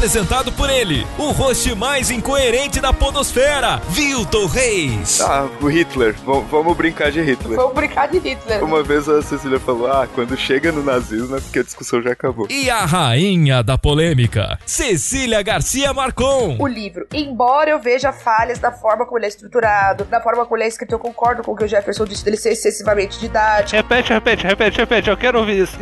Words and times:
Apresentado 0.00 0.50
por 0.52 0.70
ele, 0.70 1.06
o 1.18 1.30
host 1.30 1.74
mais 1.74 2.10
incoerente 2.10 2.80
da 2.80 2.90
podosfera, 2.90 3.82
Vilton 3.90 4.46
Reis. 4.46 5.20
Ah, 5.20 5.46
o 5.60 5.66
Hitler. 5.66 6.14
V 6.14 6.42
vamos 6.50 6.74
brincar 6.74 7.10
de 7.10 7.20
Hitler. 7.20 7.58
Vamos 7.58 7.74
brincar 7.74 8.08
de 8.08 8.16
Hitler. 8.16 8.64
Uma 8.64 8.82
vez 8.82 9.06
a 9.10 9.20
Cecília 9.20 9.60
falou, 9.60 9.92
ah, 9.92 10.08
quando 10.14 10.34
chega 10.38 10.72
no 10.72 10.82
nazismo 10.82 11.36
é 11.36 11.40
porque 11.42 11.58
a 11.58 11.62
discussão 11.62 12.00
já 12.00 12.12
acabou. 12.12 12.46
E 12.48 12.70
a 12.70 12.86
rainha 12.86 13.62
da 13.62 13.76
polêmica, 13.76 14.58
Cecília 14.64 15.42
Garcia 15.42 15.92
Marcon. 15.92 16.56
O 16.58 16.66
livro, 16.66 17.06
embora 17.12 17.68
eu 17.68 17.78
veja 17.78 18.10
falhas 18.10 18.58
da 18.58 18.72
forma 18.72 19.04
como 19.04 19.18
ele 19.18 19.26
é 19.26 19.28
estruturado, 19.28 20.04
da 20.04 20.22
forma 20.22 20.46
como 20.46 20.56
ele 20.56 20.64
é 20.64 20.68
escrito, 20.68 20.92
eu 20.92 20.98
concordo 20.98 21.42
com 21.42 21.52
o 21.52 21.56
que 21.56 21.64
o 21.64 21.68
Jefferson 21.68 22.06
disse 22.06 22.24
dele 22.24 22.38
ser 22.38 22.52
excessivamente 22.52 23.20
didático. 23.20 23.76
Repete, 23.76 24.14
repete, 24.14 24.46
repete, 24.46 24.78
repete. 24.78 25.10
Eu 25.10 25.16
quero 25.18 25.40
ouvir 25.40 25.64
isso. 25.64 25.76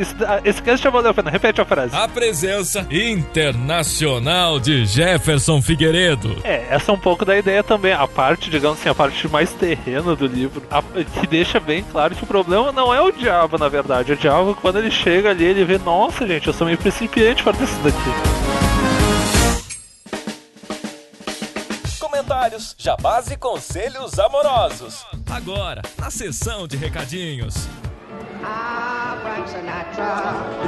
Esse 0.45 0.61
cast 0.61 0.83
já 0.83 0.91
valeu 0.91 1.13
a 1.13 1.15
pena. 1.15 1.31
Repete 1.31 1.61
a 1.61 1.65
frase. 1.65 1.95
A 1.95 2.09
presença 2.09 2.85
internacional 2.91 4.08
de 4.63 4.87
Jefferson 4.87 5.61
Figueiredo. 5.61 6.37
É, 6.43 6.67
essa 6.71 6.91
é 6.91 6.95
um 6.95 6.99
pouco 6.99 7.25
da 7.25 7.37
ideia 7.37 7.63
também. 7.63 7.93
A 7.93 8.07
parte, 8.07 8.49
digamos 8.49 8.79
assim, 8.81 8.89
a 8.89 8.95
parte 8.95 9.29
mais 9.29 9.53
terrena 9.53 10.17
do 10.17 10.27
livro, 10.27 10.63
a, 10.71 10.83
que 10.83 11.27
deixa 11.27 11.61
bem 11.61 11.85
claro 11.85 12.15
que 12.15 12.25
o 12.25 12.27
problema 12.27 12.73
não 12.73 12.93
é 12.93 13.01
o 13.03 13.13
diabo, 13.13 13.59
na 13.59 13.69
verdade. 13.69 14.13
O 14.13 14.17
diabo, 14.17 14.57
quando 14.61 14.79
ele 14.79 14.91
chega 14.91 15.31
ali, 15.31 15.45
ele 15.45 15.65
vê, 15.65 15.79
nossa, 15.79 16.27
gente, 16.27 16.47
eu 16.47 16.55
sou 16.55 16.67
meio 16.67 16.79
principiante 16.79 17.43
para 17.43 17.53
isso 17.63 17.77
daqui. 17.83 17.99
Comentários, 22.01 22.75
jabás 22.79 23.31
e 23.31 23.37
conselhos 23.37 24.19
amorosos. 24.19 25.05
Agora, 25.31 25.83
na 25.99 26.11
sessão 26.11 26.67
de 26.67 26.77
recadinhos. 26.77 27.69
Frank 29.23 29.49
Sinatra. 29.49 30.59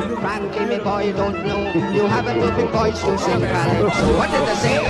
Boy, 0.82 1.08
you 1.08 1.12
don't 1.12 1.44
know. 1.44 1.72
You 1.92 2.06
have 2.06 2.26
a 2.26 2.34
perfect 2.34 2.72
voice 2.72 3.00
to 3.02 3.18
sing. 3.18 3.40
What 4.16 4.30
did 4.30 4.56
say? 4.56 4.80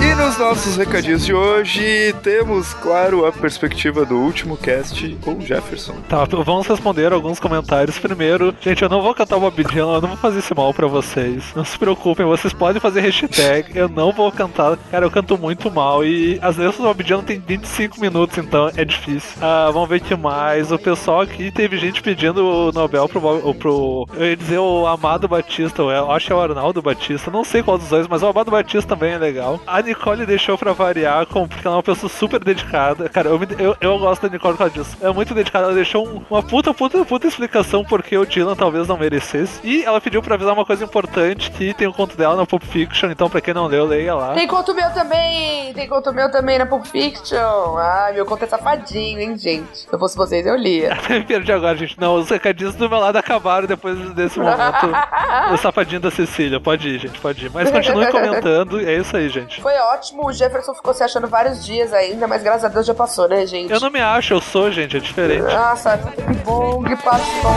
E 0.00 0.14
nos 0.16 0.38
nossos 0.38 0.76
recadinhos 0.76 1.24
de 1.24 1.32
hoje, 1.32 2.14
temos, 2.22 2.74
claro, 2.74 3.24
a 3.26 3.32
perspectiva 3.32 4.04
do 4.04 4.16
último 4.16 4.56
cast 4.56 5.16
com 5.22 5.40
Jefferson. 5.40 5.94
Tá, 6.08 6.24
vamos 6.24 6.66
responder 6.66 7.12
alguns 7.12 7.38
comentários. 7.38 7.98
Primeiro, 7.98 8.54
gente, 8.60 8.82
eu 8.82 8.88
não 8.88 9.00
vou 9.02 9.14
cantar 9.14 9.36
uma 9.36 9.50
Dylan, 9.50 9.94
eu 9.94 10.00
não 10.00 10.08
vou 10.08 10.16
fazer 10.16 10.40
esse 10.40 10.54
mal 10.54 10.74
pra 10.74 10.86
vocês. 10.86 11.44
Não 11.54 11.64
se 11.64 11.78
preocupem, 11.78 12.26
vocês 12.26 12.52
podem 12.52 12.80
fazer 12.80 13.00
hashtag, 13.00 13.76
eu 13.76 13.88
não 13.88 14.12
vou 14.12 14.30
cantar. 14.32 14.76
Cara, 14.90 15.06
eu 15.06 15.10
canto 15.10 15.38
muito 15.38 15.70
mal 15.70 16.04
e 16.04 16.38
as 16.42 16.56
letras 16.56 16.76
do 16.76 16.82
Bob 16.82 17.02
Dylan 17.02 17.22
tem 17.22 17.38
25 17.38 18.00
minutos, 18.00 18.36
então 18.38 18.70
é 18.76 18.84
difícil. 18.84 19.38
Ah, 19.40 19.70
vamos 19.72 19.88
ver 19.88 19.96
o 19.96 20.00
que 20.00 20.16
mais. 20.16 20.72
O 20.72 20.78
pessoal 20.78 21.20
aqui 21.20 21.50
teve 21.50 21.76
gente 21.78 22.02
pedindo 22.02 22.23
pedindo 22.24 22.46
o 22.46 22.72
Nobel 22.72 23.06
pro, 23.06 23.54
pro. 23.54 24.08
Eu 24.14 24.26
ia 24.26 24.36
dizer 24.36 24.58
o 24.58 24.86
Amado 24.86 25.28
Batista, 25.28 25.82
eu 25.82 26.10
acho 26.10 26.26
que 26.26 26.32
é 26.32 26.36
o 26.36 26.40
Arnaldo 26.40 26.80
Batista, 26.80 27.30
não 27.30 27.44
sei 27.44 27.62
qual 27.62 27.76
dos 27.76 27.88
dois, 27.88 28.08
mas 28.08 28.22
o 28.22 28.26
Amado 28.26 28.50
Batista 28.50 28.96
também 28.96 29.12
é 29.12 29.18
legal. 29.18 29.60
A 29.66 29.82
Nicole 29.82 30.24
deixou 30.24 30.56
pra 30.56 30.72
variar, 30.72 31.26
porque 31.26 31.66
ela 31.66 31.74
é 31.74 31.78
uma 31.78 31.82
pessoa 31.82 32.08
super 32.08 32.42
dedicada. 32.42 33.08
Cara, 33.10 33.28
eu, 33.28 33.40
eu, 33.58 33.76
eu 33.80 33.98
gosto 33.98 34.22
da 34.22 34.28
Nicole 34.28 34.54
por 34.54 34.58
causa 34.58 34.74
disso. 34.74 34.96
É 35.02 35.12
muito 35.12 35.34
dedicada, 35.34 35.66
ela 35.66 35.74
deixou 35.74 36.06
um, 36.06 36.22
uma 36.30 36.42
puta, 36.42 36.72
puta, 36.72 37.04
puta 37.04 37.26
explicação 37.26 37.84
porque 37.84 38.16
o 38.16 38.24
Dylan 38.24 38.56
talvez 38.56 38.88
não 38.88 38.96
merecesse. 38.96 39.60
E 39.62 39.84
ela 39.84 40.00
pediu 40.00 40.22
pra 40.22 40.34
avisar 40.34 40.54
uma 40.54 40.64
coisa 40.64 40.84
importante: 40.84 41.50
que 41.50 41.74
tem 41.74 41.86
o 41.86 41.90
um 41.90 41.92
conto 41.92 42.16
dela 42.16 42.36
na 42.36 42.46
Pulp 42.46 42.62
Fiction, 42.62 43.10
então 43.10 43.28
pra 43.28 43.40
quem 43.40 43.52
não 43.52 43.66
leu, 43.66 43.84
leia 43.84 44.14
lá. 44.14 44.32
Tem 44.34 44.48
conto 44.48 44.74
meu 44.74 44.90
também! 44.94 45.74
Tem 45.74 45.88
conto 45.88 46.12
meu 46.12 46.30
também 46.30 46.58
na 46.58 46.64
Pulp 46.64 46.86
Fiction. 46.86 47.76
Ai, 47.76 48.14
meu 48.14 48.24
conto 48.24 48.44
é 48.44 48.46
safadinho, 48.46 49.20
hein, 49.20 49.36
gente? 49.36 49.78
Se 49.78 49.88
eu 49.92 49.98
fosse 49.98 50.16
vocês, 50.16 50.46
eu 50.46 50.56
lia. 50.56 50.96
Me 51.10 51.22
perdi 51.22 51.52
agora, 51.52 51.76
gente. 51.76 52.00
Não, 52.00 52.13
os 52.14 52.30
recadinhos 52.30 52.74
do 52.74 52.88
meu 52.88 52.98
lado 52.98 53.16
acabaram 53.16 53.66
depois 53.66 53.98
desse 54.14 54.38
momento. 54.38 54.88
o 55.52 55.56
safadinho 55.56 56.00
da 56.00 56.10
Cecília. 56.10 56.60
Pode 56.60 56.88
ir, 56.88 56.98
gente, 56.98 57.20
pode 57.20 57.46
ir. 57.46 57.50
Mas 57.52 57.70
continue 57.70 58.10
comentando. 58.10 58.80
É 58.80 58.94
isso 58.94 59.16
aí, 59.16 59.28
gente. 59.28 59.60
Foi 59.60 59.74
ótimo. 59.74 60.26
O 60.26 60.32
Jefferson 60.32 60.74
ficou 60.74 60.94
se 60.94 61.02
achando 61.02 61.26
vários 61.26 61.64
dias 61.64 61.92
ainda, 61.92 62.26
mas 62.26 62.42
graças 62.42 62.64
a 62.64 62.68
Deus 62.68 62.86
já 62.86 62.94
passou, 62.94 63.28
né, 63.28 63.46
gente? 63.46 63.72
Eu 63.72 63.80
não 63.80 63.90
me 63.90 64.00
acho, 64.00 64.34
eu 64.34 64.40
sou, 64.40 64.70
gente. 64.70 64.96
É 64.96 65.00
diferente. 65.00 65.42
Nossa, 65.42 65.98
que 65.98 66.34
bom 66.44 66.82
que 66.82 66.96
passou. 66.96 67.50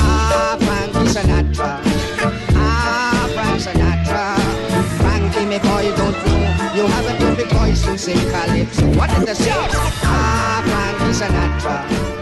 Ah, 0.00 0.58
Frank 0.60 1.08
Sinatra. 1.08 1.80
Ah, 2.56 3.28
Frank 3.34 3.60
Sinatra. 3.60 4.34
Frankie, 4.98 5.46
me 5.46 5.58
boy, 5.58 5.92
don't 5.96 6.16
you 6.28 6.44
You 6.74 6.88
have 6.88 7.23
a 7.94 7.96
perfect 7.96 8.06
voice 8.06 8.06
to 8.06 8.16
sing 8.16 8.30
calypso. 8.30 8.98
What 8.98 9.10
did 9.10 9.26
they 9.26 9.34
say? 9.34 9.50
Ah, 9.52 10.62
Frank 10.98 11.14
Sinatra. 11.14 11.76
Ah, 11.86 12.13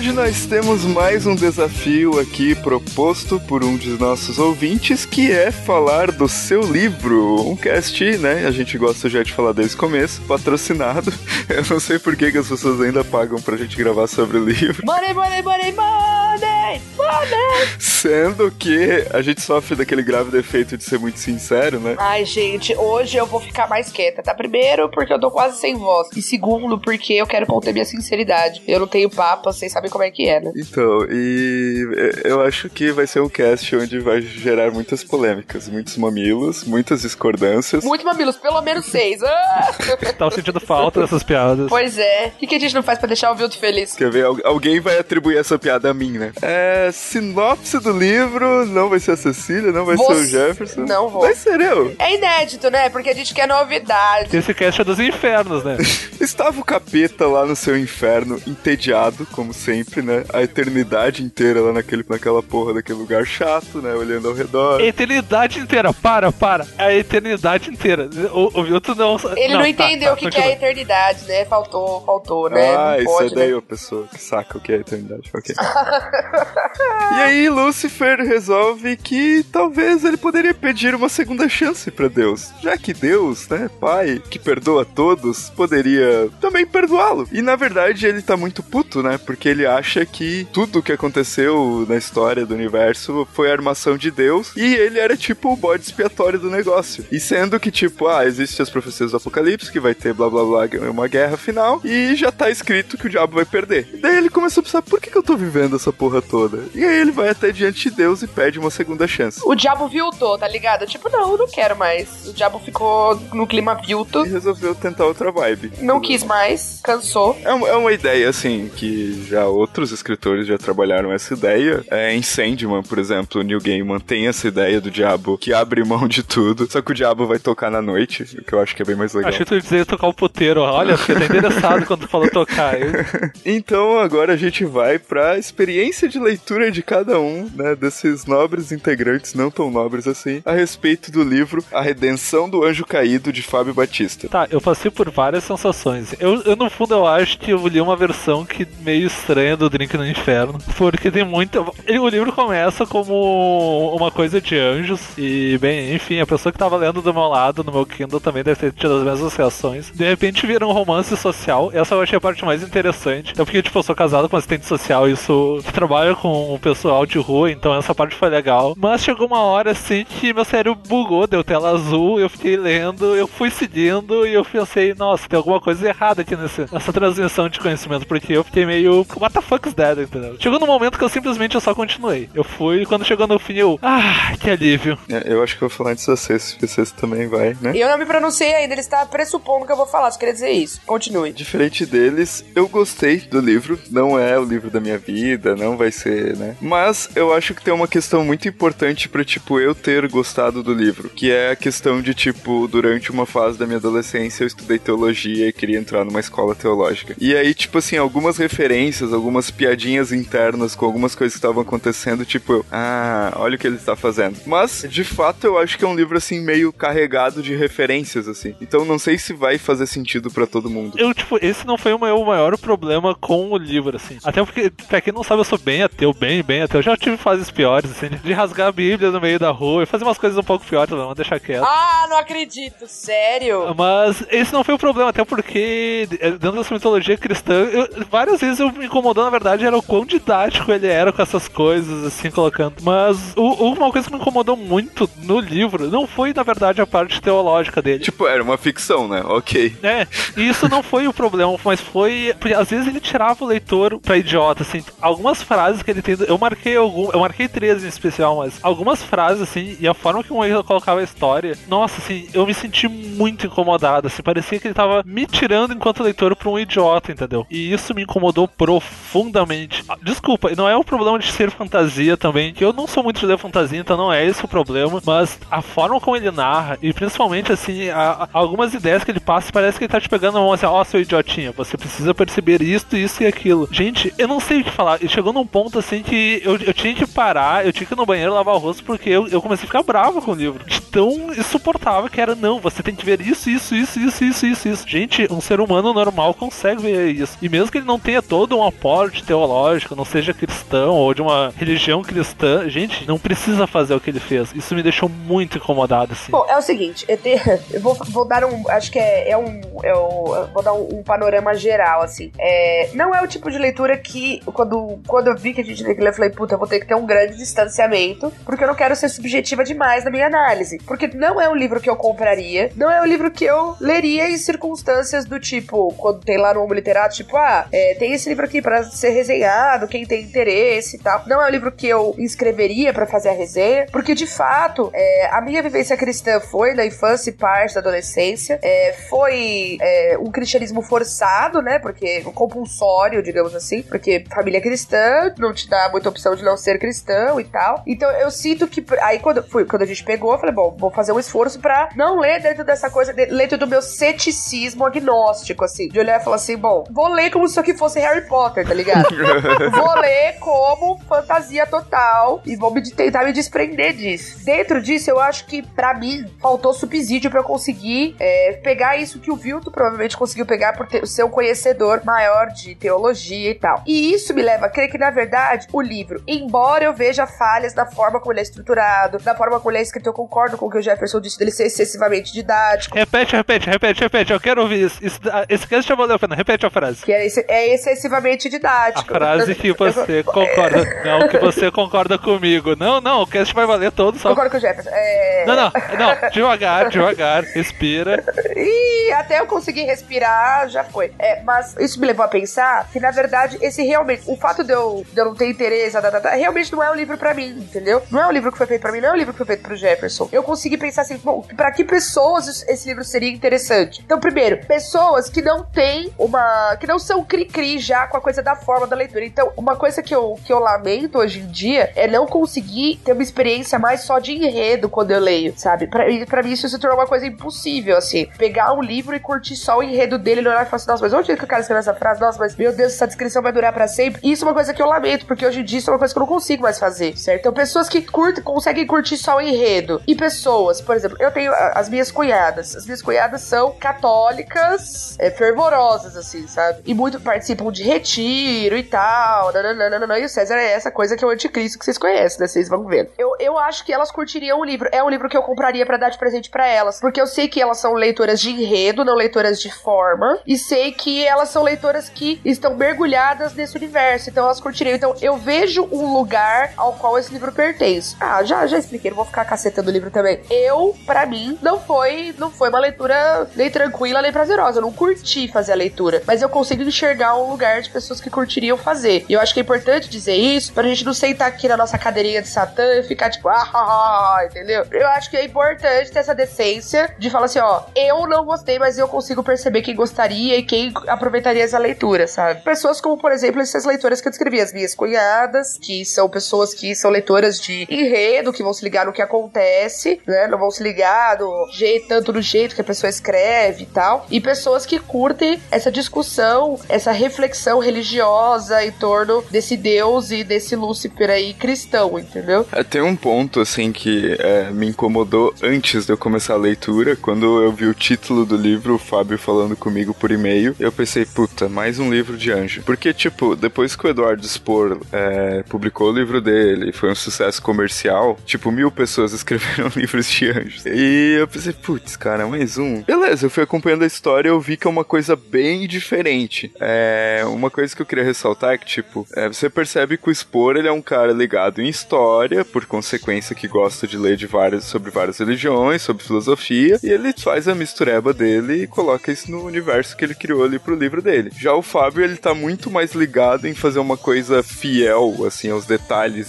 hoje 0.00 0.12
nós 0.12 0.46
temos 0.46 0.82
mais 0.86 1.26
um 1.26 1.34
desafio 1.34 2.18
aqui 2.18 2.54
proposto 2.54 3.38
por 3.38 3.62
um 3.62 3.76
dos 3.76 3.98
nossos 3.98 4.38
ouvintes, 4.38 5.04
que 5.04 5.30
é 5.30 5.50
falar 5.50 6.10
do 6.10 6.26
seu 6.26 6.62
livro. 6.62 7.46
Um 7.46 7.54
cast, 7.54 8.16
né? 8.16 8.46
A 8.46 8.50
gente 8.50 8.78
gosta 8.78 9.10
já 9.10 9.22
de 9.22 9.30
falar 9.30 9.52
desde 9.52 9.74
o 9.76 9.78
começo, 9.78 10.22
patrocinado. 10.22 11.12
Eu 11.50 11.62
não 11.68 11.78
sei 11.78 11.98
por 11.98 12.16
que, 12.16 12.32
que 12.32 12.38
as 12.38 12.48
pessoas 12.48 12.80
ainda 12.80 13.04
pagam 13.04 13.42
pra 13.42 13.58
gente 13.58 13.76
gravar 13.76 14.06
sobre 14.06 14.38
o 14.38 14.44
livro. 14.44 14.86
Money, 14.86 15.12
money, 15.12 15.42
money, 15.42 15.72
money! 15.72 16.80
Money! 16.96 17.78
Sendo 18.00 18.50
que 18.50 19.06
a 19.12 19.20
gente 19.20 19.42
sofre 19.42 19.76
daquele 19.76 20.02
grave 20.02 20.30
defeito 20.30 20.74
de 20.74 20.82
ser 20.82 20.98
muito 20.98 21.18
sincero, 21.18 21.78
né? 21.78 21.96
Ai, 21.98 22.24
gente, 22.24 22.74
hoje 22.74 23.18
eu 23.18 23.26
vou 23.26 23.38
ficar 23.40 23.68
mais 23.68 23.92
quieta, 23.92 24.22
tá? 24.22 24.34
Primeiro, 24.34 24.88
porque 24.88 25.12
eu 25.12 25.20
tô 25.20 25.30
quase 25.30 25.58
sem 25.60 25.76
voz. 25.76 26.08
E 26.16 26.22
segundo, 26.22 26.80
porque 26.80 27.12
eu 27.12 27.26
quero 27.26 27.44
conter 27.44 27.74
minha 27.74 27.84
sinceridade. 27.84 28.62
Eu 28.66 28.80
não 28.80 28.86
tenho 28.86 29.10
papo 29.10 29.52
vocês 29.52 29.70
sabem 29.70 29.90
como 29.90 30.02
é 30.02 30.10
que 30.10 30.26
é, 30.26 30.40
né? 30.40 30.50
Então, 30.56 31.04
e 31.10 32.14
eu 32.24 32.40
acho 32.40 32.70
que 32.70 32.90
vai 32.90 33.06
ser 33.06 33.20
um 33.20 33.28
cast 33.28 33.76
onde 33.76 33.98
vai 33.98 34.22
gerar 34.22 34.70
muitas 34.70 35.04
polêmicas, 35.04 35.68
muitos 35.68 35.98
mamilos, 35.98 36.64
muitas 36.64 37.02
discordâncias. 37.02 37.84
Muitos 37.84 38.06
mamilos, 38.06 38.36
pelo 38.36 38.62
menos 38.62 38.86
seis. 38.86 39.22
Ah! 39.22 39.74
Tava 40.16 40.30
sentindo 40.30 40.60
falta 40.60 41.00
dessas 41.00 41.22
piadas. 41.22 41.68
Pois 41.68 41.98
é. 41.98 42.32
O 42.40 42.46
que, 42.46 42.54
a 42.54 42.58
gente 42.58 42.74
não 42.74 42.82
faz 42.82 42.98
pra 42.98 43.08
deixar 43.08 43.30
o 43.30 43.34
Vilto 43.34 43.58
feliz? 43.58 43.94
Quer 43.94 44.10
ver? 44.10 44.24
Alguém 44.44 44.80
vai 44.80 44.98
atribuir 44.98 45.36
essa 45.36 45.58
piada 45.58 45.90
a 45.90 45.94
mim, 45.94 46.12
né? 46.12 46.32
É. 46.40 46.90
Sinopse 46.92 47.78
do 47.78 47.89
livro, 47.92 48.66
não 48.66 48.88
vai 48.88 49.00
ser 49.00 49.12
a 49.12 49.16
Cecília, 49.16 49.72
não 49.72 49.84
vai 49.84 49.96
Você... 49.96 50.14
ser 50.14 50.20
o 50.20 50.24
Jefferson. 50.26 50.80
Não 50.82 51.08
vou. 51.08 51.22
Vai 51.22 51.34
ser 51.34 51.60
eu. 51.60 51.94
É 51.98 52.14
inédito, 52.14 52.70
né? 52.70 52.88
Porque 52.88 53.10
a 53.10 53.14
gente 53.14 53.34
quer 53.34 53.46
novidade. 53.46 54.36
Esse 54.36 54.54
cast 54.54 54.80
é 54.80 54.84
dos 54.84 54.98
infernos, 54.98 55.64
né? 55.64 55.76
Estava 56.20 56.60
o 56.60 56.64
capeta 56.64 57.26
lá 57.26 57.46
no 57.46 57.56
seu 57.56 57.78
inferno, 57.78 58.40
entediado 58.46 59.26
como 59.32 59.54
sempre, 59.54 60.02
né? 60.02 60.24
A 60.32 60.42
eternidade 60.42 61.22
inteira 61.22 61.60
lá 61.60 61.72
naquele, 61.72 62.04
naquela 62.08 62.42
porra 62.42 62.74
daquele 62.74 62.98
lugar 62.98 63.24
chato, 63.24 63.78
né? 63.80 63.94
Olhando 63.94 64.28
ao 64.28 64.34
redor. 64.34 64.80
Eternidade 64.80 65.58
inteira, 65.58 65.92
para, 65.92 66.30
para. 66.30 66.66
A 66.76 66.92
eternidade 66.92 67.70
inteira. 67.70 68.08
O, 68.32 68.60
o 68.60 68.62
Milton 68.62 68.94
não. 68.94 69.16
Ele 69.36 69.54
não, 69.54 69.60
não 69.60 69.74
tá, 69.74 69.86
entendeu 69.86 70.08
tá, 70.08 70.14
o 70.14 70.16
que, 70.16 70.30
que, 70.30 70.38
é 70.38 70.44
a 70.44 70.52
eternidade, 70.52 71.26
né? 71.26 71.44
Faltou, 71.44 72.04
faltou, 72.04 72.50
né? 72.50 72.74
Ah, 72.74 72.92
não 72.92 73.02
isso 73.02 73.12
pode, 73.12 73.32
é 73.32 73.36
daí 73.36 73.52
né? 73.52 73.58
a 73.58 73.62
pessoa 73.62 74.06
que 74.06 74.20
saca 74.20 74.58
o 74.58 74.60
que 74.60 74.72
é 74.72 74.76
a 74.76 74.78
eternidade. 74.78 75.30
Ok. 75.34 75.54
e 77.16 77.22
aí, 77.22 77.48
Lúcifer 77.80 78.18
resolve 78.18 78.94
que 78.94 79.42
talvez 79.50 80.04
ele 80.04 80.18
poderia 80.18 80.52
pedir 80.52 80.94
uma 80.94 81.08
segunda 81.08 81.48
chance 81.48 81.90
para 81.90 82.08
Deus. 82.08 82.50
Já 82.62 82.76
que 82.76 82.92
Deus, 82.92 83.48
né, 83.48 83.70
Pai, 83.80 84.22
que 84.28 84.38
perdoa 84.38 84.84
todos, 84.84 85.48
poderia 85.48 86.28
também 86.42 86.66
perdoá-lo. 86.66 87.26
E 87.32 87.40
na 87.40 87.56
verdade 87.56 88.06
ele 88.06 88.20
tá 88.20 88.36
muito 88.36 88.62
puto, 88.62 89.02
né? 89.02 89.16
Porque 89.16 89.48
ele 89.48 89.64
acha 89.64 90.04
que 90.04 90.46
tudo 90.52 90.82
que 90.82 90.92
aconteceu 90.92 91.86
na 91.88 91.96
história 91.96 92.44
do 92.44 92.54
universo 92.54 93.26
foi 93.32 93.50
armação 93.50 93.96
de 93.96 94.10
Deus 94.10 94.54
e 94.54 94.74
ele 94.74 94.98
era 94.98 95.16
tipo 95.16 95.50
o 95.50 95.56
bode 95.56 95.84
expiatório 95.84 96.38
do 96.38 96.50
negócio. 96.50 97.06
E 97.10 97.18
sendo 97.18 97.58
que, 97.58 97.70
tipo, 97.70 98.08
ah, 98.08 98.26
existem 98.26 98.62
as 98.62 98.68
profecias 98.68 99.12
do 99.12 99.16
Apocalipse, 99.16 99.72
que 99.72 99.80
vai 99.80 99.94
ter 99.94 100.12
blá 100.12 100.28
blá 100.28 100.44
blá, 100.44 100.90
uma 100.90 101.08
guerra 101.08 101.38
final, 101.38 101.80
e 101.82 102.14
já 102.14 102.30
tá 102.30 102.50
escrito 102.50 102.98
que 102.98 103.06
o 103.06 103.10
diabo 103.10 103.36
vai 103.36 103.46
perder. 103.46 103.88
E 103.94 103.96
daí 103.96 104.18
ele 104.18 104.28
começou 104.28 104.60
a 104.60 104.64
pensar, 104.64 104.82
por 104.82 105.00
que, 105.00 105.10
que 105.10 105.16
eu 105.16 105.22
tô 105.22 105.34
vivendo 105.34 105.76
essa 105.76 105.90
porra 105.90 106.20
toda? 106.20 106.64
E 106.74 106.84
aí 106.84 107.00
ele 107.00 107.10
vai 107.10 107.30
até 107.30 107.50
diante 107.50 107.69
de 107.78 107.90
Deus 107.90 108.22
e 108.22 108.26
pede 108.26 108.58
uma 108.58 108.70
segunda 108.70 109.06
chance. 109.06 109.40
O 109.44 109.54
diabo 109.54 109.88
viltou, 109.88 110.36
tá 110.38 110.48
ligado? 110.48 110.86
Tipo, 110.86 111.08
não, 111.10 111.32
eu 111.32 111.38
não 111.38 111.46
quero 111.48 111.76
mais. 111.76 112.26
O 112.26 112.32
diabo 112.32 112.58
ficou 112.58 113.16
no 113.32 113.46
clima 113.46 113.74
vilto. 113.74 114.24
E 114.26 114.28
resolveu 114.30 114.74
tentar 114.74 115.04
outra 115.06 115.30
vibe. 115.30 115.72
Não 115.80 116.00
quis 116.00 116.24
mais, 116.24 116.80
cansou. 116.82 117.38
É, 117.44 117.52
uma- 117.52 117.68
é 117.68 117.74
uma 117.76 117.92
ideia, 117.92 118.28
assim, 118.28 118.70
que 118.74 119.24
já 119.28 119.46
outros 119.46 119.92
escritores 119.92 120.46
já 120.46 120.56
trabalharam 120.58 121.12
essa 121.12 121.34
ideia. 121.34 121.84
É, 121.90 122.14
em 122.14 122.22
Sandman, 122.22 122.82
por 122.82 122.98
exemplo, 122.98 123.40
o 123.40 123.44
Neil 123.44 123.60
Gaiman 123.60 123.98
tem 124.00 124.26
essa 124.28 124.48
ideia 124.48 124.80
do 124.80 124.90
diabo 124.90 125.36
que 125.38 125.52
abre 125.52 125.84
mão 125.84 126.06
de 126.08 126.22
tudo, 126.22 126.70
só 126.70 126.80
que 126.82 126.92
o 126.92 126.94
diabo 126.94 127.26
vai 127.26 127.38
tocar 127.38 127.70
na 127.70 127.82
noite, 127.82 128.22
o 128.38 128.44
que 128.44 128.52
eu 128.52 128.60
acho 128.60 128.74
que 128.74 128.82
é 128.82 128.84
bem 128.84 128.96
mais 128.96 129.12
legal. 129.14 129.28
Achei 129.30 129.40
que 129.44 129.48
tu 129.48 129.54
ia 129.54 129.60
dizer 129.60 129.86
tocar 129.86 130.06
o 130.08 130.14
puteiro. 130.14 130.60
Olha, 130.60 130.96
fiquei 130.96 131.16
até 131.16 131.24
interessado 131.26 131.86
quando 131.86 132.00
tu 132.02 132.08
falou 132.08 132.28
tocar. 132.30 132.80
Eu- 132.80 132.90
Então 133.44 133.98
agora 133.98 134.32
a 134.34 134.36
gente 134.36 134.64
vai 134.64 134.98
pra 134.98 135.38
experiência 135.38 136.08
de 136.08 136.18
leitura 136.18 136.70
de 136.70 136.82
cada 136.82 137.18
um, 137.20 137.50
né, 137.60 137.74
desses 137.74 138.24
nobres 138.24 138.72
integrantes, 138.72 139.34
não 139.34 139.50
tão 139.50 139.70
nobres 139.70 140.06
assim, 140.06 140.42
a 140.44 140.52
respeito 140.52 141.10
do 141.10 141.22
livro 141.22 141.64
A 141.72 141.80
Redenção 141.80 142.48
do 142.48 142.64
Anjo 142.64 142.84
Caído 142.84 143.32
de 143.32 143.42
Fábio 143.42 143.74
Batista. 143.74 144.28
Tá, 144.28 144.46
eu 144.50 144.60
passei 144.60 144.90
por 144.90 145.10
várias 145.10 145.44
sensações. 145.44 146.14
Eu, 146.18 146.42
eu, 146.42 146.56
no 146.56 146.70
fundo, 146.70 146.94
eu 146.94 147.06
acho 147.06 147.38
que 147.38 147.50
eu 147.50 147.66
li 147.68 147.80
uma 147.80 147.96
versão 147.96 148.44
que 148.44 148.66
meio 148.82 149.06
estranha 149.06 149.56
do 149.56 149.68
Drink 149.68 149.96
no 149.96 150.06
Inferno. 150.06 150.58
Porque 150.76 151.10
tem 151.10 151.24
muita. 151.24 151.60
O 151.60 152.08
livro 152.08 152.32
começa 152.32 152.86
como 152.86 153.94
uma 153.94 154.10
coisa 154.10 154.40
de 154.40 154.56
anjos. 154.56 155.00
E, 155.18 155.58
bem, 155.58 155.94
enfim, 155.94 156.20
a 156.20 156.26
pessoa 156.26 156.52
que 156.52 156.58
tava 156.58 156.76
lendo 156.76 157.02
do 157.02 157.12
meu 157.12 157.28
lado, 157.28 157.64
no 157.64 157.72
meu 157.72 157.84
Kindle, 157.84 158.20
também 158.20 158.42
deve 158.42 158.60
ter 158.60 158.72
tido 158.72 158.96
as 158.96 159.04
mesmas 159.04 159.34
reações. 159.34 159.90
De 159.90 160.04
repente 160.04 160.46
vira 160.46 160.66
um 160.66 160.72
romance 160.72 161.16
social. 161.16 161.70
Essa 161.72 161.94
eu 161.94 162.02
achei 162.02 162.16
a 162.16 162.20
parte 162.20 162.44
mais 162.44 162.62
interessante. 162.62 163.32
Até 163.32 163.44
porque, 163.44 163.62
tipo, 163.62 163.78
eu 163.78 163.82
sou 163.82 163.94
casado 163.94 164.28
com 164.28 164.36
assistente 164.36 164.66
social. 164.66 165.08
Isso 165.08 165.60
trabalha 165.72 166.14
com 166.14 166.54
o 166.54 166.58
pessoal 166.58 167.04
de 167.04 167.18
rua. 167.18 167.49
Então 167.50 167.74
essa 167.74 167.94
parte 167.94 168.14
foi 168.16 168.28
legal. 168.28 168.74
Mas 168.76 169.02
chegou 169.02 169.26
uma 169.26 169.42
hora 169.42 169.72
assim 169.72 170.04
que 170.04 170.32
meu 170.32 170.44
cérebro 170.44 170.80
bugou, 170.88 171.26
deu 171.26 171.42
tela 171.44 171.70
azul. 171.70 172.20
Eu 172.20 172.28
fiquei 172.28 172.56
lendo, 172.56 173.16
eu 173.16 173.26
fui 173.26 173.50
seguindo. 173.50 174.26
E 174.26 174.34
eu 174.34 174.44
pensei, 174.44 174.94
nossa, 174.94 175.28
tem 175.28 175.36
alguma 175.36 175.60
coisa 175.60 175.88
errada 175.88 176.22
aqui 176.22 176.36
nesse, 176.36 176.66
nessa 176.72 176.92
transmissão 176.92 177.48
de 177.48 177.60
conhecimento. 177.60 178.06
Porque 178.06 178.32
eu 178.32 178.44
fiquei 178.44 178.64
meio. 178.66 179.06
What 179.16 179.34
the 179.34 179.40
fuck 179.40 179.68
is 179.68 179.74
that? 179.74 180.00
Entendeu? 180.00 180.36
Chegou 180.38 180.58
num 180.58 180.66
momento 180.66 180.98
que 180.98 181.04
eu 181.04 181.08
simplesmente 181.08 181.54
eu 181.54 181.60
só 181.60 181.74
continuei. 181.74 182.28
Eu 182.34 182.44
fui, 182.44 182.82
e 182.82 182.86
quando 182.86 183.04
chegou 183.04 183.26
no 183.26 183.38
fim, 183.38 183.54
eu. 183.54 183.78
Ah, 183.82 184.34
que 184.40 184.50
alívio. 184.50 184.98
É, 185.08 185.32
Eu 185.32 185.42
acho 185.42 185.56
que 185.56 185.62
eu 185.64 185.68
vou 185.68 185.76
falar 185.76 185.90
antes 185.92 186.04
de 186.04 186.10
você, 186.10 186.38
se 186.38 186.58
você 186.66 186.84
também 186.96 187.28
vai, 187.28 187.56
né? 187.60 187.72
Eu 187.74 187.88
não 187.88 187.98
me 187.98 188.06
pronunciei 188.06 188.54
ainda, 188.54 188.74
ele 188.74 188.80
está 188.80 189.04
pressupondo 189.06 189.66
que 189.66 189.72
eu 189.72 189.76
vou 189.76 189.86
falar, 189.86 190.10
só 190.10 190.18
queria 190.18 190.34
dizer 190.34 190.50
isso. 190.50 190.80
Continue. 190.86 191.32
Diferente 191.32 191.86
deles, 191.86 192.44
eu 192.54 192.68
gostei 192.68 193.18
do 193.18 193.40
livro. 193.40 193.78
Não 193.90 194.18
é 194.18 194.38
o 194.38 194.44
livro 194.44 194.70
da 194.70 194.80
minha 194.80 194.98
vida, 194.98 195.56
não 195.56 195.76
vai 195.76 195.90
ser, 195.90 196.36
né? 196.36 196.56
Mas 196.60 197.08
eu 197.14 197.32
acho 197.32 197.39
que 197.48 197.62
tem 197.62 197.72
uma 197.72 197.88
questão 197.88 198.24
muito 198.24 198.48
importante 198.48 199.08
pra, 199.08 199.24
tipo, 199.24 199.58
eu 199.60 199.74
ter 199.74 200.08
gostado 200.08 200.62
do 200.62 200.72
livro. 200.72 201.08
Que 201.08 201.30
é 201.30 201.50
a 201.52 201.56
questão 201.56 202.00
de, 202.00 202.14
tipo, 202.14 202.66
durante 202.68 203.10
uma 203.10 203.26
fase 203.26 203.58
da 203.58 203.66
minha 203.66 203.78
adolescência 203.78 204.42
eu 204.42 204.46
estudei 204.46 204.78
teologia 204.78 205.48
e 205.48 205.52
queria 205.52 205.78
entrar 205.78 206.04
numa 206.04 206.20
escola 206.20 206.54
teológica. 206.54 207.14
E 207.18 207.34
aí, 207.34 207.54
tipo 207.54 207.78
assim, 207.78 207.96
algumas 207.96 208.38
referências, 208.38 209.12
algumas 209.12 209.50
piadinhas 209.50 210.12
internas 210.12 210.74
com 210.74 210.86
algumas 210.86 211.14
coisas 211.14 211.34
que 211.34 211.38
estavam 211.38 211.62
acontecendo, 211.62 212.24
tipo, 212.24 212.52
eu, 212.52 212.66
ah, 212.70 213.32
olha 213.36 213.56
o 213.56 213.58
que 213.58 213.66
ele 213.66 213.76
está 213.76 213.96
fazendo. 213.96 214.36
Mas, 214.46 214.86
de 214.88 215.04
fato, 215.04 215.46
eu 215.46 215.58
acho 215.58 215.78
que 215.78 215.84
é 215.84 215.88
um 215.88 215.94
livro, 215.94 216.16
assim, 216.16 216.40
meio 216.40 216.72
carregado 216.72 217.42
de 217.42 217.54
referências, 217.54 218.28
assim. 218.28 218.54
Então 218.60 218.84
não 218.84 218.98
sei 218.98 219.18
se 219.18 219.32
vai 219.32 219.58
fazer 219.58 219.86
sentido 219.86 220.30
pra 220.30 220.46
todo 220.46 220.70
mundo. 220.70 220.98
Eu, 220.98 221.14
tipo, 221.14 221.38
esse 221.40 221.66
não 221.66 221.78
foi 221.78 221.92
o 221.92 221.98
meu 221.98 222.24
maior 222.24 222.56
problema 222.58 223.14
com 223.14 223.50
o 223.50 223.56
livro, 223.56 223.96
assim. 223.96 224.18
Até 224.24 224.44
porque, 224.44 224.70
pra 224.88 225.00
quem 225.00 225.12
não 225.12 225.22
sabe, 225.22 225.40
eu 225.40 225.44
sou 225.44 225.58
bem 225.58 225.82
ateu, 225.82 226.12
bem, 226.12 226.42
bem 226.42 226.62
ateu. 226.62 226.80
Eu 226.80 226.84
já 226.84 226.96
tive 226.96 227.16
fases 227.20 227.50
piores, 227.50 227.90
assim, 227.90 228.08
de 228.22 228.32
rasgar 228.32 228.68
a 228.68 228.72
Bíblia 228.72 229.10
no 229.10 229.20
meio 229.20 229.38
da 229.38 229.50
rua 229.50 229.82
e 229.82 229.86
fazer 229.86 230.04
umas 230.04 230.18
coisas 230.18 230.38
um 230.38 230.42
pouco 230.42 230.64
piores, 230.64 230.90
vamos 230.90 231.14
deixar 231.14 231.38
quieto. 231.40 231.64
Ah, 231.64 232.06
não 232.08 232.18
acredito, 232.18 232.86
sério? 232.86 233.74
Mas 233.76 234.24
esse 234.30 234.52
não 234.52 234.64
foi 234.64 234.74
o 234.74 234.78
problema, 234.78 235.10
até 235.10 235.24
porque 235.24 236.08
eh, 236.20 236.30
dentro 236.32 236.52
dessa 236.58 236.74
mitologia 236.74 237.16
cristã, 237.16 237.54
eu- 237.54 237.88
várias 238.10 238.40
vezes 238.40 238.60
eu 238.60 238.70
me 238.72 238.86
incomodou, 238.86 239.24
na 239.24 239.30
verdade, 239.30 239.64
era 239.64 239.76
o 239.76 239.82
quão 239.82 240.04
didático 240.04 240.70
ele 240.72 240.86
era 240.86 241.12
com 241.12 241.22
essas 241.22 241.48
coisas, 241.48 242.04
assim, 242.06 242.30
colocando. 242.30 242.74
Mas 242.82 243.34
o- 243.36 243.72
uma 243.72 243.90
coisa 243.90 244.06
que 244.08 244.14
me 244.14 244.20
incomodou 244.20 244.56
muito 244.56 245.08
no 245.22 245.38
livro 245.40 245.90
não 245.90 246.06
foi, 246.06 246.32
na 246.34 246.42
verdade, 246.42 246.80
a 246.80 246.86
parte 246.86 247.20
teológica 247.20 247.82
dele. 247.82 248.02
Tipo, 248.04 248.26
era 248.26 248.42
uma 248.42 248.56
ficção, 248.58 249.06
né? 249.08 249.22
Ok. 249.24 249.76
É, 249.82 250.06
e 250.36 250.48
isso 250.48 250.68
não 250.68 250.82
foi 250.82 251.06
o 251.06 251.12
problema, 251.12 251.56
mas 251.64 251.80
foi. 251.80 252.34
Porque 252.38 252.54
às 252.54 252.68
vezes 252.70 252.86
ele 252.86 253.00
tirava 253.00 253.44
o 253.44 253.46
leitor 253.48 253.98
pra 254.00 254.16
idiota, 254.16 254.62
assim. 254.62 254.82
Algumas 255.00 255.42
frases 255.42 255.82
que 255.82 255.90
ele 255.90 256.02
tem. 256.02 256.16
Eu 256.26 256.38
marquei 256.38 256.76
algum. 256.76 257.09
Eu 257.12 257.20
marquei 257.20 257.48
três 257.48 257.84
em 257.84 257.88
especial, 257.88 258.36
mas 258.36 258.58
algumas 258.62 259.02
frases, 259.02 259.42
assim, 259.42 259.76
e 259.80 259.86
a 259.88 259.94
forma 259.94 260.22
que 260.24 260.32
o 260.32 260.36
Moisés 260.36 260.62
colocava 260.62 261.00
a 261.00 261.04
história, 261.04 261.56
nossa, 261.68 262.00
assim, 262.00 262.28
eu 262.32 262.46
me 262.46 262.54
senti 262.54 262.88
muito 262.88 263.46
incomodado, 263.46 264.06
assim. 264.06 264.22
Parecia 264.22 264.58
que 264.58 264.66
ele 264.68 264.74
tava 264.74 265.02
me 265.06 265.26
tirando 265.26 265.72
enquanto 265.74 266.02
leitor 266.02 266.34
pra 266.36 266.48
um 266.50 266.58
idiota, 266.58 267.12
entendeu? 267.12 267.46
E 267.50 267.72
isso 267.72 267.94
me 267.94 268.02
incomodou 268.02 268.46
profundamente. 268.48 269.84
Ah, 269.88 269.96
Desculpa, 270.02 270.50
não 270.56 270.68
é 270.68 270.76
o 270.76 270.84
problema 270.84 271.18
de 271.18 271.30
ser 271.30 271.50
fantasia 271.50 272.16
também, 272.16 272.52
que 272.52 272.64
eu 272.64 272.72
não 272.72 272.86
sou 272.86 273.02
muito 273.02 273.20
de 273.20 273.26
ler 273.26 273.38
fantasia, 273.38 273.78
então 273.78 273.96
não 273.96 274.12
é 274.12 274.24
esse 274.24 274.44
o 274.44 274.48
problema, 274.48 275.00
mas 275.04 275.38
a 275.50 275.60
forma 275.62 276.00
como 276.00 276.16
ele 276.16 276.30
narra, 276.30 276.78
e 276.82 276.92
principalmente 276.92 277.52
assim, 277.52 277.88
a- 277.90 278.24
a- 278.24 278.28
algumas 278.32 278.72
ideias 278.74 279.04
que 279.04 279.10
ele 279.10 279.20
passa, 279.20 279.52
parece 279.52 279.78
que 279.78 279.84
ele 279.84 279.92
tá 279.92 280.00
te 280.00 280.08
pegando 280.08 280.34
na 280.34 280.40
mão 280.40 280.52
assim, 280.52 280.66
ó, 280.66 280.82
seu 280.84 281.00
idiotinha, 281.00 281.52
você 281.52 281.76
precisa 281.76 282.14
perceber 282.14 282.62
isto, 282.62 282.96
isso 282.96 283.22
e 283.22 283.26
aquilo. 283.26 283.68
Gente, 283.70 284.12
eu 284.18 284.28
não 284.28 284.40
sei 284.40 284.60
o 284.60 284.64
que 284.64 284.70
falar. 284.70 285.02
E 285.02 285.08
chegou 285.08 285.32
num 285.32 285.46
ponto 285.46 285.78
assim 285.78 286.02
que 286.02 286.40
eu, 286.44 286.56
eu 286.56 286.72
tinha 286.74 286.94
que 287.00 287.06
parar, 287.06 287.64
eu 287.64 287.72
tinha 287.72 287.86
que 287.86 287.94
ir 287.94 287.96
no 287.96 288.06
banheiro 288.06 288.34
lavar 288.34 288.54
o 288.54 288.58
rosto, 288.58 288.84
porque 288.84 289.08
eu, 289.08 289.26
eu 289.28 289.40
comecei 289.40 289.64
a 289.64 289.66
ficar 289.66 289.82
bravo 289.82 290.20
com 290.20 290.32
o 290.32 290.34
livro. 290.34 290.64
Tão 290.90 291.32
insuportável 291.32 292.10
que 292.10 292.20
era, 292.20 292.34
não, 292.34 292.58
você 292.60 292.82
tem 292.82 292.94
que 292.94 293.04
ver 293.04 293.20
isso, 293.20 293.48
isso, 293.48 293.74
isso, 293.74 293.98
isso, 294.00 294.24
isso, 294.24 294.46
isso, 294.46 294.68
isso. 294.68 294.88
Gente, 294.88 295.26
um 295.32 295.40
ser 295.40 295.60
humano 295.60 295.92
normal 295.92 296.34
consegue 296.34 296.82
ver 296.82 297.08
isso. 297.10 297.38
E 297.40 297.48
mesmo 297.48 297.70
que 297.70 297.78
ele 297.78 297.86
não 297.86 297.98
tenha 297.98 298.20
todo 298.20 298.56
um 298.58 298.66
aporte 298.66 299.22
teológico, 299.24 299.94
não 299.96 300.04
seja 300.04 300.34
cristão 300.34 300.94
ou 300.94 301.14
de 301.14 301.22
uma 301.22 301.52
religião 301.56 302.02
cristã, 302.02 302.68
gente, 302.68 303.06
não 303.06 303.18
precisa 303.18 303.66
fazer 303.66 303.94
o 303.94 304.00
que 304.00 304.10
ele 304.10 304.20
fez. 304.20 304.52
Isso 304.54 304.74
me 304.74 304.82
deixou 304.82 305.08
muito 305.08 305.58
incomodado, 305.58 306.12
assim. 306.12 306.32
Bom, 306.32 306.44
é 306.48 306.56
o 306.56 306.62
seguinte, 306.62 307.04
eu, 307.08 307.16
te- 307.16 307.40
eu 307.72 307.80
vou, 307.80 307.94
vou 308.10 308.24
dar 308.26 308.44
um. 308.44 308.68
Acho 308.68 308.90
que 308.90 308.98
é, 308.98 309.30
é 309.30 309.36
um. 309.38 309.60
É 309.82 309.90
eu 309.90 310.48
vou 310.52 310.62
dar 310.62 310.72
um, 310.72 310.98
um 310.98 311.02
panorama 311.02 311.54
geral, 311.54 312.02
assim. 312.02 312.30
É, 312.38 312.90
não 312.94 313.14
é 313.14 313.22
o 313.22 313.26
tipo 313.26 313.50
de 313.50 313.58
leitura 313.58 313.96
que, 313.96 314.40
quando, 314.46 314.98
quando 315.06 315.28
eu 315.28 315.36
vi 315.36 315.52
que 315.52 315.60
a 315.60 315.64
gente 315.64 315.82
tem 315.84 315.94
que 315.94 316.00
ler, 316.00 316.10
eu 316.10 316.14
falei, 316.14 316.30
puta, 316.30 316.54
eu 316.54 316.58
vou 316.58 316.66
ter 316.68 316.78
que 316.80 316.86
ter 316.90 316.96
um 316.96 317.06
grande 317.06 317.36
distanciamento, 317.36 318.32
porque 318.44 318.64
eu 318.64 318.68
não 318.68 318.74
quero 318.74 318.96
ser 318.96 319.08
subjetiva 319.08 319.62
demais 319.62 320.04
na 320.04 320.10
minha 320.10 320.26
análise. 320.26 320.78
Porque 320.78 321.06
não 321.06 321.40
é 321.40 321.48
um 321.48 321.54
livro 321.54 321.80
que 321.80 321.88
eu 321.88 321.94
compraria, 321.94 322.72
não 322.74 322.90
é 322.90 323.00
um 323.00 323.04
livro 323.04 323.30
que 323.30 323.44
eu 323.44 323.76
leria 323.80 324.28
em 324.28 324.36
circunstâncias 324.36 325.24
do 325.24 325.38
tipo, 325.38 325.94
quando 325.94 326.24
tem 326.24 326.36
lá 326.36 326.52
no 326.52 326.62
Homo 326.62 326.74
Literato, 326.74 327.14
tipo, 327.14 327.36
ah, 327.36 327.68
é, 327.70 327.94
tem 327.94 328.12
esse 328.12 328.28
livro 328.28 328.44
aqui 328.44 328.60
pra 328.60 328.82
ser 328.82 329.10
resenhado, 329.10 329.86
quem 329.86 330.04
tem 330.04 330.24
interesse 330.24 330.96
e 330.96 330.98
tal. 330.98 331.22
Não 331.28 331.40
é 331.40 331.46
um 331.46 331.50
livro 331.50 331.70
que 331.70 331.86
eu 331.86 332.12
inscreveria 332.18 332.92
pra 332.92 333.06
fazer 333.06 333.28
a 333.28 333.34
resenha, 333.34 333.86
porque 333.92 334.12
de 334.12 334.26
fato, 334.26 334.90
é, 334.92 335.28
a 335.30 335.40
minha 335.40 335.62
vivência 335.62 335.96
cristã 335.96 336.40
foi 336.40 336.74
na 336.74 336.84
infância 336.84 337.30
e 337.30 337.32
parte 337.32 337.74
da 337.74 337.80
adolescência, 337.80 338.58
é, 338.60 338.94
foi 339.08 339.78
é, 339.80 340.18
um 340.18 340.32
cristianismo 340.32 340.82
forçado, 340.82 341.62
né? 341.62 341.78
Porque 341.78 342.22
compulsório, 342.34 343.22
digamos 343.22 343.54
assim, 343.54 343.82
porque 343.82 344.24
família 344.34 344.60
cristã 344.60 345.32
não 345.38 345.52
te 345.52 345.68
dá 345.68 345.88
muita 345.92 346.08
opção 346.08 346.34
de 346.34 346.42
não 346.42 346.56
ser 346.56 346.79
cristão 346.80 347.38
e 347.40 347.44
tal. 347.44 347.82
Então 347.86 348.10
eu 348.10 348.30
sinto 348.30 348.66
que 348.66 348.84
aí 349.00 349.18
quando 349.20 349.42
fui, 349.42 349.64
quando 349.64 349.82
a 349.82 349.86
gente 349.86 350.02
pegou, 350.02 350.32
eu 350.32 350.38
falei, 350.38 350.54
bom, 350.54 350.74
vou 350.78 350.90
fazer 350.90 351.12
um 351.12 351.18
esforço 351.20 351.60
pra 351.60 351.90
não 351.94 352.18
ler 352.18 352.40
dentro 352.42 352.64
dessa 352.64 352.90
coisa, 352.90 353.12
de- 353.12 353.26
dentro 353.26 353.58
do 353.58 353.66
meu 353.66 353.82
ceticismo 353.82 354.84
agnóstico, 354.86 355.64
assim, 355.64 355.88
de 355.88 355.98
olhar 355.98 356.20
e 356.20 356.24
falar 356.24 356.36
assim, 356.36 356.56
bom, 356.56 356.84
vou 356.90 357.08
ler 357.08 357.30
como 357.30 357.46
se 357.46 357.52
isso 357.52 357.60
aqui 357.60 357.74
fosse 357.74 357.98
Harry 358.00 358.26
Potter, 358.26 358.66
tá 358.66 358.74
ligado? 358.74 359.06
vou 359.70 359.94
ler 360.00 360.38
como 360.40 360.98
fantasia 361.08 361.66
total 361.66 362.40
e 362.46 362.56
vou 362.56 362.72
me, 362.72 362.82
tentar 362.90 363.24
me 363.24 363.32
desprender 363.32 363.94
disso. 363.94 364.44
Dentro 364.44 364.80
disso, 364.82 365.10
eu 365.10 365.20
acho 365.20 365.46
que, 365.46 365.62
pra 365.62 365.94
mim, 365.94 366.24
faltou 366.40 366.72
subsídio 366.72 367.30
pra 367.30 367.40
eu 367.40 367.44
conseguir 367.44 368.16
é, 368.18 368.52
pegar 368.62 368.96
isso 368.96 369.18
que 369.20 369.30
o 369.30 369.36
Vilto 369.36 369.70
provavelmente 369.70 370.16
conseguiu 370.16 370.46
pegar 370.46 370.72
por 370.76 370.86
ter, 370.86 371.06
ser 371.06 371.24
um 371.24 371.30
conhecedor 371.30 372.02
maior 372.04 372.46
de 372.48 372.74
teologia 372.74 373.50
e 373.50 373.54
tal. 373.54 373.82
E 373.86 374.12
isso 374.12 374.32
me 374.34 374.42
leva 374.42 374.66
a 374.66 374.68
crer 374.68 374.90
que, 374.90 374.98
na 374.98 375.10
verdade, 375.10 375.66
o 375.72 375.80
livro, 375.80 376.22
embora 376.26 376.69
eu 376.78 376.92
veja 376.94 377.26
falhas 377.26 377.74
na 377.74 377.86
forma 377.86 378.20
como 378.20 378.32
ele 378.32 378.40
é 378.40 378.42
estruturado, 378.42 379.18
na 379.24 379.34
forma 379.34 379.58
como 379.58 379.70
ele 379.70 379.78
é 379.78 379.82
escrito, 379.82 380.06
eu 380.06 380.12
concordo 380.12 380.56
com 380.56 380.66
o 380.66 380.70
que 380.70 380.78
o 380.78 380.82
Jefferson 380.82 381.20
disse 381.20 381.38
dele 381.38 381.50
ser 381.50 381.66
excessivamente 381.66 382.32
didático. 382.32 382.96
Repete, 382.96 383.36
repete, 383.36 383.68
repete, 383.68 384.00
repete, 384.00 384.32
eu 384.32 384.40
quero 384.40 384.62
ouvir 384.62 384.84
isso. 384.84 385.04
Isso, 385.04 385.20
esse 385.48 385.66
cast 385.66 385.88
já 385.88 385.94
valeu 385.94 386.16
a 386.16 386.18
pena. 386.18 386.34
Repete 386.34 386.66
a 386.66 386.70
frase. 386.70 387.02
Que 387.04 387.12
é, 387.12 387.26
é 387.48 387.74
excessivamente 387.74 388.48
A 388.48 388.50
didático. 388.50 389.14
frase 389.14 389.54
que 389.54 389.72
você 389.72 390.22
concorda. 390.22 390.80
Não, 391.04 391.28
que 391.28 391.38
você 391.38 391.70
concorda 391.70 392.18
comigo. 392.18 392.76
Não, 392.76 393.00
não, 393.00 393.22
o 393.22 393.26
cast 393.26 393.54
vai 393.54 393.66
valer 393.66 393.90
todo 393.92 394.18
só. 394.18 394.30
Concordo 394.30 394.50
com 394.50 394.56
o 394.56 394.60
Jefferson. 394.60 394.90
É... 394.92 395.44
Não, 395.46 395.56
não, 395.56 395.72
não, 395.98 396.30
devagar, 396.30 396.88
devagar, 396.88 397.44
respira. 397.44 398.22
E 398.56 399.12
até 399.12 399.40
eu 399.40 399.46
conseguir 399.46 399.84
respirar, 399.84 400.68
já 400.68 400.84
foi. 400.84 401.12
É, 401.18 401.42
mas 401.42 401.74
isso 401.78 402.00
me 402.00 402.06
levou 402.06 402.24
a 402.24 402.28
pensar 402.28 402.88
que, 402.92 403.00
na 403.00 403.10
verdade, 403.10 403.58
esse 403.60 403.82
realmente. 403.82 404.22
O 404.26 404.36
fato 404.36 404.62
de 404.62 404.72
eu, 404.72 405.04
de 405.12 405.20
eu 405.20 405.24
não 405.24 405.34
ter 405.34 405.48
interesse, 405.48 405.92
tá, 405.92 406.10
tá, 406.10 406.20
tá, 406.20 406.30
realmente 406.30 406.59
não 406.70 406.82
é 406.82 406.90
um 406.90 406.94
livro 406.94 407.16
pra 407.16 407.32
mim, 407.32 407.48
entendeu? 407.50 408.02
Não 408.10 408.20
é 408.20 408.26
um 408.26 408.32
livro 408.32 408.50
que 408.50 408.58
foi 408.58 408.66
feito 408.66 408.80
pra 408.80 408.90
mim, 408.90 409.00
não 409.00 409.10
é 409.10 409.12
um 409.12 409.16
livro 409.16 409.32
que 409.32 409.38
foi 409.38 409.46
feito 409.46 409.62
pro 409.62 409.76
Jefferson. 409.76 410.28
Eu 410.32 410.42
consegui 410.42 410.76
pensar 410.76 411.02
assim, 411.02 411.16
bom, 411.22 411.42
pra 411.56 411.70
que 411.70 411.84
pessoas 411.84 412.48
es- 412.48 412.68
esse 412.68 412.88
livro 412.88 413.04
seria 413.04 413.30
interessante? 413.30 414.02
Então, 414.04 414.18
primeiro, 414.18 414.66
pessoas 414.66 415.28
que 415.30 415.40
não 415.40 415.62
têm 415.64 416.12
uma. 416.18 416.76
que 416.80 416.86
não 416.86 416.98
são 416.98 417.24
cri-cri 417.24 417.78
já 417.78 418.06
com 418.08 418.16
a 418.16 418.20
coisa 418.20 418.42
da 418.42 418.56
forma 418.56 418.86
da 418.86 418.96
leitura. 418.96 419.24
Então, 419.24 419.52
uma 419.56 419.76
coisa 419.76 420.02
que 420.02 420.14
eu, 420.14 420.38
que 420.44 420.52
eu 420.52 420.58
lamento 420.58 421.18
hoje 421.18 421.40
em 421.40 421.46
dia 421.46 421.92
é 421.94 422.08
não 422.08 422.26
conseguir 422.26 422.96
ter 423.04 423.12
uma 423.12 423.22
experiência 423.22 423.78
mais 423.78 424.00
só 424.02 424.18
de 424.18 424.32
enredo 424.32 424.88
quando 424.88 425.10
eu 425.12 425.20
leio, 425.20 425.54
sabe? 425.56 425.86
Pra, 425.86 426.04
pra 426.26 426.42
mim 426.42 426.52
isso 426.52 426.68
se 426.68 426.78
tornou 426.78 426.98
uma 426.98 427.06
coisa 427.06 427.26
impossível, 427.26 427.96
assim. 427.96 428.26
Pegar 428.38 428.72
um 428.72 428.82
livro 428.82 429.14
e 429.14 429.20
curtir 429.20 429.56
só 429.56 429.78
o 429.78 429.82
enredo 429.82 430.18
dele 430.18 430.40
e 430.40 430.48
olhar 430.48 430.62
e 430.62 430.64
falar 430.64 430.76
assim, 430.76 430.88
nossa, 430.90 431.02
mas 431.02 431.12
onde 431.12 431.30
é 431.32 431.36
que 431.36 431.44
o 431.44 431.46
cara 431.46 431.60
escreveu 431.60 431.80
essa 431.80 431.94
frase? 431.94 432.20
Nossa, 432.20 432.38
mas 432.38 432.56
meu 432.56 432.72
Deus, 432.74 432.92
essa 432.94 433.06
descrição 433.06 433.42
vai 433.42 433.52
durar 433.52 433.72
pra 433.72 433.86
sempre. 433.86 434.20
E 434.24 434.32
isso 434.32 434.44
é 434.44 434.48
uma 434.48 434.54
coisa 434.54 434.72
que 434.74 434.80
eu 434.82 434.86
lamento, 434.86 435.26
porque 435.26 435.46
hoje 435.46 435.60
em 435.60 435.64
dia 435.64 435.78
isso 435.78 435.90
é 435.90 435.92
uma 435.92 435.98
coisa 435.98 436.12
que 436.12 436.18
eu 436.18 436.22
não 436.22 436.26
consigo 436.26 436.49
mais 436.58 436.78
fazer, 436.78 437.16
certo? 437.16 437.40
Então, 437.40 437.52
pessoas 437.52 437.88
que 437.88 438.02
curtem, 438.02 438.42
conseguem 438.42 438.86
curtir 438.86 439.16
só 439.16 439.36
o 439.36 439.40
enredo. 439.40 440.00
E 440.06 440.14
pessoas, 440.14 440.80
por 440.80 440.96
exemplo, 440.96 441.16
eu 441.20 441.30
tenho 441.30 441.52
as 441.74 441.88
minhas 441.88 442.10
cunhadas. 442.10 442.74
As 442.76 442.84
minhas 442.84 443.02
cunhadas 443.02 443.42
são 443.42 443.72
católicas, 443.72 445.16
é, 445.18 445.30
fervorosas, 445.30 446.16
assim, 446.16 446.46
sabe? 446.46 446.80
E 446.84 446.94
muito 446.94 447.20
participam 447.20 447.70
de 447.70 447.82
retiro 447.82 448.76
e 448.76 448.82
tal. 448.82 449.52
Nananana, 449.52 450.18
e 450.18 450.24
o 450.24 450.28
César 450.28 450.56
é 450.56 450.72
essa 450.72 450.90
coisa 450.90 451.16
que 451.16 451.24
é 451.24 451.26
o 451.26 451.30
anticristo 451.30 451.78
que 451.78 451.84
vocês 451.84 451.98
conhecem, 451.98 452.40
né? 452.40 452.46
Vocês 452.46 452.68
vão 452.68 452.84
vendo. 452.84 453.10
Eu, 453.18 453.34
eu 453.38 453.58
acho 453.58 453.84
que 453.84 453.92
elas 453.92 454.10
curtiriam 454.10 454.58
o 454.58 454.64
livro. 454.64 454.88
É 454.92 455.02
um 455.02 455.08
livro 455.08 455.28
que 455.28 455.36
eu 455.36 455.42
compraria 455.42 455.86
pra 455.86 455.96
dar 455.96 456.10
de 456.10 456.18
presente 456.18 456.50
pra 456.50 456.66
elas. 456.66 457.00
Porque 457.00 457.20
eu 457.20 457.26
sei 457.26 457.48
que 457.48 457.60
elas 457.60 457.78
são 457.78 457.94
leitoras 457.94 458.40
de 458.40 458.50
enredo, 458.50 459.04
não 459.04 459.14
leitoras 459.14 459.60
de 459.60 459.70
forma. 459.70 460.38
E 460.46 460.58
sei 460.58 460.92
que 460.92 461.24
elas 461.24 461.48
são 461.48 461.62
leitoras 461.62 462.08
que 462.08 462.40
estão 462.44 462.74
mergulhadas 462.74 463.54
nesse 463.54 463.76
universo. 463.76 464.30
Então 464.30 464.44
elas 464.44 464.60
curtiriam. 464.60 464.96
Então 464.96 465.14
eu 465.20 465.36
vejo 465.36 465.88
um 465.92 466.12
lugar 466.12 466.39
ao 466.76 466.94
qual 466.94 467.18
esse 467.18 467.32
livro 467.32 467.52
pertence. 467.52 468.16
Ah, 468.20 468.42
já, 468.42 468.66
já 468.66 468.78
expliquei, 468.78 469.10
não 469.10 469.16
vou 469.16 469.26
ficar 469.26 469.44
cacetando 469.44 469.90
o 469.90 469.92
livro 469.92 470.10
também. 470.10 470.40
Eu, 470.50 470.96
pra 471.06 471.26
mim, 471.26 471.58
não 471.62 471.80
foi, 471.80 472.34
não 472.38 472.50
foi 472.50 472.68
uma 472.68 472.78
leitura 472.78 473.48
nem 473.54 473.70
tranquila 473.70 474.22
nem 474.22 474.32
prazerosa. 474.32 474.78
Eu 474.78 474.82
não 474.82 474.92
curti 474.92 475.48
fazer 475.48 475.72
a 475.72 475.76
leitura. 475.76 476.22
Mas 476.26 476.42
eu 476.42 476.48
consigo 476.48 476.82
enxergar 476.82 477.36
um 477.36 477.50
lugar 477.50 477.80
de 477.82 477.90
pessoas 477.90 478.20
que 478.20 478.30
curtiriam 478.30 478.76
fazer. 478.76 479.24
E 479.28 479.32
eu 479.32 479.40
acho 479.40 479.54
que 479.54 479.60
é 479.60 479.62
importante 479.62 480.08
dizer 480.08 480.34
isso 480.34 480.72
pra 480.72 480.88
gente 480.88 481.04
não 481.04 481.14
sentar 481.14 481.48
aqui 481.48 481.68
na 481.68 481.76
nossa 481.76 481.98
cadeirinha 481.98 482.42
de 482.42 482.48
Satã 482.48 482.94
e 482.94 483.02
ficar 483.02 483.30
tipo, 483.30 483.48
ah, 483.48 483.68
ah, 483.72 484.36
ah, 484.38 484.46
entendeu? 484.46 484.86
Eu 484.90 485.08
acho 485.08 485.30
que 485.30 485.36
é 485.36 485.44
importante 485.44 486.10
ter 486.10 486.18
essa 486.18 486.34
decência 486.34 487.14
de 487.18 487.30
falar 487.30 487.46
assim, 487.46 487.58
ó, 487.58 487.82
eu 487.94 488.26
não 488.26 488.44
gostei, 488.44 488.78
mas 488.78 488.98
eu 488.98 489.08
consigo 489.08 489.42
perceber 489.42 489.82
quem 489.82 489.94
gostaria 489.94 490.56
e 490.56 490.62
quem 490.62 490.92
aproveitaria 491.06 491.62
essa 491.62 491.78
leitura, 491.78 492.26
sabe? 492.26 492.62
Pessoas 492.62 493.00
como, 493.00 493.18
por 493.18 493.32
exemplo, 493.32 493.60
essas 493.60 493.84
leitoras 493.84 494.20
que 494.20 494.28
eu 494.28 494.30
descrevi, 494.30 494.60
as 494.60 494.72
minhas 494.72 494.94
cunhadas, 494.94 495.78
que 495.78 496.04
são 496.04 496.19
pessoas 496.28 496.74
que 496.74 496.94
são 496.94 497.10
leitoras 497.10 497.60
de 497.60 497.86
enredo, 497.90 498.52
que 498.52 498.62
vão 498.62 498.72
se 498.72 498.84
ligar 498.84 499.06
no 499.06 499.12
que 499.12 499.22
acontece, 499.22 500.20
né? 500.26 500.46
Não 500.46 500.58
vão 500.58 500.70
se 500.70 500.82
ligar 500.82 501.38
no 501.38 501.68
jeito, 501.72 502.08
tanto 502.08 502.32
no 502.32 502.42
jeito 502.42 502.74
que 502.74 502.80
a 502.80 502.84
pessoa 502.84 503.10
escreve 503.10 503.84
e 503.84 503.86
tal. 503.86 504.26
E 504.30 504.40
pessoas 504.40 504.86
que 504.86 504.98
curtem 504.98 505.60
essa 505.70 505.90
discussão, 505.90 506.78
essa 506.88 507.12
reflexão 507.12 507.78
religiosa 507.78 508.84
em 508.84 508.92
torno 508.92 509.42
desse 509.50 509.76
Deus 509.76 510.30
e 510.30 510.44
desse 510.44 510.76
Lúcifer 510.76 511.30
aí 511.30 511.54
cristão, 511.54 512.18
entendeu? 512.18 512.66
É, 512.72 512.82
Tem 512.82 513.02
um 513.02 513.16
ponto, 513.16 513.60
assim, 513.60 513.92
que 513.92 514.36
é, 514.38 514.70
me 514.70 514.88
incomodou 514.88 515.54
antes 515.62 516.06
de 516.06 516.12
eu 516.12 516.18
começar 516.18 516.54
a 516.54 516.58
leitura. 516.58 517.16
Quando 517.16 517.62
eu 517.62 517.72
vi 517.72 517.86
o 517.86 517.94
título 517.94 518.44
do 518.44 518.56
livro, 518.56 518.94
o 518.94 518.98
Fábio 518.98 519.38
falando 519.38 519.76
comigo 519.76 520.14
por 520.14 520.30
e-mail, 520.30 520.74
eu 520.78 520.90
pensei, 520.92 521.24
puta, 521.24 521.68
mais 521.68 521.98
um 521.98 522.10
livro 522.10 522.36
de 522.36 522.52
anjo. 522.52 522.82
Porque, 522.84 523.12
tipo, 523.12 523.54
depois 523.56 523.94
que 523.94 524.06
o 524.06 524.10
Eduardo 524.10 524.46
Spor 524.46 525.00
é, 525.12 525.62
publicou 525.68 526.09
o 526.10 526.12
livro 526.12 526.40
dele, 526.40 526.92
foi 526.92 527.10
um 527.10 527.14
sucesso 527.14 527.62
comercial, 527.62 528.36
tipo, 528.44 528.70
mil 528.70 528.90
pessoas 528.90 529.32
escreveram 529.34 529.90
livros 529.96 530.28
de 530.28 530.50
anjos. 530.50 530.84
E 530.86 531.36
eu 531.38 531.48
pensei, 531.48 531.72
putz, 531.72 532.16
cara, 532.16 532.46
mais 532.46 532.76
um. 532.76 533.02
Beleza, 533.02 533.46
eu 533.46 533.50
fui 533.50 533.62
acompanhando 533.62 534.02
a 534.02 534.06
história 534.06 534.48
e 534.48 534.50
eu 534.50 534.60
vi 534.60 534.76
que 534.76 534.86
é 534.86 534.90
uma 534.90 535.04
coisa 535.04 535.36
bem 535.36 535.86
diferente. 535.86 536.72
É, 536.80 537.42
uma 537.46 537.70
coisa 537.70 537.94
que 537.94 538.02
eu 538.02 538.06
queria 538.06 538.24
ressaltar 538.24 538.74
é 538.74 538.78
que, 538.78 538.86
tipo, 538.86 539.26
é, 539.34 539.48
você 539.48 539.70
percebe 539.70 540.18
que 540.18 540.28
o 540.28 540.34
Spor, 540.34 540.76
ele 540.76 540.88
é 540.88 540.92
um 540.92 541.02
cara 541.02 541.32
ligado 541.32 541.80
em 541.80 541.88
história, 541.88 542.64
por 542.64 542.84
consequência 542.86 543.54
que 543.54 543.68
gosta 543.68 544.06
de 544.06 544.16
ler 544.16 544.36
de 544.36 544.46
várias, 544.46 544.84
sobre 544.84 545.10
várias 545.10 545.38
religiões, 545.38 546.02
sobre 546.02 546.24
filosofia, 546.24 546.98
e 547.02 547.08
ele 547.08 547.32
faz 547.32 547.68
a 547.68 547.74
mistureba 547.74 548.32
dele 548.32 548.82
e 548.82 548.86
coloca 548.86 549.30
isso 549.30 549.50
no 549.50 549.64
universo 549.64 550.16
que 550.16 550.24
ele 550.24 550.34
criou 550.34 550.64
ali 550.64 550.78
pro 550.78 550.94
livro 550.94 551.22
dele. 551.22 551.50
Já 551.58 551.72
o 551.74 551.82
Fábio, 551.82 552.24
ele 552.24 552.36
tá 552.36 552.54
muito 552.54 552.90
mais 552.90 553.12
ligado 553.12 553.66
em 553.66 553.74
fazer 553.74 553.98
uma 553.98 554.16
coisa 554.16 554.62
fiel, 554.62 555.44
assim, 555.46 555.70
aos 555.70 555.86
detalhes 555.86 555.99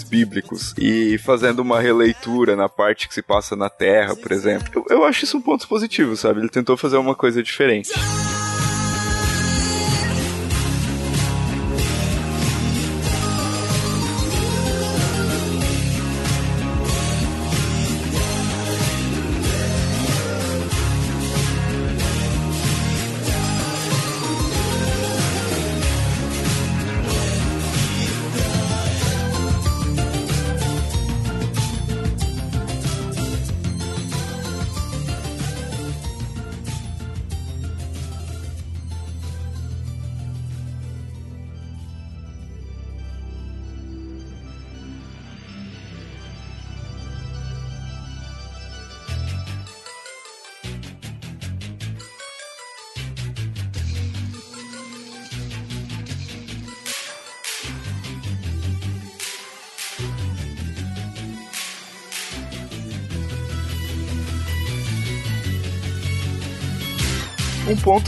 bíblicos, 0.03 0.74
e 0.77 1.17
fazendo 1.17 1.60
uma 1.60 1.79
releitura 1.79 2.55
na 2.55 2.70
parte 2.70 3.08
que 3.08 3.13
se 3.13 3.22
passa 3.22 3.55
na 3.55 3.70
Terra, 3.70 4.15
por 4.15 4.31
exemplo. 4.31 4.67
Eu, 4.74 4.98
eu 4.98 5.03
acho 5.03 5.24
isso 5.25 5.38
um 5.38 5.41
ponto 5.41 5.67
positivo, 5.67 6.15
sabe? 6.15 6.39
Ele 6.39 6.50
tentou 6.50 6.77
fazer 6.77 6.98
uma 6.98 7.15
coisa 7.15 7.41
diferente. 7.43 7.91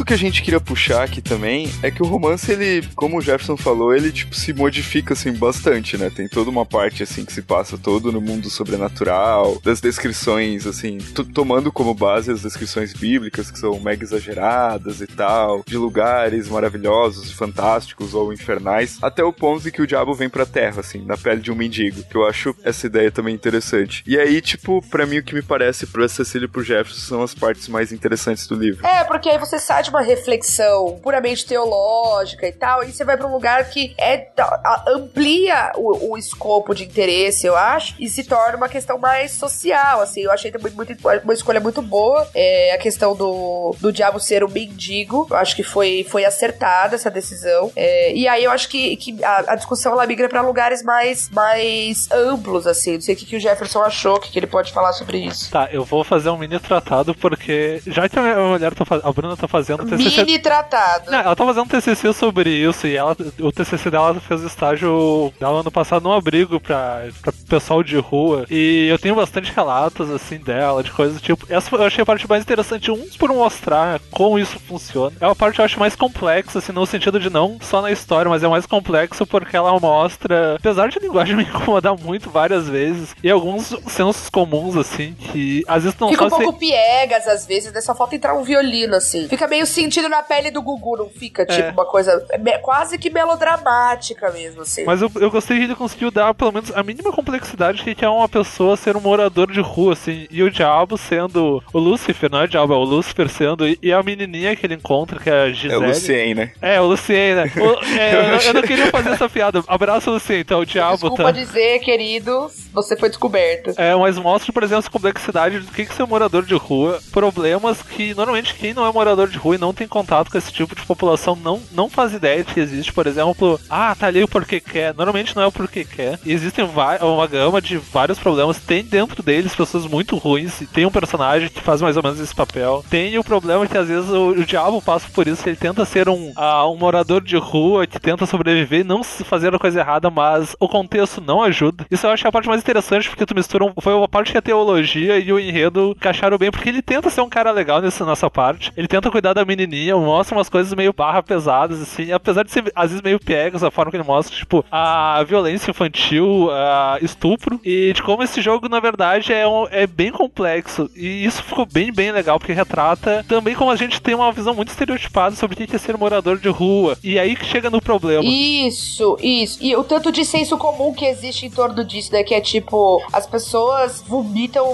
Ponto 0.03 0.05
que 0.05 0.13
a 0.13 0.17
gente 0.17 0.43
queria 0.43 0.59
puxar 0.59 1.03
aqui 1.03 1.21
também 1.21 1.71
é 1.81 1.89
que 1.89 2.03
o 2.03 2.05
romance, 2.05 2.51
ele, 2.51 2.85
como 2.95 3.17
o 3.17 3.21
Jefferson 3.21 3.55
falou, 3.55 3.95
ele 3.95 4.11
tipo 4.11 4.35
se 4.35 4.53
modifica 4.53 5.13
assim 5.13 5.31
bastante, 5.31 5.97
né? 5.97 6.09
Tem 6.09 6.27
toda 6.27 6.49
uma 6.49 6.65
parte 6.65 7.03
assim 7.03 7.23
que 7.23 7.31
se 7.31 7.41
passa 7.41 7.77
todo 7.77 8.11
no 8.11 8.19
mundo 8.19 8.49
sobrenatural, 8.49 9.59
das 9.63 9.79
descrições 9.79 10.67
assim, 10.67 10.97
tomando 11.33 11.71
como 11.71 11.93
base 11.93 12.31
as 12.31 12.41
descrições 12.41 12.93
bíblicas 12.93 13.49
que 13.49 13.57
são 13.57 13.79
mega 13.79 14.03
exageradas 14.03 14.99
e 14.99 15.07
tal, 15.07 15.63
de 15.65 15.77
lugares 15.77 16.49
maravilhosos, 16.49 17.31
fantásticos 17.31 18.13
ou 18.13 18.33
infernais, 18.33 18.97
até 19.01 19.23
o 19.23 19.31
ponto 19.31 19.67
em 19.67 19.71
que 19.71 19.81
o 19.81 19.87
diabo 19.87 20.13
vem 20.13 20.29
pra 20.29 20.45
terra 20.45 20.81
assim, 20.81 21.03
na 21.05 21.17
pele 21.17 21.41
de 21.41 21.51
um 21.51 21.55
mendigo, 21.55 22.03
que 22.03 22.15
eu 22.15 22.27
acho 22.27 22.55
essa 22.63 22.85
ideia 22.87 23.11
também 23.11 23.33
interessante. 23.33 24.03
E 24.05 24.19
aí, 24.19 24.41
tipo, 24.41 24.81
pra 24.89 25.05
mim 25.05 25.19
o 25.19 25.23
que 25.23 25.35
me 25.35 25.41
parece 25.41 25.87
pro 25.87 26.07
Cecília 26.09 26.45
e 26.45 26.49
pro 26.49 26.63
Jefferson 26.63 27.07
são 27.07 27.23
as 27.23 27.33
partes 27.33 27.67
mais 27.69 27.91
interessantes 27.93 28.45
do 28.47 28.55
livro. 28.55 28.85
É, 28.85 29.03
porque 29.05 29.29
aí 29.29 29.37
você 29.37 29.57
sai 29.57 29.81
de 29.81 29.92
uma 29.93 30.01
reflexão 30.01 30.99
puramente 31.01 31.45
teológica 31.45 32.47
e 32.47 32.51
tal, 32.51 32.83
e 32.83 32.91
você 32.91 33.03
vai 33.03 33.15
pra 33.17 33.27
um 33.27 33.31
lugar 33.33 33.69
que 33.69 33.93
é 33.97 34.27
a- 34.37 34.85
amplia 34.89 35.71
o, 35.75 36.11
o 36.13 36.17
escopo 36.17 36.73
de 36.73 36.83
interesse, 36.83 37.45
eu 37.45 37.55
acho, 37.55 37.95
e 37.99 38.09
se 38.09 38.23
torna 38.23 38.57
uma 38.57 38.69
questão 38.69 38.97
mais 38.97 39.31
social, 39.33 40.01
assim. 40.01 40.21
Eu 40.21 40.31
achei 40.31 40.51
também 40.51 40.71
muito, 40.73 40.93
uma 41.23 41.33
escolha 41.33 41.59
muito 41.59 41.81
boa. 41.81 42.27
É, 42.33 42.73
a 42.73 42.77
questão 42.77 43.15
do, 43.15 43.75
do 43.79 43.91
diabo 43.91 44.19
ser 44.19 44.43
um 44.43 44.49
mendigo, 44.49 45.27
eu 45.29 45.37
acho 45.37 45.55
que 45.55 45.63
foi, 45.63 46.05
foi 46.09 46.25
acertada 46.25 46.95
essa 46.95 47.09
decisão. 47.11 47.71
É, 47.75 48.13
e 48.13 48.27
aí 48.27 48.43
eu 48.43 48.51
acho 48.51 48.67
que, 48.69 48.95
que 48.97 49.23
a, 49.23 49.53
a 49.53 49.55
discussão 49.55 49.91
ela 49.93 50.05
migra 50.07 50.27
pra 50.27 50.41
lugares 50.41 50.81
mais, 50.83 51.29
mais 51.29 52.09
amplos, 52.11 52.65
assim. 52.67 52.93
Não 52.95 53.01
sei 53.01 53.15
o 53.15 53.17
que, 53.17 53.25
que 53.25 53.35
o 53.35 53.39
Jefferson 53.39 53.81
achou, 53.83 54.15
o 54.15 54.19
que, 54.19 54.31
que 54.31 54.39
ele 54.39 54.47
pode 54.47 54.71
falar 54.71 54.93
sobre 54.93 55.17
isso. 55.19 55.51
Tá, 55.51 55.69
eu 55.71 55.83
vou 55.85 56.03
fazer 56.03 56.29
um 56.29 56.37
mini 56.37 56.59
tratado 56.59 57.13
porque 57.15 57.81
já 57.85 58.09
que 58.09 58.17
a 58.17 58.21
mulher 58.39 58.73
tá 58.73 58.85
fazendo, 58.85 59.07
a 59.07 59.11
Bruna 59.11 59.37
tá 59.37 59.47
tá 59.47 59.82
TCC. 59.85 60.23
Mini 60.23 60.39
tratado. 60.39 61.11
Não, 61.11 61.19
ela 61.19 61.35
tá 61.35 61.45
fazendo 61.45 61.63
um 61.63 61.67
TCC 61.67 62.13
sobre 62.13 62.49
isso 62.49 62.87
e 62.87 62.95
ela, 62.95 63.15
o 63.39 63.51
TCC 63.51 63.89
dela 63.89 64.13
fez 64.19 64.41
estágio 64.41 65.33
dela 65.39 65.61
ano 65.61 65.71
passado 65.71 66.03
num 66.03 66.11
abrigo 66.11 66.59
pra, 66.59 67.07
pra 67.21 67.33
pessoal 67.47 67.83
de 67.83 67.97
rua. 67.97 68.45
E 68.49 68.87
eu 68.89 68.99
tenho 68.99 69.15
bastante 69.15 69.51
relatos, 69.53 70.09
assim, 70.09 70.37
dela, 70.37 70.83
de 70.83 70.91
coisas 70.91 71.21
tipo. 71.21 71.45
Essa 71.49 71.73
eu 71.75 71.83
achei 71.83 72.01
a 72.01 72.05
parte 72.05 72.27
mais 72.27 72.43
interessante, 72.43 72.91
uns 72.91 73.15
por 73.17 73.29
mostrar 73.29 73.99
como 74.11 74.39
isso 74.39 74.59
funciona. 74.59 75.15
É 75.19 75.25
uma 75.25 75.35
parte 75.35 75.55
que 75.55 75.61
eu 75.61 75.65
acho 75.65 75.79
mais 75.79 75.95
complexa, 75.95 76.59
assim, 76.59 76.71
no 76.71 76.85
sentido 76.85 77.19
de 77.19 77.29
não 77.29 77.57
só 77.61 77.81
na 77.81 77.91
história, 77.91 78.29
mas 78.29 78.43
é 78.43 78.47
mais 78.47 78.65
complexo 78.65 79.25
porque 79.25 79.55
ela 79.55 79.79
mostra, 79.79 80.55
apesar 80.55 80.89
de 80.89 80.97
a 80.97 81.01
linguagem 81.01 81.35
me 81.37 81.43
incomodar 81.43 81.95
muito 81.99 82.29
várias 82.29 82.67
vezes, 82.67 83.15
e 83.23 83.29
alguns 83.29 83.75
sensos 83.87 84.29
comuns, 84.29 84.75
assim, 84.75 85.13
que 85.13 85.63
às 85.67 85.83
vezes 85.83 85.97
não 85.99 86.09
Fica 86.09 86.25
um 86.25 86.29
pouco 86.29 86.53
piegas 86.53 87.27
às 87.27 87.45
vezes, 87.45 87.71
né? 87.73 87.81
Só 87.81 87.95
falta 87.95 88.15
entrar 88.15 88.35
um 88.35 88.43
violino, 88.43 88.95
assim. 88.95 89.27
Fica 89.27 89.47
meio 89.47 89.65
sentido 89.73 90.07
na 90.09 90.21
pele 90.23 90.51
do 90.51 90.61
Gugu, 90.61 90.97
não 90.97 91.09
fica? 91.09 91.45
Tipo, 91.45 91.61
É. 91.67 91.71
uma 91.71 91.85
coisa 91.85 92.25
quase 92.61 92.97
que 92.97 93.09
melodramática 93.09 94.31
mesmo, 94.31 94.61
assim. 94.61 94.83
Mas 94.85 95.01
eu, 95.01 95.11
eu 95.15 95.29
gostei 95.31 95.57
que 95.57 95.63
ele 95.65 95.75
conseguiu 95.75 96.09
dar 96.11 96.33
pelo 96.33 96.51
menos 96.51 96.71
a 96.75 96.83
mínima 96.83 97.11
complexidade 97.11 97.83
que 97.95 98.03
é 98.05 98.09
uma 98.09 98.27
pessoa 98.29 98.75
ser 98.77 98.95
um 98.97 99.01
morador 99.01 99.51
de 99.51 99.59
rua, 99.61 99.93
assim. 99.93 100.27
E 100.31 100.41
o 100.43 100.49
diabo 100.51 100.97
sendo 100.97 101.61
o 101.73 101.79
Lúcifer, 101.79 102.29
não 102.31 102.41
é 102.41 102.43
o 102.45 102.47
diabo, 102.47 102.73
é 102.73 102.77
o 102.77 102.83
Lúcifer 102.83 103.29
sendo. 103.29 103.67
E, 103.67 103.77
e 103.81 103.91
a 103.93 104.01
menininha 104.03 104.55
que 104.55 104.65
ele 104.65 104.75
encontra, 104.75 105.19
que 105.19 105.29
é 105.29 105.33
a 105.43 105.49
É 105.49 105.53
Gisele. 105.53 105.75
o 105.83 105.87
Lucien, 105.87 106.35
né? 106.35 106.51
É, 106.61 106.79
o 106.81 106.85
Lucien, 106.85 107.35
né? 107.35 107.51
O- 107.57 107.83
é, 107.99 108.15
eu, 108.15 108.31
não- 108.31 108.41
eu 108.41 108.53
não 108.55 108.61
queria 108.61 108.87
fazer 108.87 109.09
essa 109.11 109.29
piada. 109.29 109.63
Abraço, 109.67 110.11
Lucien. 110.11 110.39
Então, 110.39 110.59
o 110.59 110.65
diabo 110.65 110.93
Desculpa 110.93 111.23
tá. 111.25 111.31
dizer, 111.31 111.79
querido, 111.79 112.49
você 112.73 112.95
foi 112.97 113.09
descoberto. 113.09 113.73
É, 113.77 113.95
mas 113.95 114.17
mostra, 114.17 114.51
por 114.53 114.63
exemplo, 114.63 114.85
a 114.87 114.91
complexidade 114.91 115.59
do 115.59 115.71
que 115.71 115.85
que 115.85 115.93
ser 115.93 116.03
um 116.03 116.07
morador 116.07 116.43
de 116.45 116.53
rua, 116.55 116.99
problemas 117.11 117.81
que 117.81 118.13
normalmente 118.13 118.53
quem 118.55 118.73
não 118.73 118.85
é 118.87 118.91
morador 118.91 119.27
de 119.27 119.37
rua 119.37 119.55
e 119.55 119.57
não 119.63 119.73
tem 119.73 119.87
contato 119.87 120.29
com 120.29 120.37
esse 120.37 120.51
tipo 120.51 120.75
de 120.75 120.85
população 120.85 121.37
não, 121.37 121.61
não 121.71 121.89
faz 121.89 122.13
ideia 122.13 122.43
de 122.43 122.53
que 122.53 122.59
existe, 122.59 122.91
por 122.91 123.07
exemplo, 123.07 123.57
ah, 123.69 123.95
tá 123.97 124.07
ali 124.07 124.21
o 124.21 124.27
porquê 124.27 124.59
quer. 124.59 124.93
Normalmente 124.93 125.33
não 125.35 125.43
é 125.43 125.47
o 125.47 125.51
porquê 125.51 125.85
quer. 125.85 126.19
E 126.25 126.33
existem 126.33 126.65
uma 127.01 127.27
gama 127.27 127.61
de 127.61 127.77
vários 127.77 128.19
problemas. 128.19 128.59
Tem 128.59 128.83
dentro 128.83 129.23
deles 129.23 129.55
pessoas 129.55 129.85
muito 129.87 130.17
ruins, 130.17 130.59
e 130.59 130.65
tem 130.65 130.85
um 130.85 130.91
personagem 130.91 131.49
que 131.49 131.61
faz 131.61 131.81
mais 131.81 131.95
ou 131.95 132.03
menos 132.03 132.19
esse 132.19 132.35
papel. 132.35 132.83
Tem 132.89 133.17
o 133.17 133.23
problema 133.23 133.65
que 133.65 133.77
às 133.77 133.87
vezes 133.87 134.09
o, 134.09 134.31
o 134.31 134.45
diabo 134.45 134.81
passa 134.81 135.07
por 135.13 135.27
isso, 135.27 135.47
ele 135.47 135.55
tenta 135.55 135.85
ser 135.85 136.09
um, 136.09 136.33
ah, 136.35 136.67
um 136.67 136.75
morador 136.75 137.21
de 137.21 137.37
rua 137.37 137.87
que 137.87 137.99
tenta 137.99 138.25
sobreviver 138.25 138.81
e 138.81 138.83
não 138.83 139.01
fazer 139.03 139.55
a 139.55 139.59
coisa 139.59 139.79
errada, 139.79 140.09
mas 140.09 140.55
o 140.59 140.67
contexto 140.67 141.21
não 141.21 141.41
ajuda. 141.41 141.85
Isso 141.89 142.05
eu 142.05 142.11
acho 142.11 142.23
que 142.23 142.27
é 142.27 142.29
a 142.29 142.31
parte 142.31 142.49
mais 142.49 142.61
interessante, 142.61 143.09
porque 143.09 143.25
tu 143.25 143.33
mistura. 143.33 143.63
Um, 143.63 143.73
foi 143.79 143.93
uma 143.93 144.09
parte 144.09 144.31
que 144.31 144.37
a 144.37 144.41
teologia 144.41 145.17
e 145.17 145.31
o 145.31 145.39
enredo 145.39 145.93
encaixaram 145.95 146.37
bem, 146.37 146.51
porque 146.51 146.67
ele 146.67 146.81
tenta 146.81 147.09
ser 147.09 147.21
um 147.21 147.29
cara 147.29 147.51
legal 147.51 147.81
nessa, 147.81 148.05
nessa 148.05 148.29
parte. 148.29 148.71
Ele 148.75 148.87
tenta 148.87 149.11
cuidar 149.11 149.33
da 149.33 149.45
menininha, 149.55 149.95
mostra 149.95 150.37
umas 150.37 150.49
coisas 150.49 150.73
meio 150.73 150.93
barra 150.93 151.21
pesadas, 151.21 151.81
assim, 151.81 152.11
apesar 152.11 152.43
de 152.43 152.51
ser 152.51 152.71
às 152.75 152.89
vezes 152.89 153.01
meio 153.01 153.19
piegas 153.19 153.63
a 153.63 153.71
forma 153.71 153.91
que 153.91 153.97
ele 153.97 154.03
mostra, 154.03 154.35
tipo, 154.35 154.65
a 154.71 155.23
violência 155.27 155.71
infantil, 155.71 156.49
a 156.51 156.97
estupro, 157.01 157.59
e 157.63 157.93
de 157.93 158.01
como 158.01 158.23
esse 158.23 158.41
jogo, 158.41 158.67
na 158.67 158.79
verdade, 158.79 159.31
é, 159.33 159.47
um- 159.47 159.67
é 159.69 159.85
bem 159.85 160.11
complexo. 160.11 160.89
E 160.95 161.25
isso 161.25 161.43
ficou 161.43 161.65
bem, 161.65 161.91
bem 161.91 162.11
legal, 162.11 162.39
porque 162.39 162.53
retrata 162.53 163.25
também 163.27 163.55
como 163.55 163.71
a 163.71 163.75
gente 163.75 164.01
tem 164.01 164.15
uma 164.15 164.31
visão 164.31 164.53
muito 164.53 164.69
estereotipada 164.69 165.35
sobre 165.35 165.61
o 165.63 165.67
que 165.67 165.75
é 165.75 165.79
ser 165.79 165.97
morador 165.97 166.37
de 166.39 166.49
rua. 166.49 166.97
E 167.03 167.19
aí 167.19 167.35
que 167.35 167.45
chega 167.45 167.69
no 167.69 167.81
problema. 167.81 168.23
Isso, 168.23 169.17
isso. 169.21 169.57
E 169.61 169.75
o 169.75 169.83
tanto 169.83 170.11
de 170.11 170.23
senso 170.25 170.57
comum 170.57 170.93
que 170.93 171.05
existe 171.05 171.45
em 171.45 171.49
torno 171.49 171.83
disso, 171.83 172.11
né? 172.13 172.23
Que 172.23 172.33
é 172.33 172.41
tipo, 172.41 173.01
as 173.11 173.25
pessoas 173.27 174.03
vomitam 174.07 174.65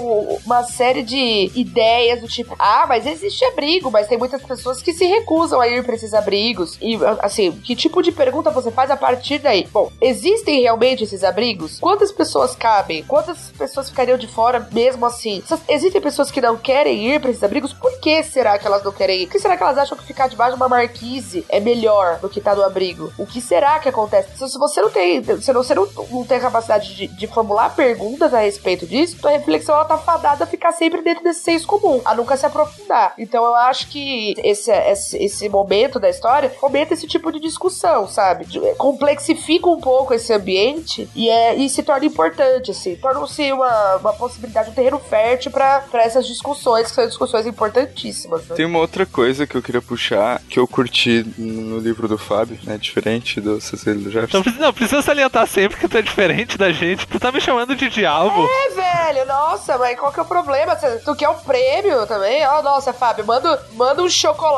uma 0.46 0.62
série 0.64 1.02
de 1.02 1.50
ideias 1.54 2.20
do 2.20 2.28
tipo, 2.28 2.54
ah, 2.58 2.84
mas 2.88 3.06
existe 3.06 3.44
abrigo, 3.44 3.90
mas 3.90 4.06
tem 4.06 4.18
muitas 4.18 4.42
pessoas 4.42 4.69
que 4.78 4.92
se 4.92 5.04
recusam 5.06 5.60
a 5.60 5.68
ir 5.68 5.84
pra 5.84 5.94
esses 5.94 6.14
abrigos. 6.14 6.78
E, 6.80 6.98
assim, 7.20 7.52
que 7.52 7.74
tipo 7.74 8.02
de 8.02 8.12
pergunta 8.12 8.50
você 8.50 8.70
faz 8.70 8.90
a 8.90 8.96
partir 8.96 9.38
daí? 9.38 9.66
Bom, 9.72 9.90
existem 10.00 10.60
realmente 10.60 11.04
esses 11.04 11.24
abrigos? 11.24 11.78
Quantas 11.80 12.12
pessoas 12.12 12.54
cabem? 12.54 13.02
Quantas 13.04 13.50
pessoas 13.56 13.88
ficariam 13.88 14.18
de 14.18 14.26
fora 14.26 14.68
mesmo 14.72 15.06
assim? 15.06 15.42
Existem 15.68 16.00
pessoas 16.00 16.30
que 16.30 16.40
não 16.40 16.56
querem 16.56 17.14
ir 17.14 17.20
pra 17.20 17.30
esses 17.30 17.42
abrigos? 17.42 17.72
Por 17.72 17.98
que 18.00 18.22
será 18.22 18.58
que 18.58 18.66
elas 18.66 18.84
não 18.84 18.92
querem 18.92 19.22
ir? 19.22 19.26
Por 19.26 19.32
que 19.32 19.38
será 19.40 19.56
que 19.56 19.62
elas 19.62 19.78
acham 19.78 19.96
que 19.96 20.04
ficar 20.04 20.28
debaixo 20.28 20.56
de 20.56 20.62
uma 20.62 20.68
marquise 20.68 21.44
é 21.48 21.60
melhor 21.60 22.18
do 22.18 22.28
que 22.28 22.38
estar 22.38 22.54
no 22.54 22.62
abrigo? 22.62 23.12
O 23.18 23.26
que 23.26 23.40
será 23.40 23.78
que 23.78 23.88
acontece? 23.88 24.36
Se, 24.36 24.48
se 24.48 24.58
você 24.58 24.80
não 24.80 24.90
tem, 24.90 25.22
se 25.40 25.52
você 25.52 25.74
não, 25.74 25.88
não 26.10 26.24
tem 26.24 26.40
capacidade 26.40 26.94
de, 26.94 27.06
de 27.06 27.26
formular 27.26 27.74
perguntas 27.74 28.34
a 28.34 28.40
respeito 28.40 28.86
disso, 28.86 29.16
tua 29.20 29.30
reflexão 29.30 29.74
ela 29.74 29.84
tá 29.84 29.98
fadada 29.98 30.44
a 30.44 30.46
ficar 30.46 30.72
sempre 30.72 31.02
dentro 31.02 31.24
desse 31.24 31.40
senso 31.40 31.66
comum, 31.66 32.00
a 32.04 32.14
nunca 32.14 32.36
se 32.36 32.46
aprofundar. 32.46 33.14
Então 33.18 33.44
eu 33.44 33.54
acho 33.54 33.88
que 33.88 34.34
esse, 34.38 34.59
esse, 34.68 35.16
esse 35.16 35.48
momento 35.48 36.00
da 36.00 36.08
história 36.10 36.50
fomenta 36.50 36.94
esse 36.94 37.06
tipo 37.06 37.30
de 37.30 37.38
discussão, 37.40 38.08
sabe? 38.08 38.44
De- 38.44 38.60
complexifica 38.74 39.68
um 39.68 39.80
pouco 39.80 40.12
esse 40.12 40.32
ambiente 40.32 41.08
e, 41.14 41.28
é, 41.30 41.54
e 41.54 41.68
se 41.68 41.82
torna 41.82 42.04
importante, 42.06 42.70
assim. 42.72 42.96
Torna-se 42.96 43.52
uma, 43.52 43.96
uma 43.96 44.12
possibilidade, 44.12 44.70
um 44.70 44.74
terreno 44.74 44.98
fértil 44.98 45.50
pra 45.50 45.80
pra 45.90 46.02
essas 46.02 46.26
discussões, 46.26 46.88
que 46.88 46.94
são 46.94 47.06
discussões 47.06 47.46
importantíssimas. 47.46 48.46
né? 48.48 48.54
Tem 48.56 48.66
uma 48.66 48.78
outra 48.78 49.06
coisa 49.06 49.46
que 49.46 49.56
eu 49.56 49.62
queria 49.62 49.80
puxar, 49.82 50.40
que 50.48 50.58
eu 50.58 50.66
curti 50.66 51.24
no 51.38 51.78
livro 51.78 52.08
do 52.08 52.18
Fábio, 52.18 52.58
né? 52.64 52.76
Diferente 52.78 53.40
do 53.40 53.60
Cecílio 53.60 54.00
Então, 54.00 54.10
Jefferson. 54.12 54.42
precisa- 54.42 54.64
não, 54.64 54.72
precisa 54.72 55.02
salientar 55.02 55.46
sempre 55.46 55.78
que 55.78 55.88
tu 55.88 55.96
é 55.96 56.02
diferente 56.02 56.56
da 56.58 56.70
gente. 56.72 57.06
Tu 57.06 57.18
tá 57.20 57.30
me 57.32 57.40
chamando 57.40 57.74
de 57.76 57.88
diabo. 57.88 58.46
É, 58.48 58.70
velho, 58.70 59.26
nossa, 59.26 59.78
mas 59.78 59.98
qual 59.98 60.12
que 60.12 60.18
é 60.18 60.22
o 60.22 60.26
problema? 60.26 60.76
Tu 60.76 61.14
quer 61.16 61.28
um 61.28 61.38
prêmio 61.38 62.06
também? 62.06 62.46
Ó, 62.46 62.62
nossa, 62.62 62.92
Fábio, 62.92 63.24
manda, 63.24 63.62
manda 63.74 64.02
um 64.02 64.08
chocolate, 64.08 64.49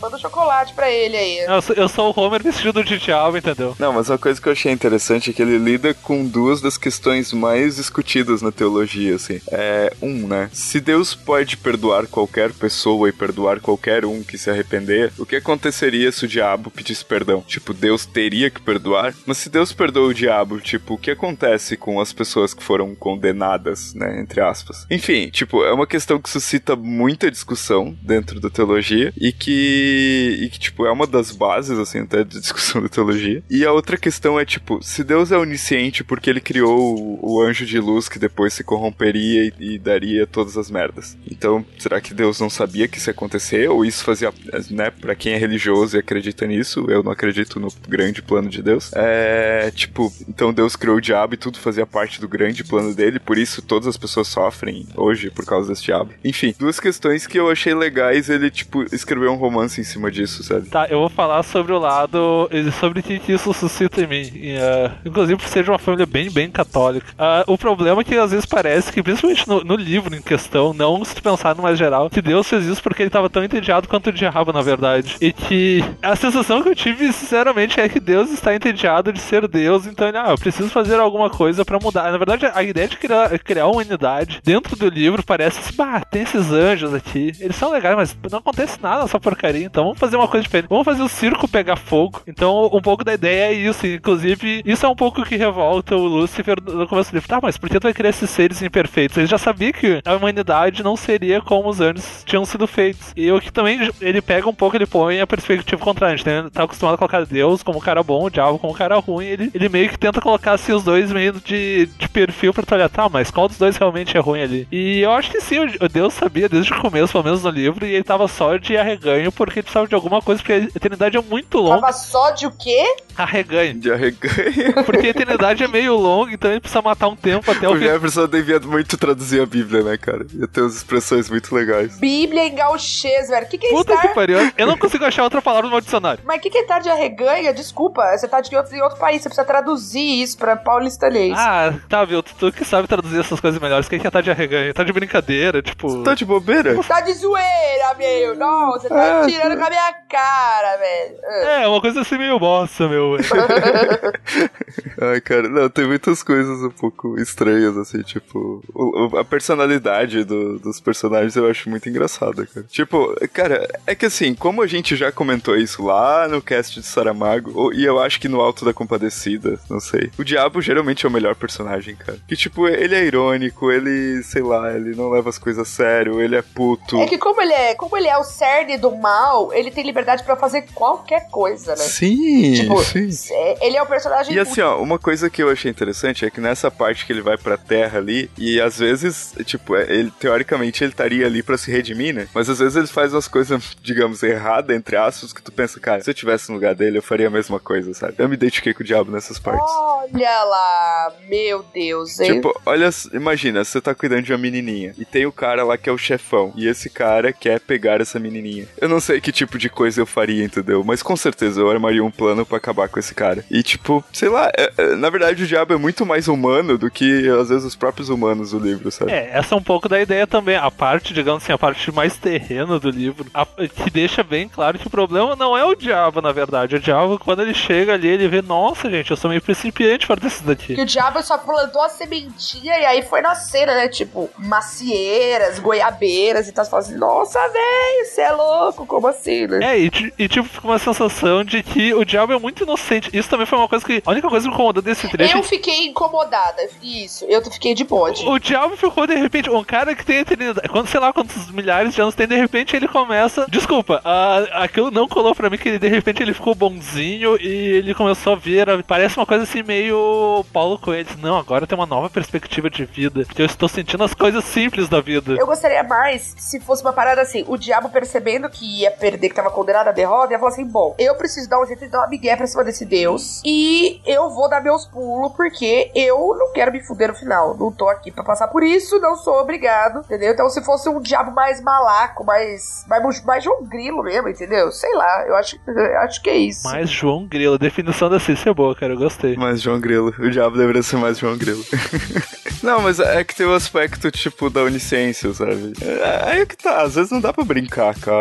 manda 0.00 0.16
um 0.16 0.20
chocolate 0.20 0.74
pra 0.74 0.90
ele 0.90 1.16
aí. 1.16 1.38
Eu 1.40 1.62
sou, 1.62 1.76
eu 1.76 1.88
sou 1.88 2.14
o 2.14 2.20
Homer 2.20 2.42
vestido 2.42 2.82
de 2.82 2.98
diabo, 2.98 3.36
entendeu? 3.36 3.76
Não, 3.78 3.92
mas 3.92 4.08
uma 4.08 4.18
coisa 4.18 4.40
que 4.40 4.48
eu 4.48 4.52
achei 4.52 4.72
interessante 4.72 5.30
é 5.30 5.32
que 5.32 5.42
ele 5.42 5.58
lida 5.58 5.94
com 5.94 6.26
duas 6.26 6.60
das 6.60 6.76
questões 6.76 7.32
mais 7.32 7.76
discutidas 7.76 8.42
na 8.42 8.50
teologia, 8.50 9.14
assim. 9.14 9.40
É, 9.50 9.92
um, 10.02 10.26
né? 10.26 10.50
Se 10.52 10.80
Deus 10.80 11.14
pode 11.14 11.56
perdoar 11.56 12.06
qualquer 12.06 12.52
pessoa 12.52 13.08
e 13.08 13.12
perdoar 13.12 13.60
qualquer 13.60 14.04
um 14.04 14.22
que 14.22 14.38
se 14.38 14.50
arrepender, 14.50 15.12
o 15.18 15.26
que 15.26 15.36
aconteceria 15.36 16.10
se 16.10 16.24
o 16.24 16.28
diabo 16.28 16.70
pedisse 16.70 17.04
perdão? 17.04 17.42
Tipo, 17.46 17.72
Deus 17.72 18.06
teria 18.06 18.50
que 18.50 18.60
perdoar? 18.60 19.14
Mas 19.26 19.38
se 19.38 19.48
Deus 19.48 19.72
perdoa 19.72 20.08
o 20.08 20.14
diabo, 20.14 20.60
tipo, 20.60 20.94
o 20.94 20.98
que 20.98 21.10
acontece 21.10 21.76
com 21.76 22.00
as 22.00 22.12
pessoas 22.12 22.54
que 22.54 22.62
foram 22.62 22.94
condenadas, 22.94 23.94
né? 23.94 24.20
Entre 24.20 24.40
aspas. 24.40 24.86
Enfim, 24.90 25.28
tipo, 25.30 25.64
é 25.64 25.72
uma 25.72 25.86
questão 25.86 26.20
que 26.20 26.28
suscita 26.28 26.74
muita 26.76 27.30
discussão 27.30 27.96
dentro 28.02 28.40
da 28.40 28.50
teologia 28.50 29.12
e 29.20 29.32
que, 29.32 30.38
e 30.42 30.48
que 30.48 30.58
tipo, 30.58 30.86
é 30.86 30.92
uma 30.92 31.06
das 31.06 31.30
bases, 31.30 31.78
assim, 31.78 32.00
até 32.00 32.24
de 32.24 32.40
discussão 32.40 32.80
da 32.82 32.88
teologia. 32.88 33.42
E 33.50 33.64
a 33.64 33.72
outra 33.72 33.96
questão 33.96 34.38
é, 34.38 34.44
tipo, 34.44 34.80
se 34.82 35.02
Deus 35.02 35.32
é 35.32 35.38
onisciente 35.38 36.04
porque 36.04 36.30
ele 36.30 36.40
criou 36.40 36.98
o, 36.98 37.34
o 37.34 37.42
anjo 37.42 37.66
de 37.66 37.78
luz 37.78 38.08
que 38.08 38.18
depois 38.18 38.52
se 38.52 38.64
corromperia 38.64 39.44
e, 39.44 39.74
e 39.74 39.78
daria 39.78 40.26
todas 40.26 40.56
as 40.56 40.70
merdas. 40.70 41.16
Então, 41.30 41.64
será 41.78 42.00
que 42.00 42.14
Deus 42.14 42.40
não 42.40 42.50
sabia 42.50 42.88
que 42.88 42.98
isso 42.98 43.10
ia 43.10 43.12
acontecer? 43.12 43.68
Ou 43.68 43.84
isso 43.84 44.04
fazia, 44.04 44.32
né, 44.70 44.90
pra 44.90 45.14
quem 45.14 45.32
é 45.32 45.38
religioso 45.38 45.96
e 45.96 46.00
acredita 46.00 46.46
nisso, 46.46 46.86
eu 46.88 47.02
não 47.02 47.12
acredito 47.12 47.58
no 47.58 47.68
grande 47.88 48.22
plano 48.22 48.48
de 48.48 48.62
Deus. 48.62 48.90
É, 48.94 49.70
tipo, 49.74 50.12
então 50.28 50.52
Deus 50.52 50.76
criou 50.76 50.96
o 50.96 51.00
diabo 51.00 51.34
e 51.34 51.36
tudo 51.36 51.58
fazia 51.58 51.86
parte 51.86 52.20
do 52.20 52.28
grande 52.28 52.62
plano 52.64 52.94
dele, 52.94 53.18
por 53.18 53.38
isso 53.38 53.62
todas 53.62 53.88
as 53.88 53.96
pessoas 53.96 54.28
sofrem 54.28 54.86
hoje 54.96 55.30
por 55.30 55.44
causa 55.44 55.68
desse 55.68 55.84
diabo. 55.84 56.12
Enfim, 56.24 56.54
duas 56.58 56.78
questões 56.78 57.26
que 57.26 57.38
eu 57.38 57.50
achei 57.50 57.74
legais, 57.74 58.28
ele, 58.28 58.50
tipo, 58.50 58.84
escreveu 59.08 59.32
um 59.32 59.36
romance 59.36 59.80
em 59.80 59.84
cima 59.84 60.10
disso, 60.10 60.42
sabe? 60.42 60.68
Tá, 60.68 60.86
eu 60.88 61.00
vou 61.00 61.08
falar 61.08 61.42
sobre 61.42 61.72
o 61.72 61.78
lado. 61.78 62.48
sobre 62.78 63.00
o 63.00 63.02
que 63.02 63.32
isso 63.32 63.52
suscita 63.54 64.02
em 64.02 64.06
mim. 64.06 64.30
E, 64.34 64.56
ah, 64.58 64.92
inclusive 65.04 65.40
por 65.40 65.48
ser 65.48 65.64
de 65.64 65.70
uma 65.70 65.78
família 65.78 66.04
bem, 66.04 66.30
bem 66.30 66.50
católica. 66.50 67.06
Ah, 67.18 67.44
o 67.46 67.56
problema 67.56 68.02
é 68.02 68.04
que 68.04 68.14
às 68.16 68.30
vezes 68.30 68.44
parece 68.44 68.92
que, 68.92 69.02
principalmente 69.02 69.48
no, 69.48 69.64
no 69.64 69.74
livro 69.74 70.14
em 70.14 70.20
questão, 70.20 70.74
não 70.74 71.04
se 71.04 71.20
pensar 71.20 71.56
no 71.56 71.62
mais 71.62 71.78
geral, 71.78 72.10
que 72.10 72.20
Deus 72.20 72.48
fez 72.48 72.66
isso 72.66 72.82
porque 72.82 73.02
ele 73.02 73.10
tava 73.10 73.30
tão 73.30 73.42
entediado 73.42 73.88
quanto 73.88 74.08
o 74.08 74.12
diabo, 74.12 74.52
na 74.52 74.60
verdade. 74.60 75.16
E 75.20 75.32
que 75.32 75.82
a 76.02 76.14
sensação 76.14 76.62
que 76.62 76.68
eu 76.68 76.74
tive, 76.74 77.10
sinceramente, 77.12 77.80
é 77.80 77.88
que 77.88 78.00
Deus 78.00 78.30
está 78.30 78.54
entediado 78.54 79.12
de 79.12 79.20
ser 79.20 79.48
Deus, 79.48 79.86
então 79.86 80.06
ele, 80.06 80.18
ah, 80.18 80.30
eu 80.30 80.38
preciso 80.38 80.68
fazer 80.68 81.00
alguma 81.00 81.30
coisa 81.30 81.64
pra 81.64 81.78
mudar. 81.78 82.12
Na 82.12 82.18
verdade, 82.18 82.46
a 82.52 82.62
ideia 82.62 82.88
de 82.88 82.98
criar, 82.98 83.38
criar 83.38 83.66
uma 83.66 83.80
unidade 83.80 84.40
dentro 84.44 84.76
do 84.76 84.88
livro 84.88 85.22
parece 85.22 85.60
assim, 85.60 85.74
bah, 85.74 86.00
tem 86.00 86.22
esses 86.22 86.50
anjos 86.50 86.92
aqui, 86.92 87.32
eles 87.40 87.56
são 87.56 87.72
legais, 87.72 87.96
mas 87.96 88.16
não 88.30 88.40
acontece 88.40 88.78
nada 88.82 88.97
nessa 89.02 89.20
porcaria, 89.20 89.66
então 89.66 89.84
vamos 89.84 89.98
fazer 89.98 90.16
uma 90.16 90.28
coisa 90.28 90.42
diferente. 90.42 90.68
Vamos 90.68 90.84
fazer 90.84 91.02
o 91.02 91.08
circo 91.08 91.48
pegar 91.48 91.76
fogo. 91.76 92.22
Então, 92.26 92.66
um 92.72 92.80
pouco 92.80 93.04
da 93.04 93.14
ideia 93.14 93.50
é 93.50 93.52
isso. 93.52 93.86
Inclusive, 93.86 94.62
isso 94.64 94.84
é 94.84 94.88
um 94.88 94.96
pouco 94.96 95.24
que 95.24 95.36
revolta 95.36 95.96
o 95.96 96.06
Lúcifer 96.06 96.56
no 96.62 96.86
começo 96.86 97.10
do 97.10 97.14
livro. 97.14 97.28
Tá, 97.28 97.40
mas 97.42 97.56
por 97.56 97.68
que 97.68 97.78
tu 97.78 97.84
vai 97.84 97.94
criar 97.94 98.10
esses 98.10 98.30
seres 98.30 98.62
imperfeitos? 98.62 99.16
Ele 99.16 99.26
já 99.26 99.38
sabia 99.38 99.72
que 99.72 100.00
a 100.04 100.14
humanidade 100.14 100.82
não 100.82 100.96
seria 100.96 101.40
como 101.40 101.68
os 101.68 101.80
anjos 101.80 102.22
tinham 102.24 102.44
sido 102.44 102.66
feitos. 102.66 103.12
E 103.16 103.30
o 103.30 103.40
que 103.40 103.52
também 103.52 103.90
ele 104.00 104.20
pega 104.20 104.48
um 104.48 104.54
pouco, 104.54 104.76
ele 104.76 104.86
põe 104.86 105.20
a 105.20 105.26
perspectiva 105.26 105.82
contrária. 105.82 106.14
A 106.14 106.16
gente 106.16 106.26
né? 106.26 106.48
tá 106.52 106.64
acostumado 106.64 106.94
a 106.94 106.98
colocar 106.98 107.24
Deus 107.24 107.62
como 107.62 107.80
cara 107.80 108.02
bom, 108.02 108.24
o 108.24 108.30
diabo 108.30 108.58
como 108.58 108.74
cara 108.74 108.96
ruim. 108.96 109.26
Ele, 109.26 109.50
ele 109.54 109.68
meio 109.68 109.88
que 109.88 109.98
tenta 109.98 110.20
colocar 110.20 110.52
assim, 110.52 110.72
os 110.72 110.84
dois 110.84 111.12
meio 111.12 111.32
de, 111.32 111.86
de 111.98 112.08
perfil 112.08 112.52
pra 112.52 112.62
tu 112.62 112.74
olhar, 112.74 112.88
tá, 112.88 113.08
mas 113.08 113.30
qual 113.30 113.48
dos 113.48 113.58
dois 113.58 113.76
realmente 113.76 114.16
é 114.16 114.20
ruim 114.20 114.42
ali. 114.42 114.68
E 114.70 115.00
eu 115.00 115.12
acho 115.12 115.30
que 115.30 115.40
sim, 115.40 115.58
o 115.58 115.88
Deus 115.88 116.14
sabia 116.14 116.48
desde 116.48 116.72
o 116.72 116.80
começo, 116.80 117.12
pelo 117.12 117.24
menos 117.24 117.42
no 117.42 117.50
livro, 117.50 117.86
e 117.86 117.94
ele 117.94 118.04
tava 118.04 118.28
só 118.28 118.56
de 118.56 118.76
arreganho 118.88 119.30
porque 119.32 119.58
ele 119.58 119.62
precisava 119.62 119.86
de 119.86 119.94
alguma 119.94 120.20
coisa, 120.22 120.40
porque 120.40 120.52
a 120.52 120.56
eternidade 120.58 121.16
é 121.16 121.20
muito 121.20 121.58
longa. 121.58 121.80
Tava 121.80 121.92
só 121.92 122.30
de 122.30 122.46
o 122.46 122.50
quê? 122.50 122.84
Arreganho. 123.16 123.74
De 123.80 123.90
arreganho. 123.90 124.84
Porque 124.86 125.08
a 125.08 125.10
eternidade 125.10 125.64
é 125.64 125.66
meio 125.66 125.96
longa, 125.96 126.32
então 126.32 126.50
ele 126.52 126.60
precisa 126.60 126.80
matar 126.80 127.08
um 127.08 127.16
tempo 127.16 127.50
até 127.50 127.68
o 127.68 127.72
O 127.72 127.76
fim. 127.76 127.82
Jefferson 127.82 128.28
devia 128.28 128.60
muito 128.60 128.96
traduzir 128.96 129.42
a 129.42 129.46
Bíblia, 129.46 129.82
né, 129.82 129.96
cara? 129.96 130.24
Ia 130.32 130.46
ter 130.46 130.60
umas 130.60 130.76
expressões 130.76 131.28
muito 131.28 131.52
legais. 131.52 131.98
Bíblia 131.98 132.44
em 132.44 132.54
gauchês, 132.54 133.28
velho. 133.28 133.44
O 133.44 133.48
que, 133.48 133.58
que 133.58 133.66
é 133.66 133.70
Puta 133.70 133.94
estar? 133.94 134.06
que 134.08 134.14
pariu. 134.14 134.38
Eu 134.56 134.66
não 134.68 134.78
consigo 134.78 135.04
achar 135.04 135.24
outra 135.24 135.42
palavra 135.42 135.66
no 135.66 135.72
meu 135.72 135.80
dicionário. 135.80 136.22
Mas 136.24 136.38
o 136.38 136.40
que, 136.40 136.48
que 136.48 136.58
é 136.58 136.62
estar 136.62 136.78
de 136.78 136.88
arreganha? 136.90 137.52
Desculpa, 137.52 138.04
você 138.16 138.28
tá 138.28 138.40
de 138.40 138.54
outro, 138.54 138.76
em 138.76 138.80
outro 138.80 138.98
país, 138.98 139.20
você 139.20 139.28
precisa 139.28 139.44
traduzir 139.44 140.22
isso 140.22 140.38
pra 140.38 140.54
paulistanês. 140.54 141.34
Ah, 141.36 141.74
tá, 141.88 142.04
viu? 142.04 142.22
Tu, 142.22 142.32
tu 142.38 142.52
que 142.52 142.64
sabe 142.64 142.86
traduzir 142.86 143.18
essas 143.18 143.40
coisas 143.40 143.60
melhores. 143.60 143.86
O 143.88 143.90
que 143.90 143.96
é 143.96 144.10
tá 144.10 144.20
de 144.20 144.30
arreganho? 144.30 144.72
Tá 144.72 144.84
de 144.84 144.92
brincadeira, 144.92 145.60
tipo. 145.60 146.04
Tá 146.04 146.14
de 146.14 146.24
bobeira? 146.24 146.80
Tá 146.84 147.00
de 147.00 147.14
zoeira, 147.14 147.94
meu. 147.98 148.36
Não, 148.36 148.77
você 148.78 148.88
tá 148.88 149.22
Ah, 149.22 149.26
tirando 149.26 149.56
com 149.58 149.64
a 149.64 149.70
minha 149.70 149.92
cara, 150.08 150.76
velho. 150.78 151.16
Ah. 151.24 151.62
É, 151.62 151.66
uma 151.68 151.80
coisa 151.80 152.00
assim 152.00 152.18
meio 152.18 152.38
bossa, 152.38 152.88
meu. 152.88 153.16
Ai, 155.00 155.20
cara, 155.20 155.48
não, 155.48 155.68
tem 155.68 155.86
muitas 155.86 156.22
coisas 156.22 156.62
um 156.62 156.70
pouco 156.70 157.18
estranhas, 157.20 157.76
assim, 157.76 158.02
tipo. 158.02 158.62
o- 158.74 159.06
o- 159.14 159.18
a 159.18 159.24
personalidade 159.24 160.24
do- 160.24 160.58
dos 160.58 160.80
personagens 160.80 161.36
eu 161.36 161.48
acho 161.48 161.68
muito 161.70 161.88
engraçada, 161.88 162.46
cara. 162.46 162.66
Tipo, 162.68 163.14
cara, 163.32 163.66
é 163.86 163.94
que 163.94 164.06
assim, 164.06 164.34
como 164.34 164.62
a 164.62 164.66
gente 164.66 164.96
já 164.96 165.10
comentou 165.12 165.56
isso 165.56 165.84
lá 165.84 166.26
no 166.28 166.40
cast 166.42 166.80
de 166.80 166.86
Saramago, 166.86 167.52
ou- 167.54 167.72
e 167.72 167.84
eu 167.84 167.98
acho 168.00 168.20
que 168.20 168.28
no 168.28 168.40
Alto 168.40 168.64
da 168.64 168.72
Compadecida, 168.72 169.58
não 169.70 169.80
sei. 169.80 170.10
O 170.18 170.24
diabo 170.24 170.60
geralmente 170.60 171.04
é 171.06 171.08
o 171.08 171.12
melhor 171.12 171.34
personagem, 171.34 171.96
cara. 171.96 172.18
Que, 172.28 172.36
tipo, 172.36 172.66
ele 172.68 172.94
é 172.94 173.04
irônico, 173.04 173.70
ele, 173.70 174.22
sei 174.22 174.42
lá, 174.42 174.72
ele 174.72 174.94
não 174.96 175.08
leva 175.10 175.28
as 175.28 175.38
coisas 175.38 175.62
a 175.62 175.64
sério, 175.70 176.20
ele 176.20 176.36
é 176.36 176.42
puto. 176.42 177.00
É 177.00 177.06
que 177.06 177.18
como 177.18 177.40
ele 177.40 177.52
é, 177.52 177.74
como 177.74 177.96
ele 177.96 178.08
é 178.08 178.16
o 178.18 178.24
cerne 178.24 178.67
do 178.76 178.94
mal, 178.96 179.52
ele 179.54 179.70
tem 179.70 179.84
liberdade 179.84 180.22
pra 180.24 180.36
fazer 180.36 180.62
qualquer 180.74 181.28
coisa, 181.30 181.70
né? 181.72 181.76
Sim, 181.84 182.52
Tipo, 182.54 182.82
sim. 182.82 183.08
é- 183.32 183.66
ele 183.66 183.76
é 183.76 183.82
o 183.82 183.86
personagem 183.86 184.34
E 184.34 184.38
assim, 184.38 184.60
ó, 184.60 184.80
uma 184.82 184.98
coisa 184.98 185.30
que 185.30 185.42
eu 185.42 185.48
achei 185.50 185.70
interessante 185.70 186.24
é 186.24 186.30
que 186.30 186.40
nessa 186.40 186.70
parte 186.70 187.06
que 187.06 187.12
ele 187.12 187.22
vai 187.22 187.36
pra 187.38 187.56
terra 187.56 187.98
ali, 187.98 188.30
e 188.36 188.60
às 188.60 188.78
vezes, 188.78 189.34
tipo, 189.44 189.74
é, 189.76 189.82
ele 189.90 190.10
teoricamente 190.18 190.82
ele 190.84 190.90
estaria 190.92 191.24
ali 191.26 191.42
pra 191.42 191.56
se 191.56 191.70
redimir, 191.70 192.14
né? 192.14 192.28
Mas 192.34 192.48
às 192.50 192.58
vezes 192.58 192.76
ele 192.76 192.86
faz 192.86 193.12
umas 193.14 193.28
coisas, 193.28 193.62
digamos, 193.82 194.22
erradas, 194.22 194.76
entre 194.76 194.96
aspas, 194.96 195.32
que 195.32 195.40
tu 195.42 195.52
pensa, 195.52 195.78
cara, 195.80 196.02
se 196.02 196.10
eu 196.10 196.14
tivesse 196.14 196.48
no 196.48 196.54
lugar 196.56 196.74
dele, 196.74 196.98
eu 196.98 197.02
faria 197.02 197.28
a 197.28 197.30
mesma 197.30 197.58
coisa, 197.60 197.94
sabe? 197.94 198.14
Eu 198.18 198.28
me 198.28 198.34
identifiquei 198.34 198.74
com 198.74 198.82
o 198.82 198.86
diabo 198.86 199.10
nessas 199.10 199.38
partes. 199.38 199.64
Olha 199.72 200.44
lá, 200.44 201.12
meu 201.28 201.64
Deus, 201.72 202.18
hein? 202.20 202.34
Tipo, 202.34 202.58
olha, 202.66 202.90
imagina, 203.12 203.64
você 203.64 203.80
tá 203.80 203.94
cuidando 203.94 204.22
de 204.22 204.32
uma 204.32 204.38
menininha 204.38 204.94
e 204.98 205.04
tem 205.04 205.26
o 205.26 205.32
cara 205.32 205.62
lá 205.64 205.76
que 205.76 205.88
é 205.88 205.92
o 205.92 205.98
chefão 205.98 206.52
e 206.56 206.66
esse 206.66 206.88
cara 206.90 207.32
quer 207.32 207.60
pegar 207.60 208.00
essa 208.00 208.18
menininha. 208.18 208.57
Eu 208.80 208.88
não 208.88 209.00
sei 209.00 209.20
que 209.20 209.32
tipo 209.32 209.58
de 209.58 209.68
coisa 209.68 210.00
eu 210.00 210.06
faria, 210.06 210.44
entendeu? 210.44 210.82
Mas 210.84 211.02
com 211.02 211.16
certeza 211.16 211.60
eu 211.60 211.70
armaria 211.70 212.02
um 212.04 212.10
plano 212.10 212.44
pra 212.46 212.56
acabar 212.58 212.88
com 212.88 212.98
esse 212.98 213.14
cara. 213.14 213.44
E 213.50 213.62
tipo, 213.62 214.04
sei 214.12 214.28
lá, 214.28 214.50
é- 214.56 214.72
é- 214.76 214.96
na 214.96 215.10
verdade 215.10 215.42
o 215.42 215.46
diabo 215.46 215.74
é 215.74 215.76
muito 215.76 216.04
mais 216.06 216.28
humano 216.28 216.76
do 216.78 216.90
que 216.90 217.28
às 217.28 217.48
vezes 217.48 217.64
os 217.64 217.76
próprios 217.76 218.08
humanos 218.08 218.50
do 218.52 218.58
livro, 218.58 218.90
sabe? 218.90 219.12
É, 219.12 219.30
essa 219.32 219.54
é 219.54 219.58
um 219.58 219.62
pouco 219.62 219.88
da 219.88 220.00
ideia 220.00 220.26
também. 220.26 220.56
A 220.56 220.70
parte, 220.70 221.12
digamos 221.12 221.42
assim, 221.42 221.52
a 221.52 221.58
parte 221.58 221.90
mais 221.92 222.16
terrena 222.16 222.78
do 222.78 222.90
livro, 222.90 223.26
a- 223.34 223.46
que 223.46 223.90
deixa 223.90 224.22
bem 224.22 224.48
claro 224.48 224.78
que 224.78 224.86
o 224.86 224.90
problema 224.90 225.34
não 225.36 225.56
é 225.56 225.64
o 225.64 225.74
diabo, 225.74 226.20
na 226.20 226.32
verdade. 226.32 226.76
O 226.76 226.80
diabo, 226.80 227.18
quando 227.18 227.42
ele 227.42 227.54
chega 227.54 227.94
ali, 227.94 228.08
ele 228.08 228.28
vê, 228.28 228.42
nossa, 228.42 228.90
gente, 228.90 229.10
eu 229.10 229.16
sou 229.16 229.28
meio 229.30 229.42
principiante 229.42 230.06
para 230.06 230.20
desses 230.20 230.42
daqui. 230.42 230.74
Que 230.74 230.82
o 230.82 230.86
diabo 230.86 231.22
só 231.22 231.36
plantou 231.38 231.82
a 231.82 231.88
sementinha 231.88 232.78
e 232.78 232.84
aí 232.84 233.02
foi 233.02 233.20
nascendo, 233.20 233.72
né? 233.72 233.88
Tipo, 233.88 234.28
macieiras, 234.38 235.58
goiabeiras 235.58 236.48
e 236.48 236.52
tal. 236.52 236.64
Você 236.64 236.70
fala 236.70 236.82
assim, 236.82 236.96
nossa, 236.96 237.38
velho, 237.48 238.04
você 238.06 238.20
é 238.20 238.30
louco, 238.32 238.47
como 238.86 239.06
assim, 239.06 239.46
né? 239.46 239.58
É, 239.74 239.78
e, 239.78 239.90
e, 240.18 240.28
tipo, 240.28 240.48
fica 240.48 240.66
uma 240.66 240.78
sensação 240.78 241.44
de 241.44 241.62
que 241.62 241.92
o 241.94 242.04
diabo 242.04 242.32
é 242.32 242.38
muito 242.38 242.62
inocente. 242.62 243.10
Isso 243.12 243.28
também 243.28 243.46
foi 243.46 243.58
uma 243.58 243.68
coisa 243.68 243.84
que. 243.84 244.02
A 244.04 244.10
única 244.10 244.28
coisa 244.28 244.44
que 244.44 244.48
me 244.48 244.54
incomodou 244.54 244.82
desse 244.82 245.08
trecho. 245.08 245.36
Eu 245.36 245.42
fiquei 245.42 245.86
incomodada, 245.86 246.68
isso, 246.82 247.24
eu 247.28 247.42
fiquei 247.50 247.74
de 247.74 247.84
bode. 247.84 248.26
O 248.26 248.38
diabo 248.38 248.76
ficou 248.76 249.06
de 249.06 249.14
repente, 249.14 249.50
um 249.50 249.64
cara 249.64 249.94
que 249.94 250.04
tem 250.04 250.18
eternidade, 250.18 250.68
quando 250.68 250.86
sei 250.88 251.00
lá 251.00 251.12
quantos 251.12 251.50
milhares 251.50 251.94
de 251.94 252.00
anos 252.00 252.14
tem, 252.14 252.26
de 252.26 252.36
repente 252.36 252.74
ele 252.76 252.88
começa. 252.88 253.46
Desculpa, 253.48 254.00
ah, 254.04 254.44
aquilo 254.64 254.90
não 254.90 255.08
colou 255.08 255.34
pra 255.34 255.50
mim 255.50 255.58
que 255.58 255.68
ele, 255.68 255.78
de 255.78 255.88
repente 255.88 256.22
ele 256.22 256.34
ficou 256.34 256.54
bonzinho 256.54 257.36
e 257.40 257.48
ele 257.48 257.94
começou 257.94 258.32
a 258.34 258.36
ver. 258.36 258.68
a- 258.68 258.82
Parece 258.82 259.16
uma 259.16 259.26
coisa 259.26 259.44
assim 259.44 259.62
meio 259.62 260.44
Paulo 260.52 260.78
Coelho. 260.78 261.08
Não, 261.20 261.36
agora 261.38 261.66
tem 261.66 261.76
uma 261.76 261.86
nova 261.86 262.08
perspectiva 262.10 262.68
de 262.70 262.84
vida. 262.84 263.24
Porque 263.24 263.42
eu 263.42 263.46
estou 263.46 263.68
sentindo 263.68 264.02
as 264.04 264.14
coisas 264.14 264.44
simples 264.44 264.88
da 264.88 265.00
vida. 265.00 265.32
Eu 265.38 265.46
gostaria 265.46 265.82
mais 265.82 266.34
se 266.38 266.60
fosse 266.60 266.82
uma 266.82 266.92
parada 266.92 267.20
assim, 267.20 267.44
o 267.48 267.56
diabo 267.56 267.88
percebendo 267.90 268.37
que 268.50 268.82
ia 268.82 268.90
perder, 268.90 269.30
que 269.30 269.34
tava 269.34 269.50
condenado 269.50 269.88
à 269.88 269.92
derrota, 269.92 270.34
ia 270.34 270.38
falar 270.38 270.50
assim: 270.50 270.66
bom, 270.66 270.94
eu 270.98 271.14
preciso 271.14 271.48
dar 271.48 271.60
um 271.60 271.66
jeito 271.66 271.80
de 271.80 271.88
dar 271.88 272.00
uma 272.00 272.08
migué 272.08 272.36
pra 272.36 272.46
cima 272.46 272.62
desse 272.62 272.84
Deus 272.84 273.40
e 273.42 274.02
eu 274.04 274.28
vou 274.28 274.50
dar 274.50 274.62
meus 274.62 274.84
pulos 274.84 275.32
porque 275.32 275.90
eu 275.94 276.36
não 276.38 276.52
quero 276.52 276.70
me 276.70 276.82
fuder 276.82 277.08
no 277.08 277.14
final. 277.14 277.56
Não 277.56 277.72
tô 277.72 277.88
aqui 277.88 278.10
pra 278.10 278.22
passar 278.22 278.48
por 278.48 278.62
isso, 278.62 278.98
não 279.00 279.16
sou 279.16 279.40
obrigado, 279.40 280.00
entendeu? 280.00 280.32
Então, 280.32 280.50
se 280.50 280.62
fosse 280.62 280.88
um 280.88 281.00
diabo 281.00 281.32
mais 281.32 281.62
malaco, 281.62 282.24
mais. 282.24 282.84
mais, 282.86 283.24
mais 283.24 283.44
João 283.44 283.64
Grilo 283.64 284.02
mesmo, 284.02 284.28
entendeu? 284.28 284.70
Sei 284.70 284.92
lá, 284.94 285.24
eu 285.26 285.34
acho, 285.36 285.58
eu 285.66 285.98
acho 286.00 286.22
que 286.22 286.28
é 286.28 286.36
isso. 286.36 286.62
Mas 286.64 286.90
João 286.90 287.26
Grilo, 287.26 287.54
a 287.54 287.58
definição 287.58 288.10
da 288.10 288.20
Cícia 288.20 288.50
é 288.50 288.54
boa, 288.54 288.74
cara, 288.74 288.92
eu 288.92 288.98
gostei. 288.98 289.36
Mais 289.36 289.62
João 289.62 289.80
Grilo. 289.80 290.12
O 290.18 290.30
diabo 290.30 290.56
deveria 290.56 290.82
ser 290.82 290.96
mais 290.96 291.18
João 291.18 291.38
Grilo. 291.38 291.64
não, 292.62 292.82
mas 292.82 292.98
é 292.98 293.24
que 293.24 293.34
tem 293.34 293.46
o 293.46 293.54
aspecto, 293.54 294.10
tipo, 294.10 294.50
da 294.50 294.62
onisciência, 294.62 295.32
sabe? 295.32 295.72
É, 295.80 296.30
aí 296.30 296.40
é 296.40 296.46
que 296.46 296.56
tá, 296.56 296.82
às 296.82 296.94
vezes 296.94 297.10
não 297.10 297.20
dá 297.20 297.32
pra 297.32 297.44
brincar, 297.44 297.94
cara. 297.98 298.17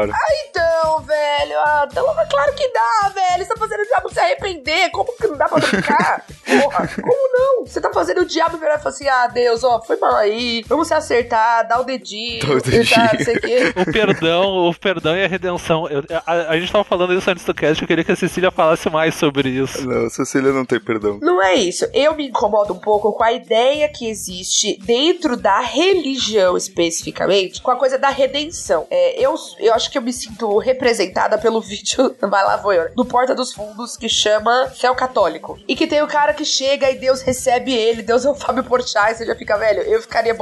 Então, 0.50 1.02
velho, 1.02 1.58
ah, 1.60 1.88
então, 1.90 2.06
claro 2.30 2.54
que 2.56 2.68
dá, 2.72 3.10
velho. 3.10 3.46
Você 3.46 3.54
tá 3.54 3.58
fazendo 3.58 3.82
o 3.82 3.86
diabo 3.88 4.14
se 4.14 4.20
arrepender. 4.20 4.90
Como 4.92 5.16
que 5.18 5.28
não 5.28 5.38
dá 5.38 5.48
pra 5.48 5.60
brincar? 5.60 6.26
Porra, 6.46 6.88
como 7.02 7.30
não? 7.34 7.66
Você 7.66 7.82
tá 7.82 7.92
fazendo 7.94 8.22
o 8.22 8.26
diabo 8.26 8.58
virar 8.58 8.76
e 8.76 8.78
falar 8.80 8.90
assim: 8.90 9.08
ah, 9.08 9.28
Deus, 9.28 9.64
ó, 9.64 9.82
foi 9.82 9.98
mal 9.98 10.16
aí. 10.16 10.64
Vamos 10.68 10.88
se 10.88 10.94
acertar, 10.94 11.68
dá 11.68 11.80
o 11.80 11.84
dedinho. 11.84 12.46
Dá 12.46 12.54
o 12.54 12.62
dedinho. 12.62 12.90
tá, 12.90 13.12
não 13.18 13.26
sei 13.26 13.36
o 13.36 13.42
quê. 13.42 13.74
O 13.76 13.92
perdão, 13.92 14.70
o 14.70 14.74
perdão 14.74 15.16
e 15.16 15.24
a 15.24 15.28
redenção. 15.28 15.88
Eu- 15.88 16.04
a, 16.26 16.34
a 16.52 16.60
gente 16.60 16.72
tava 16.72 16.84
falando 16.84 17.14
isso 17.14 17.30
antes 17.30 17.44
do 17.46 17.54
cast, 17.54 17.82
eu 17.82 17.88
queria 17.88 18.04
que 18.04 18.12
a 18.12 18.16
Cecília 18.16 18.52
falasse 18.52 18.90
mais 18.90 19.16
sobre 19.16 19.50
isso. 19.50 19.88
Não, 19.88 20.10
Cecília 20.10 20.52
não 20.52 20.66
tem 20.66 20.80
perdão. 20.80 21.20
Não 21.22 21.42
é 21.42 21.56
isso. 21.56 21.86
Eu 21.94 22.16
me 22.16 22.28
incomodo 22.28 22.74
um 22.74 22.80
pouco 22.80 23.12
com 23.14 23.24
a 23.24 23.32
ideia 23.34 23.88
que 23.90 24.08
existe 24.10 24.78
dentro 24.84 25.36
da 25.38 25.60
religião, 25.60 26.56
especificamente, 26.58 27.62
com 27.62 27.72
a 27.72 27.76
coisa 27.76 27.98
da 27.98 28.10
redenção. 28.10 28.88
É, 28.90 29.20
eu, 29.24 29.36
eu 29.60 29.74
acho 29.74 29.87
que 29.90 29.98
eu 29.98 30.02
me 30.02 30.14
sinto 30.14 30.58
representada 30.58 31.38
pelo 31.38 31.60
vídeo, 31.62 32.16
vai 32.22 32.44
lá, 32.44 32.58
vou 32.58 32.74
eu, 32.74 32.90
do 32.96 33.06
Porta 33.06 33.34
dos 33.36 33.54
Fundos, 33.54 33.98
que 33.98 34.08
chama 34.10 34.72
Céu 34.76 34.96
Católico. 34.96 35.58
E 35.68 35.76
que 35.76 35.88
tem 35.88 36.02
o 36.02 36.08
cara 36.08 36.34
que 36.34 36.46
chega 36.46 36.90
e 36.90 36.96
Deus 36.96 37.22
recebe 37.22 37.74
ele, 37.74 38.02
Deus 38.02 38.26
é 38.26 38.30
o 38.30 38.36
Fábio 38.36 38.64
Porchat, 38.64 39.12
e 39.12 39.16
você 39.16 39.26
já 39.26 39.36
fica, 39.36 39.58
velho, 39.58 39.82
eu 39.82 40.02
ficaria 40.02 40.36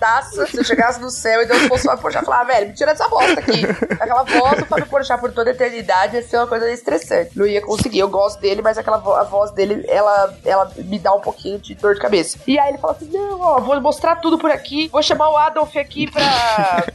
taça 0.00 0.46
se 0.46 0.56
eu 0.56 0.64
chegasse 0.64 1.00
no 1.00 1.10
céu 1.10 1.42
e 1.42 1.46
Deus 1.46 1.62
fosse 1.62 1.82
o 1.86 1.90
Fábio 1.90 2.02
Porchat 2.02 2.22
e 2.22 2.26
falar, 2.26 2.40
ah, 2.40 2.44
velho, 2.44 2.68
me 2.68 2.74
tira 2.74 2.92
essa 2.92 3.08
bosta 3.08 3.40
aqui. 3.40 3.62
Aquela 4.00 4.22
voz 4.24 4.58
do 4.58 4.66
Fábio 4.66 4.86
Porchat 4.86 5.20
por 5.20 5.32
toda 5.32 5.50
a 5.50 5.52
eternidade 5.52 6.16
ia 6.16 6.22
ser 6.22 6.36
uma 6.38 6.46
coisa 6.46 6.70
estressante. 6.70 7.36
Não 7.36 7.46
ia 7.46 7.60
conseguir. 7.60 8.00
Eu 8.00 8.08
gosto 8.08 8.40
dele, 8.40 8.62
mas 8.62 8.78
aquela 8.78 8.98
vo- 8.98 9.14
a 9.14 9.24
voz 9.24 9.50
dele, 9.52 9.84
ela, 9.88 10.34
ela 10.44 10.70
me 10.76 10.98
dá 10.98 11.12
um 11.14 11.20
pouquinho 11.20 11.58
de 11.58 11.74
dor 11.74 11.94
de 11.94 12.00
cabeça. 12.00 12.38
E 12.46 12.58
aí 12.58 12.70
ele 12.70 12.78
fala 12.78 12.94
assim: 12.94 13.06
não, 13.10 13.40
ó, 13.40 13.60
vou 13.60 13.80
mostrar 13.80 14.16
tudo 14.16 14.38
por 14.38 14.50
aqui, 14.50 14.88
vou 14.88 15.02
chamar 15.02 15.30
o 15.30 15.36
Adolf 15.36 15.76
aqui 15.76 16.10
pra 16.10 16.22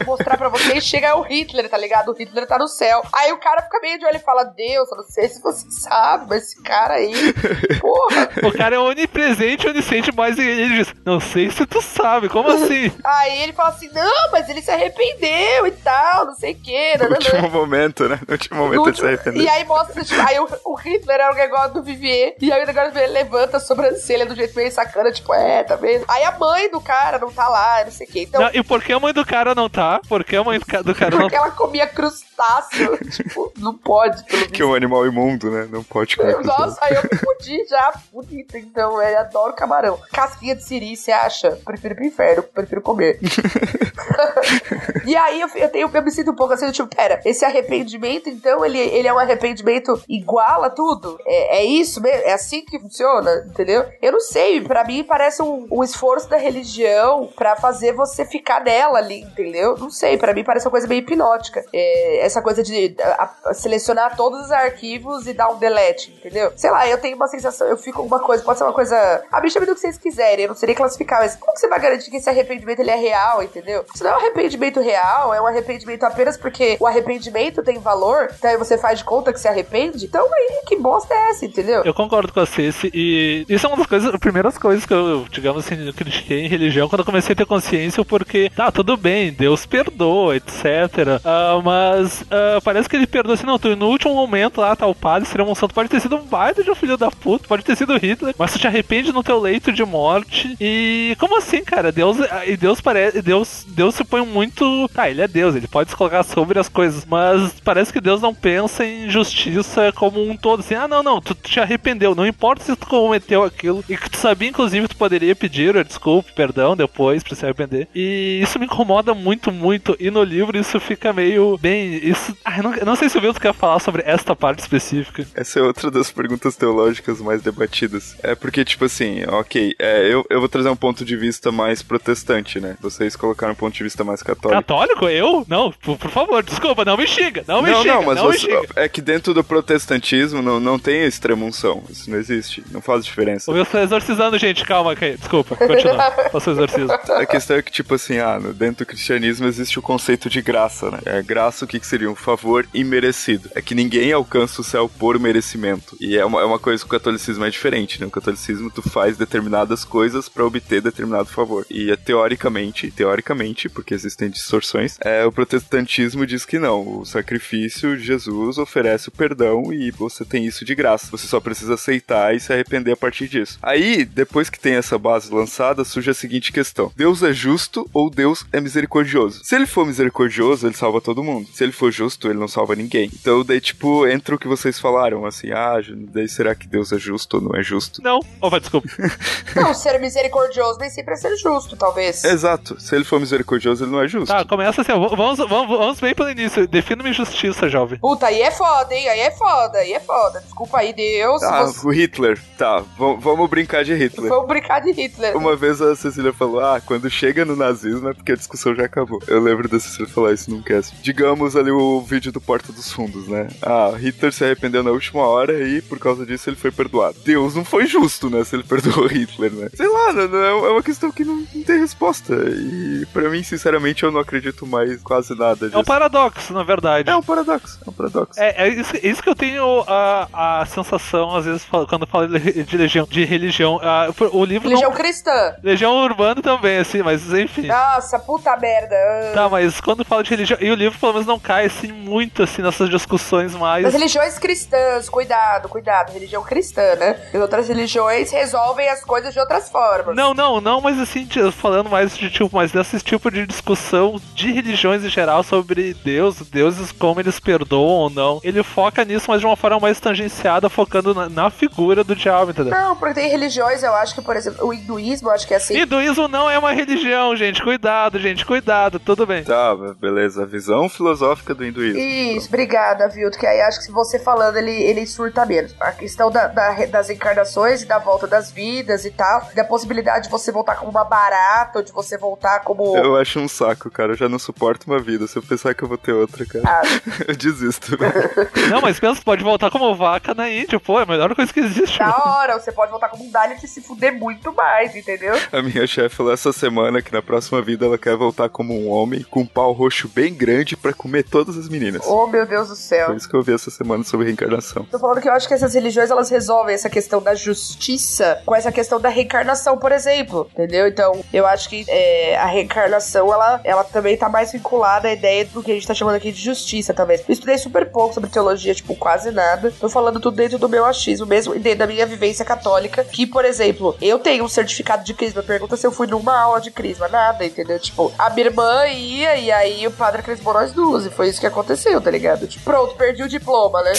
mostrar 0.06 0.38
pra 0.38 0.50
vocês. 0.50 0.84
Chega 0.84 1.16
o 1.18 1.22
Hitler, 1.22 1.70
tá 1.70 1.78
ligado? 1.78 1.97
O 2.06 2.14
Hitler 2.14 2.48
tá 2.48 2.58
no 2.58 2.68
céu. 2.68 3.04
Aí 3.14 3.32
o 3.32 3.38
cara 3.38 3.62
fica 3.62 3.80
meio 3.80 4.00
de 4.00 4.06
olho 4.06 4.16
e 4.16 4.20
fala: 4.20 4.44
Deus, 4.44 4.90
eu 4.92 4.98
não 4.98 5.04
sei 5.04 5.30
se 5.30 5.42
você 5.42 5.70
sabe, 5.70 6.26
mas 6.30 6.44
esse 6.44 6.62
cara 6.62 6.96
aí, 6.96 7.14
porra. 7.80 8.30
O 8.44 8.52
cara 8.52 8.76
é 8.76 8.80
onipresente, 8.80 9.68
onisciente, 9.68 10.12
mas 10.16 10.38
ele 10.38 10.78
diz: 10.78 10.94
Não 11.06 11.20
sei 11.20 11.50
se 11.50 11.66
tu 11.66 11.82
sabe, 11.82 12.30
como 12.30 12.50
assim? 12.50 12.92
Aí 13.04 13.42
ele 13.42 13.54
fala 13.54 13.70
assim: 13.70 13.90
não, 13.94 14.32
mas 14.32 14.50
ele 14.50 14.62
se 14.62 14.72
arrependeu 14.72 15.66
e 15.68 15.72
tal, 15.72 16.26
não 16.26 16.36
sei 16.36 16.54
o 16.54 16.60
quê. 16.60 16.94
No 16.98 17.10
último 17.10 17.50
momento, 17.50 18.08
né? 18.08 18.20
No 18.28 18.34
último 18.34 18.58
momento 18.58 18.82
No 18.82 18.88
ele 18.88 18.98
se 18.98 19.06
arrependeu. 19.06 19.42
E 19.42 19.50
aí 19.50 19.64
mostra, 19.66 20.04
tipo, 20.04 20.22
aí 20.22 20.40
o, 20.40 20.48
o 20.66 20.76
Hitler 20.76 21.20
é 21.20 21.30
o 21.32 21.36
negócio 21.36 21.74
do 21.74 21.84
Vivier, 21.84 22.36
e 22.40 22.52
aí 22.52 22.64
o 22.64 22.68
negócio 22.68 22.92
dele 22.94 23.14
levanta 23.14 23.58
a 23.58 23.60
sobrancelha 23.60 24.26
do 24.26 24.36
jeito 24.36 24.56
meio 24.56 24.72
sacana, 24.72 25.12
tipo, 25.12 25.34
é, 25.34 25.64
tá 25.64 25.76
vendo? 25.76 26.06
Aí 26.08 26.24
a 26.24 26.32
mãe 26.32 26.70
do 26.70 26.82
cara 26.82 27.18
não 27.20 27.32
tá 27.32 27.48
lá, 27.48 27.84
não 27.84 27.92
sei 27.92 28.08
o 28.08 28.10
quê. 28.10 28.22
Então, 28.24 28.42
Não, 28.42 28.50
e 28.54 28.64
por 28.64 28.84
que 28.84 28.94
a 28.94 29.00
mãe 29.00 29.14
do 29.14 29.26
cara 29.26 29.56
não 29.56 29.70
tá? 29.70 30.02
Por 30.08 30.24
que 30.24 30.36
a 30.36 30.44
mãe 30.44 30.60
do 30.60 30.66
do 30.84 30.96
cara 30.96 31.12
não 31.12 31.22
porque 31.22 31.36
ela 31.36 31.52
comia 31.52 31.87
crustáceo. 31.88 32.98
tipo, 33.10 33.52
não 33.58 33.78
pode, 33.78 34.24
pelo 34.26 34.48
Que 34.50 34.62
é 34.62 34.66
um 34.66 34.74
animal 34.74 35.06
imundo, 35.06 35.50
né? 35.50 35.68
Não 35.72 35.84
pode 35.84 36.16
comer. 36.16 36.44
Nossa, 36.44 36.78
aí 36.82 36.96
eu 36.96 37.02
fudi 37.02 37.66
já, 37.68 37.94
bonito. 38.12 38.58
Então, 38.58 39.02
eu 39.02 39.20
adoro 39.20 39.54
camarão. 39.54 40.00
Casquinha 40.12 40.56
de 40.56 40.64
siri, 40.64 40.96
você 40.96 41.12
acha? 41.12 41.58
Prefiro 41.66 41.96
pro 41.96 42.06
inferno, 42.06 42.44
prefiro 42.44 42.82
comer. 42.82 43.20
e 45.06 45.16
aí 45.16 45.42
eu, 45.42 45.50
eu, 45.56 45.70
tenho, 45.70 45.90
eu 45.94 46.04
me 46.04 46.12
sinto 46.12 46.32
um 46.32 46.36
pouco 46.36 46.54
assim, 46.54 46.72
tipo, 46.72 46.88
pera, 46.94 47.22
esse 47.26 47.44
arrependimento, 47.46 48.30
então, 48.30 48.64
ele, 48.66 48.78
ele 48.78 49.08
é 49.08 49.14
um 49.14 49.20
arrependimento 49.20 50.02
igual 50.08 50.64
a 50.64 50.70
tudo? 50.70 51.20
É, 51.26 51.58
é 51.58 51.64
isso 51.64 52.02
mesmo? 52.02 52.22
É 52.24 52.34
assim 52.34 52.64
que 52.64 52.80
funciona? 52.80 53.46
Entendeu? 53.48 53.86
Eu 54.02 54.12
não 54.12 54.20
sei, 54.20 54.62
pra 54.62 54.84
mim 54.84 55.04
parece 55.04 55.42
um, 55.42 55.68
um 55.72 55.84
esforço 55.84 56.30
da 56.30 56.38
religião 56.38 57.30
pra 57.36 57.56
fazer 57.56 57.94
você 57.94 58.26
ficar 58.26 58.64
nela 58.64 59.00
ali, 59.00 59.22
entendeu? 59.22 59.78
Não 59.78 59.90
sei, 59.90 60.18
pra 60.18 60.34
mim 60.34 60.44
parece 60.44 60.66
uma 60.66 60.72
coisa 60.72 60.88
meio 60.88 61.00
hipnótica. 61.00 61.64
É, 61.80 62.26
essa 62.26 62.42
coisa 62.42 62.64
de 62.64 62.96
a- 63.00 63.30
a- 63.46 63.54
selecionar 63.54 64.16
todos 64.18 64.46
os 64.46 64.52
arquivos 64.52 65.28
e 65.28 65.34
dar 65.34 65.50
um 65.50 65.58
delete, 65.58 66.12
entendeu? 66.12 66.52
Sei 66.56 66.72
lá, 66.72 66.88
eu 66.88 66.98
tenho 66.98 67.16
uma 67.16 67.28
sensação, 67.28 67.68
eu 67.68 67.78
fico 67.78 68.00
com 68.02 68.08
uma 68.08 68.20
coisa, 68.20 68.44
pode 68.44 68.58
ser 68.58 68.64
uma 68.64 68.74
coisa. 68.74 69.24
Ah, 69.32 69.40
me 69.42 69.50
chame 69.52 69.66
do 69.68 69.76
que 69.76 69.82
vocês 69.82 69.98
quiserem, 69.98 70.46
eu 70.46 70.50
não 70.50 70.58
nem 70.68 70.76
classificar, 70.76 71.20
mas 71.22 71.36
como 71.36 71.54
que 71.54 71.60
você 71.60 71.68
vai 71.68 71.80
garantir 71.80 72.10
que 72.10 72.18
esse 72.18 72.30
arrependimento 72.30 72.80
ele 72.80 72.90
é 72.92 72.96
real, 72.96 73.44
entendeu? 73.44 73.86
Se 73.94 74.04
não 74.04 74.12
é 74.12 74.14
um 74.16 74.18
arrependimento 74.18 74.82
real, 74.82 75.34
é 75.34 75.40
um 75.42 75.46
arrependimento 75.46 76.04
apenas 76.04 76.36
porque 76.36 76.78
o 76.80 76.88
arrependimento 76.88 77.62
tem 77.64 77.78
valor, 77.80 78.30
então 78.38 78.50
aí 78.50 78.58
você 78.58 78.78
faz 78.78 78.98
de 79.00 79.06
conta 79.06 79.32
que 79.32 79.40
se 79.40 79.48
arrepende, 79.48 80.06
então 80.06 80.26
aí 80.34 80.62
que 80.66 80.76
bosta 80.76 81.14
é 81.14 81.30
essa, 81.30 81.46
entendeu? 81.46 81.84
Eu 81.86 81.94
concordo 81.94 82.34
com 82.34 82.40
a 82.40 82.46
Cici, 82.46 82.90
e 82.94 83.46
isso 83.48 83.66
é 83.66 83.70
uma 83.70 83.78
das 83.78 83.86
coisas, 83.86 84.12
primeiras 84.20 84.58
coisas 84.58 84.86
que 84.86 84.94
eu, 84.94 85.26
digamos 85.30 85.66
assim, 85.66 85.92
critiquei 85.94 86.40
em 86.46 86.48
religião 86.50 86.90
quando 86.90 87.02
eu 87.02 87.06
comecei 87.06 87.34
a 87.34 87.36
ter 87.36 87.46
consciência, 87.46 88.04
porque, 88.04 88.50
tá, 88.56 88.72
tudo 88.72 88.98
bem, 88.98 89.32
Deus 89.32 89.66
perdoa, 89.66 90.36
etc. 90.36 91.22
Ah, 91.24 91.56
mas 91.68 92.24
ah, 92.32 92.62
parece 92.64 92.88
que 92.88 92.96
ele 92.96 93.06
perdoa 93.06 93.34
assim, 93.34 93.46
não, 93.46 93.60
tu, 93.60 93.76
no 93.76 93.90
último 93.90 94.14
momento 94.14 94.62
lá, 94.62 94.74
tá, 94.74 94.88
o 94.88 94.96
padre 94.96 95.28
seria 95.28 95.46
um 95.46 95.54
santo, 95.54 95.74
pode 95.74 95.90
ter 95.90 96.00
sido 96.00 96.16
um 96.16 96.24
baita 96.24 96.64
de 96.64 96.72
um 96.72 96.76
filho 96.76 96.96
da 96.96 97.12
puta, 97.12 97.46
pode 97.46 97.66
ter 97.66 97.76
sido 97.76 97.98
Hitler, 97.98 98.34
mas 98.38 98.54
tu 98.54 98.60
te 98.60 98.68
arrepende 98.68 99.12
no 99.12 99.22
teu 99.22 99.38
leito 99.38 99.74
de 99.74 99.84
morte, 99.84 100.56
e 100.62 101.14
como 101.20 101.38
assim, 101.38 101.66
cara? 101.66 101.92
Deus, 101.92 102.18
e 102.46 102.56
Deus 102.56 102.80
parece, 102.80 103.22
Deus, 103.22 103.66
Deus 103.68 103.96
se 103.96 104.06
põe 104.06 104.26
muito, 104.26 104.90
tá, 104.94 105.10
ele 105.10 105.22
é 105.22 105.28
Deus, 105.28 105.56
ele 105.56 105.68
pode 105.68 105.90
se 105.90 105.96
colocar 105.96 106.24
sobre 106.24 106.58
as 106.58 106.70
coisas, 106.70 107.06
mas 107.06 107.54
parece 107.66 107.92
que 107.92 108.00
Deus 108.00 108.22
não 108.22 108.34
pensa 108.34 108.86
em 108.86 109.10
justiça 109.10 109.92
como 109.92 110.24
um 110.24 110.38
todo, 110.38 110.62
assim, 110.62 110.76
ah, 110.76 110.88
não, 110.88 111.04
não, 111.04 111.20
tu 111.20 111.36
te 111.36 111.60
arrependeu, 111.60 112.16
não 112.16 112.26
importa 112.26 112.64
se 112.64 112.78
tu 112.78 112.88
cometeu 112.88 113.44
aquilo, 113.44 113.84
e 113.90 113.98
que 113.98 114.10
tu 114.10 114.18
sabia, 114.18 114.48
inclusive, 114.48 114.88
tu 114.88 114.96
poderia 114.96 115.36
pedir 115.36 115.84
desculpa, 115.84 116.32
perdão, 116.34 116.78
depois, 116.78 117.24
pra 117.24 117.36
se 117.36 117.44
arrepender, 117.44 117.90
e 117.94 118.40
isso 118.42 118.58
me 118.58 118.66
incomoda 118.66 119.14
muito, 119.14 119.52
muito, 119.52 119.98
e 120.00 120.10
no 120.10 120.24
livro 120.24 120.58
isso 120.58 120.80
fica 120.80 121.12
meio, 121.12 121.57
bem, 121.58 121.96
isso, 121.96 122.36
ah, 122.44 122.58
eu 122.58 122.64
não, 122.64 122.76
eu 122.76 122.86
não 122.86 122.96
sei 122.96 123.10
se 123.10 123.18
o 123.18 123.22
Vilto 123.22 123.40
quer 123.40 123.54
falar 123.54 123.80
sobre 123.80 124.04
esta 124.06 124.36
parte 124.36 124.60
específica. 124.60 125.26
Essa 125.36 125.60
é 125.60 125.62
outra 125.62 125.90
das 125.92 126.12
perguntas 126.12 126.56
teológicas 126.56 127.20
mais 127.22 127.42
debatidas. 127.42 128.16
É 128.24 128.36
porque, 128.36 128.64
tipo 128.64 128.86
assim, 128.86 129.24
ok, 129.28 129.76
é, 129.80 130.12
eu, 130.12 130.26
eu 130.30 130.40
vou 130.40 130.50
trazer 130.50 130.70
um 130.70 130.76
ponto 130.76 131.04
de 131.06 131.16
vista 131.18 131.52
mais 131.52 131.82
protestante, 131.82 132.60
né? 132.60 132.78
Vocês 132.82 133.16
colocaram 133.16 133.54
um 133.54 133.56
ponto 133.56 133.74
de 133.74 133.84
vista 133.84 134.04
mais 134.04 134.22
católico. 134.22 134.62
Católico? 134.62 135.08
Eu? 135.10 135.46
Não, 135.48 135.72
por, 135.72 135.98
por 135.98 136.12
favor, 136.12 136.44
desculpa, 136.44 136.84
não 136.86 136.98
me 136.98 137.08
xinga, 137.08 137.44
não 137.48 137.62
me 137.62 137.70
não, 137.72 137.82
xinga, 137.82 137.94
não, 137.96 138.04
mas 138.04 138.18
não 138.18 138.26
você- 138.26 138.68
é 138.76 138.88
que 138.88 139.02
dentro 139.02 139.34
do 139.34 139.44
protestantismo 139.44 140.42
não, 140.42 140.60
não 140.60 140.80
tem 140.80 141.04
extrema 141.06 141.46
unção. 141.46 141.84
Isso 141.90 142.10
não 142.10 142.18
existe. 142.18 142.64
Não 142.72 142.82
faz 142.82 143.06
diferença. 143.06 143.50
O 143.52 143.54
Wilson 143.54 143.72
tá 143.72 143.84
exorcizando, 143.84 144.38
gente, 144.38 144.64
calma, 144.66 144.92
ok, 144.92 145.18
desculpa, 145.18 145.56
continua, 145.56 146.12
faça 146.32 146.50
o 146.50 146.54
exorcismo. 146.54 146.92
A 146.92 147.26
questão 147.26 147.58
é 147.58 147.62
que, 147.62 147.72
tipo 147.72 147.94
assim, 147.96 148.18
ah, 148.20 148.40
dentro 148.56 148.86
do 148.86 148.88
cristianismo 148.88 149.48
existe 149.48 149.78
o 149.80 149.82
conceito 149.82 150.30
de 150.30 150.42
graça, 150.42 150.90
né? 150.92 151.00
É, 151.06 151.22
graça, 151.22 151.47
o 151.48 151.68
que, 151.68 151.86
seria? 151.86 152.10
Um 152.10 152.16
favor 152.16 152.68
imerecido. 152.74 153.50
É 153.56 153.62
que 153.62 153.76
ninguém 153.76 154.12
alcança 154.12 154.62
o 154.62 154.64
céu 154.64 154.90
por 154.90 155.20
merecimento. 155.20 155.96
E 156.00 156.18
é 156.18 156.26
uma, 156.26 156.42
é 156.42 156.46
uma 156.46 156.60
coisa 156.60 156.84
que 156.84 156.88
o 156.88 156.92
catolicismo 156.92 157.46
é 157.46 157.50
diferente, 157.50 158.00
né? 158.00 158.08
O 158.08 158.12
catolicismo, 158.12 158.70
tu 158.70 158.82
faz 158.82 159.18
determinadas 159.18 159.84
coisas 159.84 160.28
pra 160.30 160.46
obter 160.46 160.82
determinado 160.82 161.30
favor. 161.30 161.66
E 161.70 161.92
é, 161.92 161.96
teoricamente, 161.96 162.92
teoricamente, 162.92 163.70
porque 163.70 163.94
existem 163.94 164.30
distorções, 164.30 164.98
é, 165.02 165.26
o 165.26 165.32
protestantismo 165.32 166.26
diz 166.26 166.46
que 166.46 166.60
não. 166.60 167.00
O 167.00 167.06
sacrifício 167.06 167.98
de 167.98 168.04
Jesus 168.04 168.58
oferece 168.58 169.10
o 169.10 169.12
perdão 169.12 169.74
e 169.74 169.92
você 169.92 170.26
tem 170.26 170.46
isso 170.46 170.66
de 170.66 170.76
graça. 170.76 171.12
Você 171.12 171.28
só 171.28 171.40
precisa 171.40 171.76
aceitar 171.76 172.36
e 172.36 172.40
se 172.40 172.52
arrepender 172.52 172.92
a 172.92 172.98
partir 172.98 173.28
disso. 173.28 173.60
Aí, 173.62 174.06
depois 174.06 174.50
que 174.50 174.60
tem 174.60 174.74
essa 174.74 174.98
base 174.98 175.34
lançada, 175.34 175.84
surge 175.84 176.10
a 176.10 176.14
seguinte 176.14 176.52
questão: 176.52 176.92
Deus 176.96 177.24
é 177.24 177.34
justo 177.34 177.90
ou 177.94 178.10
Deus 178.10 178.46
é 178.52 178.60
misericordioso? 178.60 179.42
Se 179.44 179.56
ele 179.56 179.66
for 179.66 179.86
misericordioso, 179.86 180.68
ele 180.68 180.76
salva 180.76 181.02
todo 181.02 181.24
mundo. 181.24 181.27
Se 181.54 181.64
ele 181.64 181.72
for 181.72 181.92
justo, 181.92 182.28
ele 182.28 182.40
não 182.40 182.48
salva 182.48 182.76
ninguém. 182.76 183.10
Então, 183.14 183.44
daí, 183.44 183.60
tipo, 183.60 184.08
entra 184.08 184.36
o 184.36 184.40
que 184.40 184.48
vocês 184.48 184.80
falaram, 184.80 185.26
assim, 185.26 185.52
ah, 185.52 185.76
daí 186.12 186.28
será 186.28 186.56
que 186.56 186.68
Deus 186.68 186.92
é 186.92 186.98
justo 186.98 187.38
ou 187.38 187.44
não 187.44 187.56
é 187.56 187.64
justo? 187.64 188.02
Não, 188.02 188.20
opa, 188.42 188.60
desculpa. 188.60 188.88
Não, 189.56 189.74
ser 189.74 190.00
misericordioso 190.00 190.80
nem 190.80 190.90
sempre 190.90 191.14
é 191.14 191.18
ser 191.18 191.36
justo, 191.38 191.76
talvez. 191.76 192.24
Exato. 192.24 192.80
Se 192.80 192.96
ele 192.96 193.04
for 193.04 193.20
misericordioso, 193.20 193.84
ele 193.84 193.92
não 193.92 194.02
é 194.02 194.08
justo. 194.08 194.28
Tá, 194.28 194.46
começa 194.46 194.82
assim, 194.82 194.92
ó, 194.92 195.00
vamos, 195.00 195.38
vamos, 195.38 195.68
vamos 195.68 196.00
bem 196.00 196.14
pelo 196.14 196.30
início. 196.30 196.68
Defina-me 196.68 197.12
justiça, 197.12 197.68
jovem. 197.68 197.98
Puta, 198.00 198.28
aí 198.28 198.42
é 198.42 198.52
foda, 198.52 198.94
hein? 198.94 199.10
Aí 199.10 199.20
é 199.20 199.32
foda, 199.32 199.80
aí 199.80 199.94
é 199.94 200.00
foda. 200.00 200.42
Desculpa 200.42 200.78
aí, 200.80 200.94
Deus. 200.94 201.42
Ah, 201.44 201.66
você... 201.66 201.88
o 201.88 201.92
Hitler. 201.92 202.40
Tá, 202.58 202.84
vamos 202.98 203.50
brincar 203.50 203.84
de 203.84 203.94
Hitler. 203.94 204.32
Um 204.34 204.46
brincar 204.46 204.80
de 204.82 204.92
Hitler. 204.92 205.36
Uma 205.36 205.56
vez 205.56 205.82
a 205.82 205.96
Cecília 205.96 206.34
falou: 206.34 206.60
Ah, 206.60 206.82
quando 206.84 207.10
chega 207.10 207.46
no 207.46 207.56
nazismo 207.56 208.10
é 208.10 208.14
porque 208.14 208.32
a 208.32 208.36
discussão 208.36 208.76
já 208.76 208.86
acabou. 208.86 209.22
Eu 209.28 209.42
lembro 209.42 209.68
da 209.68 209.80
Cecília 209.80 210.12
falar 210.12 210.34
isso 210.34 210.52
num 210.52 210.62
cast. 210.62 210.96
Digamos 211.18 211.56
ali 211.56 211.72
o 211.72 212.00
vídeo 212.00 212.32
do 212.32 212.40
Porta 212.40 212.72
dos 212.72 212.92
Fundos, 212.94 213.28
né? 213.28 213.48
Ah, 213.60 213.92
Hitler 213.98 214.32
se 214.32 214.44
arrependeu 214.46 214.84
na 214.84 214.92
última 214.92 215.24
hora 215.26 215.68
e 215.68 215.82
por 215.82 215.98
causa 215.98 216.24
disso 216.24 216.48
ele 216.48 216.56
foi 216.56 216.70
perdoado. 216.70 217.18
Deus 217.26 217.56
não 217.56 217.66
foi 217.66 217.88
justo, 217.88 218.30
né? 218.30 218.44
Se 218.44 218.56
ele 218.56 218.62
perdoou 218.64 219.08
Hitler, 219.10 219.52
né? 219.52 219.68
Sei 219.74 219.88
lá, 219.88 220.14
não- 220.14 220.28
não- 220.28 220.66
é 220.68 220.70
uma 220.70 220.84
questão 220.84 221.12
que 221.12 221.26
não, 221.26 221.38
não 221.56 221.64
tem 221.64 221.80
resposta. 221.80 222.36
E 222.36 223.04
pra 223.12 223.30
mim, 223.32 223.42
sinceramente, 223.42 224.04
eu 224.04 224.12
não 224.12 224.20
acredito 224.20 224.68
mais 224.68 225.02
quase 225.02 225.34
nada 225.36 225.66
É 225.66 225.70
um 225.70 225.72
disso. 225.72 225.84
paradoxo, 225.86 226.54
na 226.54 226.62
verdade. 226.62 227.10
É 227.10 227.16
um 227.16 227.24
paradoxo, 227.24 227.80
é 227.84 227.90
um 227.90 227.94
paradoxo. 227.94 228.40
É, 228.40 228.68
é 228.68 228.70
isso, 228.70 228.94
isso 229.02 229.24
que 229.24 229.30
eu 229.30 229.36
tenho 229.36 229.84
a, 229.88 230.60
a 230.62 230.66
sensação, 230.68 231.36
às 231.36 231.46
vezes, 231.46 231.66
quando 231.90 232.06
falo 232.06 232.28
de, 232.28 232.78
legião, 232.78 233.08
de 233.10 233.26
religião. 233.26 233.80
Ah, 233.82 234.08
o 234.32 234.46
livro 234.46 234.70
Legião 234.70 234.92
não. 234.92 234.96
cristã. 234.96 235.56
Legião 235.64 235.96
urbana 235.98 236.44
também, 236.44 236.78
assim, 236.78 237.02
mas 237.02 237.34
enfim. 237.34 237.66
Nossa, 237.66 238.20
puta 238.20 238.56
merda. 238.58 238.96
Tá, 239.34 239.50
mas 239.50 239.82
quando 239.82 240.06
fala 240.06 240.22
de 240.24 240.30
religião. 240.30 240.60
E 240.62 240.70
o 240.70 240.76
livro, 240.76 241.07
pelo 241.08 241.14
menos, 241.14 241.28
não 241.28 241.40
cai 241.40 241.66
assim 241.66 241.92
muito 241.92 242.44
assim 242.44 242.62
nessas 242.62 242.90
discussões 242.90 243.56
mais. 243.56 243.84
Das 243.84 243.94
religiões 243.94 244.38
cristãs, 244.38 245.10
cuidado, 245.10 245.70
cuidado. 245.70 246.12
Religião 246.12 246.44
cristã, 246.44 246.96
né? 246.96 247.20
E 247.34 247.38
outras 247.38 247.68
religiões 247.68 248.32
resolvem 248.32 248.90
as 248.90 249.04
coisas 249.04 249.34
de 249.34 249.40
outras 249.40 249.70
formas. 249.70 250.16
Não, 250.16 250.34
não, 250.34 250.60
não, 250.60 250.82
mas 250.82 251.00
assim, 251.00 251.28
falando 251.52 251.90
mais 251.90 252.18
de 252.18 252.30
tipo, 252.30 252.50
mas 252.54 252.72
desse 252.72 253.00
tipo 253.00 253.32
de 253.32 253.46
discussão 253.46 254.20
de 254.34 254.52
religiões 254.52 255.04
em 255.04 255.10
geral 255.10 255.44
sobre 255.44 255.94
Deus, 255.94 256.42
deuses 256.42 256.92
como 256.92 257.20
eles 257.20 257.40
perdoam 257.40 257.88
ou 257.88 258.10
não. 258.10 258.40
Ele 258.44 258.64
foca 258.64 259.06
nisso, 259.06 259.26
mas 259.30 259.40
de 259.40 259.46
uma 259.46 259.56
forma 259.56 259.80
mais 259.80 260.00
tangenciada, 260.00 260.70
focando 260.70 261.14
na, 261.14 261.30
na 261.30 261.50
figura 261.50 262.04
do 262.04 262.16
diabo, 262.16 262.52
entendeu? 262.52 262.72
Não, 262.72 262.96
porque 262.96 263.16
tem 263.16 263.30
religiões, 263.30 263.84
eu 263.84 263.94
acho 263.94 264.14
que, 264.14 264.22
por 264.22 264.36
exemplo, 264.36 264.66
o 264.68 264.74
hinduísmo, 264.74 265.30
eu 265.30 265.34
acho 265.34 265.48
que 265.48 265.54
é 265.54 265.58
assim. 265.58 265.78
Hinduísmo 265.78 266.28
não 266.28 266.50
é 266.50 266.58
uma 266.58 266.72
religião, 266.72 267.36
gente. 267.36 267.62
Cuidado, 267.62 268.20
gente, 268.20 268.46
cuidado, 268.46 269.00
tudo 269.00 269.26
bem. 269.26 269.44
Tá, 269.44 269.76
beleza. 270.00 270.44
A 270.44 270.46
visão 270.46 270.90
filosófica 270.98 271.54
do 271.56 271.66
hinduísmo. 271.66 272.00
Isso, 272.00 272.48
obrigada, 272.48 273.08
Vilto, 273.08 273.38
que 273.38 273.46
aí 273.48 273.62
acho 273.62 273.80
que 273.80 273.86
se 273.86 273.92
você 273.92 274.20
falando, 274.20 274.58
ele, 274.58 274.72
ele 274.72 275.06
surta 275.08 275.46
menos. 275.46 275.74
A 275.80 275.92
questão 275.92 276.30
da, 276.30 276.48
da- 276.48 276.86
das 276.88 277.10
encarnações 277.10 277.82
e 277.82 277.86
da 277.86 278.00
volta 278.00 278.28
das 278.28 278.52
vidas 278.52 279.06
e 279.06 279.12
tal, 279.12 279.48
da 279.56 279.64
possibilidade 279.64 280.26
de 280.26 280.30
você 280.32 280.52
voltar 280.52 280.76
como 280.76 280.92
uma 280.92 281.04
barata, 281.04 281.80
ou 281.80 281.84
de 281.86 281.92
você 281.92 282.18
voltar 282.18 282.60
como... 282.62 282.96
Eu 282.98 283.16
acho 283.16 283.40
um 283.40 283.48
saco, 283.48 283.90
cara. 283.90 284.14
Eu 284.14 284.18
já 284.18 284.28
não 284.30 284.40
suporto 284.40 284.88
uma 284.88 285.00
vida. 285.00 285.28
Se 285.28 285.38
eu 285.38 285.44
pensar 285.44 285.74
que 285.74 285.84
eu 285.84 285.88
vou 285.88 285.98
ter 285.98 286.12
outra, 286.14 286.46
cara, 286.46 286.64
Ah, 286.68 286.82
eu 287.28 287.36
desisto. 287.36 287.98
Não, 288.70 288.82
mas 288.82 289.00
pensa, 289.00 289.22
pode 289.24 289.44
voltar 289.44 289.70
como 289.72 289.96
vaca 289.96 290.34
na 290.34 290.50
Índia, 290.50 290.80
pô, 290.80 291.00
é 291.00 291.04
a 291.04 291.06
melhor 291.06 291.34
coisa 291.36 291.52
que 291.54 291.60
existe. 291.60 292.00
da 292.00 292.16
hora, 292.18 292.60
você 292.60 292.72
pode 292.72 292.92
voltar 292.92 293.10
como 293.10 293.24
um 293.26 293.32
Dalit 293.32 293.64
e 293.64 293.68
se 293.68 293.82
fuder 293.82 294.14
muito 294.18 294.54
mais, 294.54 294.96
entendeu? 294.96 295.34
A 295.52 295.62
minha 295.62 295.86
chefe 295.88 296.16
falou 296.16 296.34
essa 296.34 296.52
semana 296.52 297.02
que 297.02 297.12
na 297.14 297.22
próxima 297.22 297.62
vida 297.62 297.86
ela 297.86 297.98
quer 297.98 298.16
voltar 298.16 298.50
como 298.50 298.74
um 298.74 298.90
homem 298.90 299.24
com 299.30 299.42
um 299.42 299.46
pau 299.46 299.72
roxo 299.72 300.08
bem 300.10 300.34
grande 300.34 300.76
pra 300.76 300.87
comer 300.94 301.24
todas 301.24 301.58
as 301.58 301.70
meninas. 301.70 302.06
Oh, 302.06 302.28
meu 302.28 302.46
Deus 302.46 302.70
do 302.70 302.76
céu. 302.76 303.08
Foi 303.08 303.16
isso 303.16 303.30
que 303.30 303.36
eu 303.36 303.44
vi 303.44 303.54
essa 303.54 303.70
semana 303.70 304.04
sobre 304.04 304.28
reencarnação. 304.28 304.86
Tô 304.86 305.00
falando 305.00 305.22
que 305.22 305.28
eu 305.28 305.34
acho 305.34 305.48
que 305.48 305.54
essas 305.54 305.74
religiões 305.74 306.10
elas 306.10 306.30
resolvem 306.30 306.74
essa 306.74 306.90
questão 306.90 307.22
da 307.22 307.36
justiça 307.36 308.42
com 308.46 308.56
essa 308.56 308.72
questão 308.72 309.00
da 309.00 309.10
reencarnação, 309.10 309.78
por 309.78 309.92
exemplo. 309.92 310.50
Entendeu? 310.54 310.88
Então, 310.88 311.24
eu 311.34 311.46
acho 311.46 311.70
que 311.70 311.86
é, 311.88 312.38
a 312.38 312.46
reencarnação 312.46 313.34
ela, 313.34 313.62
ela 313.64 313.84
também 313.84 314.18
tá 314.18 314.30
mais 314.30 314.52
vinculada 314.52 315.08
à 315.08 315.14
ideia 315.14 315.46
do 315.46 315.64
que 315.64 315.72
a 315.72 315.74
gente 315.74 315.88
tá 315.88 315.94
chamando 315.94 316.16
aqui 316.16 316.32
de 316.32 316.42
justiça, 316.42 316.94
talvez. 316.94 317.24
Eu 317.28 317.34
estudei 317.34 317.58
super 317.58 317.90
pouco 317.90 318.14
sobre 318.14 318.30
teologia, 318.30 318.74
tipo, 318.74 318.96
quase 318.96 319.32
nada. 319.32 319.74
Tô 319.80 319.90
falando 319.90 320.20
tudo 320.20 320.38
dentro 320.38 320.58
do 320.58 320.70
meu 320.70 320.86
achismo 320.86 321.26
mesmo 321.26 321.56
e 321.56 321.60
dentro 321.60 321.80
da 321.80 321.88
minha 321.88 322.06
vivência 322.06 322.46
católica. 322.46 323.04
Que, 323.04 323.26
por 323.26 323.46
exemplo, 323.46 323.96
eu 324.02 324.20
tenho 324.20 324.44
um 324.44 324.50
certificado 324.50 325.04
de 325.04 325.14
crisma. 325.14 325.44
Pergunta 325.44 325.78
se 325.78 325.86
eu 325.86 325.92
fui 325.92 326.08
numa 326.08 326.38
aula 326.38 326.60
de 326.60 326.72
crisma. 326.72 327.08
Nada, 327.08 327.46
entendeu? 327.46 327.80
Tipo, 327.80 328.12
a 328.18 328.30
minha 328.30 328.48
irmã 328.48 328.86
ia 328.88 329.36
e 329.36 329.52
aí 329.52 329.88
o 329.88 329.92
padre 329.92 330.22
crismou 330.22 330.54
nós 330.54 330.74
duas. 330.78 331.06
E 331.06 331.10
foi 331.10 331.28
isso 331.28 331.42
que 331.42 331.48
aconteceu, 331.48 332.00
tá 332.00 332.12
ligado? 332.12 332.48
Tipo, 332.48 332.64
pronto, 332.64 332.96
perdi 332.96 333.24
o 333.24 333.28
diploma, 333.28 333.82
né? 333.82 333.92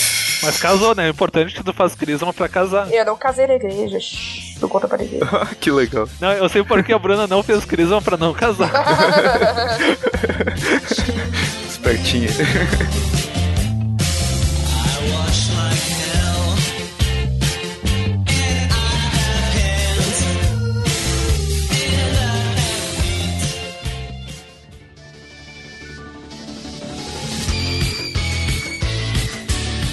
Mas 0.43 0.59
casou, 0.59 0.95
né? 0.95 1.07
É 1.07 1.11
importante 1.11 1.53
que 1.53 1.64
tu 1.64 1.73
faz 1.75 1.95
crisma 1.95 2.33
pra 2.33 2.49
casar. 2.49 2.91
Eu 2.93 3.05
não 3.05 3.17
casei 3.17 3.47
na 3.49 3.55
igreja, 3.55 3.99
shh, 3.99 4.61
não 4.61 4.69
conta 4.69 4.87
pra 4.87 4.97
ninguém. 4.97 5.21
que 5.61 5.71
legal. 5.71 6.09
Não, 6.21 6.33
eu 6.33 6.49
sei 6.49 6.62
porque 6.62 6.93
a 6.93 6.99
Bruna 6.99 7.27
não 7.27 7.43
fez 7.43 7.64
crisma 7.64 8.01
pra 8.01 8.17
não 8.17 8.33
casar. 8.33 8.71
Espertinha. 11.69 12.29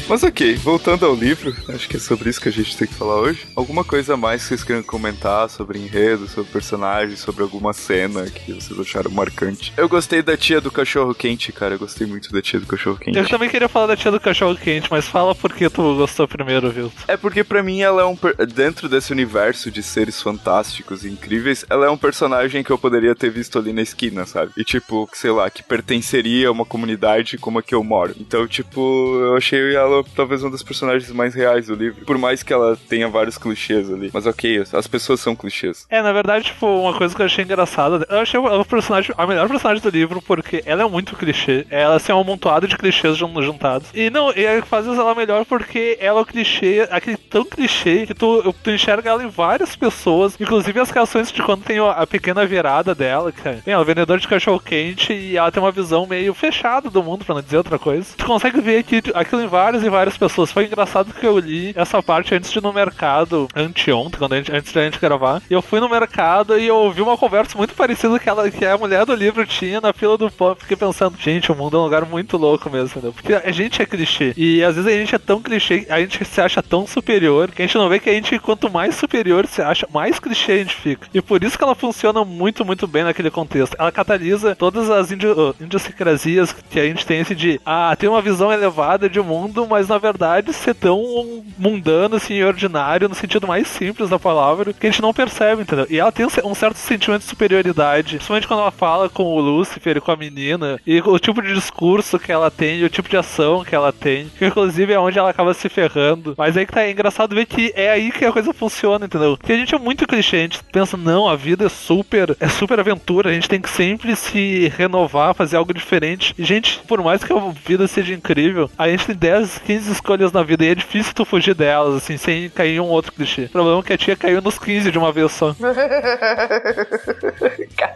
Mas 0.08 0.22
ok, 0.24 0.54
voltando 0.58 1.04
ao 1.04 1.16
livro, 1.16 1.56
acho 1.70 1.90
que 1.90 1.98
é 1.98 2.00
sobre 2.00 2.30
isso 2.30 2.40
que 2.40 2.48
a 2.48 2.52
gente 2.52 2.78
tem 2.78 2.88
que 2.88 2.94
falar 2.94 3.16
hoje. 3.22 3.48
Alguma 3.56 3.84
coisa 3.84 4.14
a 4.14 4.18
mais 4.18 4.44
que 4.44 4.50
vocês 4.50 4.64
queiram 4.64 4.84
comentar 4.84 5.50
sobre 5.50 5.80
enredo, 5.80 6.28
sobre 6.28 6.52
personagens, 6.52 7.20
sobre 7.20 7.42
alguma 7.42 7.74
cena 7.74 8.30
que 8.30 8.54
vocês 8.54 8.80
acharam 8.80 9.10
marcante? 9.10 9.74
Eu 9.76 9.90
gostei 9.90 10.22
da 10.22 10.38
tia 10.38 10.62
do 10.62 10.70
cachorro 10.70 11.16
quente, 11.16 11.52
cara. 11.52 11.74
Eu 11.74 11.80
gostei 11.80 12.06
muito 12.06 12.32
da 12.32 12.40
tia 12.40 12.60
do 12.60 12.68
cachorro 12.68 12.98
quente. 13.00 13.18
Eu 13.18 13.28
também 13.28 13.50
queria 13.50 13.68
falar 13.68 13.88
da 13.88 13.98
tia 13.98 14.12
do 14.12 14.20
cachorro 14.20 14.56
quente, 14.56 14.88
mas 14.92 15.08
fala 15.08 15.34
por 15.34 15.52
que 15.52 15.68
tu 15.72 15.82
gostou 15.96 16.28
primeiro, 16.28 16.70
viu? 16.70 16.92
É 17.08 17.18
porque 17.18 17.44
pra 17.44 17.64
mim 17.64 17.82
ela 17.82 18.04
é 18.04 18.06
um. 18.06 18.16
per- 18.16 18.36
Dentro 18.46 18.88
desse 18.88 19.12
universo 19.12 19.72
de 19.72 19.82
seres 19.82 20.22
fantásticos 20.22 21.04
e 21.04 21.10
incríveis, 21.10 21.66
ela 21.68 21.88
é 21.88 21.90
um 21.90 21.98
personagem 21.98 22.64
que 22.64 22.70
eu 22.72 22.78
poderia 22.78 23.16
ter 23.16 23.32
visto 23.32 23.58
ali 23.58 23.74
na 23.74 23.82
esquina, 23.82 24.26
sabe? 24.28 24.52
E 24.56 24.64
tipo, 24.64 25.10
sei 25.14 25.32
lá, 25.32 25.50
que 25.50 25.64
pertenceria 25.64 26.48
a 26.50 26.52
uma 26.52 26.64
comunidade 26.66 27.40
como 27.40 27.58
a 27.58 27.64
que 27.64 27.74
eu 27.74 27.84
moro. 27.84 28.16
Então, 28.20 28.48
tipo, 28.48 28.80
eu 29.20 29.36
achei 29.36 29.74
ela 29.76 29.96
talvez 30.16 30.44
uma 30.44 30.52
das 30.52 30.64
personagens 30.64 31.12
mais 31.12 31.34
reais 31.34 31.68
do 31.68 31.76
livro. 31.76 32.06
Por 32.06 32.18
mais 32.18 32.44
que 32.44 32.54
ela 32.54 32.78
tenha 32.90 33.08
vários 33.08 33.38
clichês 33.38 33.92
ali. 33.92 34.10
Mas 34.14 34.26
ok, 34.26 34.64
as 34.74 34.88
pessoas 34.88 35.20
são 35.20 35.36
clichês. 35.36 35.86
É, 35.90 36.02
na 36.02 36.12
verdade, 36.14 36.46
tipo, 36.46 36.66
uma 36.68 36.94
coisa 36.94 37.16
que 37.16 37.22
eu 37.22 37.26
achei 37.26 37.44
engraçada. 37.44 38.06
Eu 38.10 38.20
achei 38.20 38.40
o 38.40 38.66
personagem, 38.66 39.14
a 39.18 39.28
melhor 39.28 39.48
personagem 39.48 39.82
do 39.82 39.90
livro, 39.90 40.22
porque 40.22 40.64
ela 40.66 40.84
é 40.84 40.88
muito 40.88 41.16
clichê. 41.16 41.66
Ela 41.70 41.96
assim, 41.96 42.12
é 42.12 42.16
um 42.16 42.22
amontoado 42.22 42.68
de 42.68 42.78
clichês 42.78 43.18
jun- 43.18 43.42
juntados. 43.42 43.88
E 43.94 44.10
não, 44.10 44.32
e 44.36 44.44
é 44.46 44.62
faz 44.62 44.86
ela 44.88 45.16
melhor 45.16 45.46
porque 45.46 45.98
ela 46.00 46.20
é 46.20 46.22
o 46.22 46.26
clichê, 46.26 46.88
aquele 46.90 47.18
tão 47.18 47.46
clichê 47.46 48.06
que 48.06 48.14
tu, 48.14 48.54
tu 48.64 48.72
enxerga 48.72 49.10
ela 49.10 49.24
em 49.24 49.28
várias 49.30 49.76
pessoas, 49.76 50.36
inclusive 50.40 50.80
as 50.80 50.90
reações 50.90 51.32
de 51.32 51.42
quando 51.42 51.64
tem 51.64 51.80
a 51.80 52.06
pequena 52.08 52.46
virada 52.46 52.96
dela, 52.96 53.32
que 53.32 53.48
é, 53.48 53.60
é 53.66 53.84
vendedora 53.84 54.20
de 54.20 54.28
cachorro 54.28 54.60
quente 54.60 55.14
e 55.14 55.38
ela 55.38 55.52
tem 55.52 55.62
uma 55.62 55.72
visão 55.72 56.06
meio 56.06 56.34
fechada 56.34 56.90
do 56.90 57.04
mundo, 57.04 57.24
pra 57.24 57.36
não 57.36 57.42
dizer 57.42 57.58
outra 57.58 57.78
coisa. 57.78 58.08
Tu 58.18 58.26
consegue 58.26 58.60
ver 58.62 58.80
aqui, 58.80 59.02
aquilo 59.14 59.42
em 59.42 59.48
várias 59.48 59.84
e 59.86 59.90
várias 59.90 60.18
pessoas. 60.18 60.52
Foi 60.52 60.66
engraçado 60.66 61.14
que 61.14 61.26
eu 61.26 61.38
li 61.38 61.74
essa 61.76 62.02
parte 62.02 62.34
antes 62.34 62.52
de 62.52 62.60
ir 62.60 62.64
no 62.64 62.74
mercado, 62.74 63.48
anteontem, 63.56 64.20
quando 64.20 64.34
a 64.34 64.38
gente, 64.38 64.52
antes 64.52 64.74
da 64.74 64.84
gente 64.84 65.00
gravar. 65.00 65.42
E 65.50 65.54
eu 65.54 65.62
fui 65.62 65.80
no 65.80 65.90
mercado 65.90 66.58
e 66.58 66.68
eu 66.68 66.76
ouvi 66.76 67.02
uma 67.02 67.18
conversa 67.18 67.58
muito 67.58 67.74
parecida 67.74 68.20
que, 68.20 68.30
ela, 68.30 68.50
que 68.50 68.66
a 68.66 68.78
mulher 68.78 69.06
do 69.06 69.14
livro 69.14 69.46
tinha 69.46 69.80
na 69.80 69.94
fila 69.94 70.18
do 70.18 70.30
pão. 70.32 70.56
Fiquei 70.56 70.78
pensando, 70.78 71.18
gente, 71.20 71.52
o 71.52 71.56
mundo 71.56 71.78
é 71.78 71.80
um 71.80 71.84
lugar 71.84 72.06
muito 72.06 72.38
louco 72.38 72.70
mesmo, 72.70 72.88
entendeu? 72.88 73.14
Porque 73.14 73.34
a 73.34 73.52
gente 73.52 73.82
é 73.82 73.86
clichê. 73.86 74.34
E 74.36 74.64
às 74.64 74.76
vezes 74.76 74.92
a 74.92 74.98
gente 74.98 75.16
é 75.16 75.20
tão 75.20 75.42
clichê, 75.42 75.86
a 75.90 76.00
gente 76.00 76.24
se 76.26 76.42
acha 76.42 76.62
tão 76.62 76.88
superior, 76.88 77.52
que 77.52 77.62
a 77.62 77.66
gente 77.66 77.78
não 77.78 77.90
vê 77.90 78.00
que 78.00 78.10
a 78.10 78.14
gente, 78.14 78.40
quanto 78.40 78.72
mais 78.72 78.96
superior 78.96 79.46
se 79.48 79.62
acha, 79.62 79.88
mais 79.92 80.20
clichê 80.20 80.54
a 80.54 80.58
gente 80.58 80.76
fica. 80.76 81.08
E 81.14 81.22
por 81.22 81.44
isso 81.44 81.58
que 81.58 81.64
ela 81.64 81.76
funciona 81.76 82.24
muito, 82.24 82.66
muito 82.66 82.88
bem 82.88 83.04
naquele 83.04 83.30
contexto. 83.30 83.76
Ela 83.78 83.92
catalisa 83.92 84.56
todas 84.56 84.90
as 84.90 85.12
idiosincrasias 85.12 86.54
que 86.70 86.80
a 86.80 86.84
gente 86.84 87.06
tem 87.06 87.20
esse 87.20 87.36
de, 87.36 87.60
ah, 87.66 87.96
tem 87.98 88.10
uma 88.10 88.22
visão 88.22 88.52
elevada 88.52 89.10
de 89.10 89.20
mundo, 89.20 89.68
mas 89.68 89.75
na 89.88 89.98
verdade 89.98 90.52
ser 90.54 90.74
tão 90.76 91.44
mundano, 91.58 92.16
assim, 92.16 92.42
ordinário, 92.44 93.10
no 93.10 93.16
sentido 93.16 93.48
mais 93.48 93.68
simples 93.68 94.10
da 94.10 94.20
palavra, 94.20 94.74
que 94.74 94.88
a 94.88 94.90
gente 94.90 95.02
não 95.02 95.14
percebe, 95.14 95.62
entendeu? 95.62 95.88
E 95.90 95.98
ela 96.00 96.12
tem 96.12 96.26
um 96.26 96.30
ce- 96.30 96.42
certo 96.56 96.78
sentimento 96.78 97.22
de 97.22 97.28
superioridade, 97.28 98.16
principalmente 98.16 98.48
quando 98.48 98.62
ela 98.62 98.72
fala 98.72 99.10
com 99.10 99.24
o 99.24 99.40
Lúcifer 99.40 99.98
e 99.98 100.02
com 100.02 100.12
a 100.12 100.16
menina, 100.16 100.80
e 100.86 101.00
o 101.02 101.20
tipo 101.20 101.42
de 101.42 101.54
discurso 101.54 102.18
que 102.20 102.32
ela 102.32 102.50
tem, 102.52 102.80
e 102.80 102.86
o 102.86 102.90
tipo 102.90 103.10
de 103.10 103.18
ação 103.18 103.64
que 103.64 103.76
ela 103.76 103.92
tem, 103.92 104.28
que 104.38 104.46
inclusive 104.46 104.94
é 104.94 105.00
onde 105.00 105.20
ela 105.20 105.30
acaba 105.30 105.54
se 105.54 105.68
ferrando. 105.70 106.34
Mas 106.38 106.56
aí 106.58 106.66
que 106.66 106.72
tá 106.74 106.84
é 106.84 106.92
engraçado 106.92 107.36
ver 107.36 107.46
que 107.46 107.72
é 107.76 107.90
aí 107.92 108.12
que 108.12 108.26
a 108.26 108.32
coisa 108.32 108.54
funciona, 108.54 109.06
entendeu? 109.06 109.38
Porque 109.38 109.52
a 109.54 109.58
gente 109.58 109.76
é 109.76 109.78
muito 109.80 110.08
clichê, 110.08 110.38
a 110.38 110.42
gente 110.42 110.60
pensa, 110.72 110.96
não, 110.98 111.28
a 111.28 111.36
vida 111.36 111.66
é 111.66 111.70
super, 111.70 112.36
é 112.40 112.48
super 112.48 112.80
aventura, 112.80 113.30
a 113.30 113.34
gente 113.34 113.50
tem 113.50 113.60
que 113.62 113.70
sempre 113.70 114.16
se 114.16 114.72
renovar, 114.78 115.34
fazer 115.34 115.58
algo 115.58 115.74
diferente. 115.74 116.34
E, 116.38 116.44
gente, 116.44 116.80
por 116.88 117.02
mais 117.04 117.24
que 117.24 117.34
a 117.34 117.40
vida 117.66 117.88
seja 117.88 118.14
incrível, 118.14 118.70
a 118.78 118.88
gente 118.88 119.06
tem 119.08 119.16
10, 119.16 119.62
15 119.66 119.92
escolhas 119.92 120.32
na 120.32 120.44
vida 120.44 120.64
e 120.64 120.70
é 120.70 120.76
difícil 120.76 121.14
tu 121.14 121.26
fugir 121.26 121.56
delas, 121.56 121.96
assim, 121.96 122.18
sem 122.18 122.50
cair 122.50 122.76
em 122.76 122.80
um 122.80 122.86
outro 122.86 123.12
clichê. 123.12 123.46
O 123.46 123.50
problema 123.50 123.80
é 123.80 123.84
que 123.84 123.94
a 123.94 123.98
tia 123.98 124.16
caiu 124.16 124.42
nos 124.42 124.60
15 124.60 124.92
de 124.92 124.98
uma 124.98 125.12
vez 125.12 125.32
só. 125.32 125.56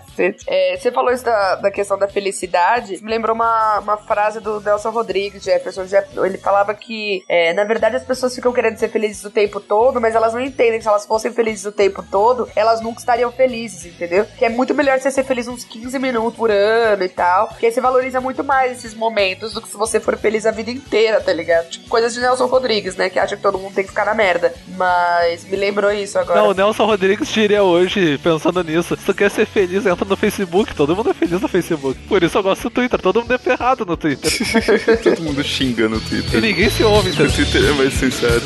Cacete. 0.10 0.46
É, 0.48 0.78
você 0.78 0.92
falou 0.92 1.12
isso 1.12 1.24
da, 1.26 1.56
da 1.56 1.72
questão 1.72 1.98
da 1.98 2.08
felicidade. 2.08 3.02
Me 3.04 3.10
lembrou 3.10 3.36
uma, 3.36 3.80
uma 3.80 3.98
frase 3.98 4.40
do 4.40 4.60
Nelson 4.62 4.90
Rodrigues, 4.90 5.44
Jefferson. 5.44 5.86
Jeff- 5.86 6.18
Ele 6.18 6.38
falava 6.38 6.74
que, 6.74 7.24
é, 7.28 7.54
na 7.54 7.64
verdade, 7.64 7.96
as 7.96 8.04
pessoas 8.04 8.34
ficam 8.36 8.52
querendo 8.52 8.78
ser 8.78 8.90
felizes 8.90 9.24
o 9.24 9.30
tempo 9.32 9.60
todo, 9.60 10.00
mas 10.00 10.16
elas 10.16 10.34
não 10.34 10.42
entendem 10.42 10.78
que 10.78 10.84
se 10.84 10.88
elas 10.90 11.06
fossem 11.06 11.32
felizes 11.32 11.66
o 11.66 11.72
tempo 11.72 12.04
todo, 12.04 12.48
elas 12.56 12.82
nunca 12.82 13.00
estariam 13.00 13.32
felizes, 13.32 13.86
entendeu? 13.86 14.26
Que 14.38 14.46
é 14.46 14.50
muito 14.50 14.74
melhor 14.74 15.00
você 15.00 15.12
ser 15.12 15.24
feliz 15.24 15.48
uns 15.48 15.64
15 15.64 15.98
minutos 16.00 16.36
por 16.38 16.52
ano 16.52 17.04
e 17.04 17.10
tal. 17.10 17.48
Porque 17.50 17.66
aí 17.66 17.72
você 17.72 17.82
valoriza 17.82 18.20
muito 18.22 18.44
mais 18.44 18.78
esses 18.78 18.94
momentos 18.94 19.54
do 19.54 19.62
que 19.62 19.68
se 19.70 19.78
você 19.78 20.00
for 20.00 20.18
feliz 20.18 20.46
a 20.46 20.52
vida 20.52 20.72
inteira, 20.72 21.20
tá 21.22 21.34
ligado? 21.34 21.70
Tipo, 21.70 21.90
coisas 21.90 22.14
de 22.14 22.20
Nelson 22.20 22.46
Rodrigues, 22.46 22.96
né? 22.96 23.10
Que 23.10 23.20
acha 23.20 23.36
que 23.36 23.42
todo 23.42 23.58
mundo 23.58 23.74
tem 23.74 23.84
que 23.84 23.90
ficar 23.90 24.06
na 24.06 24.14
merda. 24.14 24.54
Mas 24.76 25.44
me 25.46 25.56
lembrou 25.56 25.92
isso 25.92 26.18
agora. 26.18 26.42
Não, 26.42 26.50
o 26.50 26.54
Nelson 26.54 26.86
Rodrigues 26.86 27.28
diria 27.30 27.64
hoje, 27.64 28.18
pensando 28.20 28.64
nisso, 28.64 28.96
se 28.96 29.06
tu 29.06 29.14
quer 29.14 29.30
ser 29.30 29.46
feliz, 29.46 29.86
entra 29.86 30.06
no 30.10 30.18
Facebook. 30.18 30.74
Todo 30.76 30.96
mundo 30.96 31.10
é 31.12 31.14
feliz 31.14 31.40
no 31.40 31.48
Facebook. 31.48 31.98
Por 32.08 32.22
isso 32.24 32.38
eu 32.38 32.44
gosto 32.44 32.64
do 32.64 32.70
Twitter. 32.72 33.00
Todo 33.02 33.22
mundo 33.22 33.34
é 33.34 33.38
ferrado 33.38 33.86
no 33.86 33.96
Twitter. 33.96 34.32
Todo 35.04 35.22
mundo 35.22 35.44
xinga 35.44 35.88
no 35.88 35.98
e 35.98 36.02
Twitter. 36.02 36.42
ninguém 36.42 36.70
se 36.70 36.84
ouve, 36.84 37.10
O 37.10 37.14
entendeu? 37.14 37.32
Twitter 37.32 37.64
é 37.64 37.72
mais 37.74 37.94
sincero. 37.94 38.42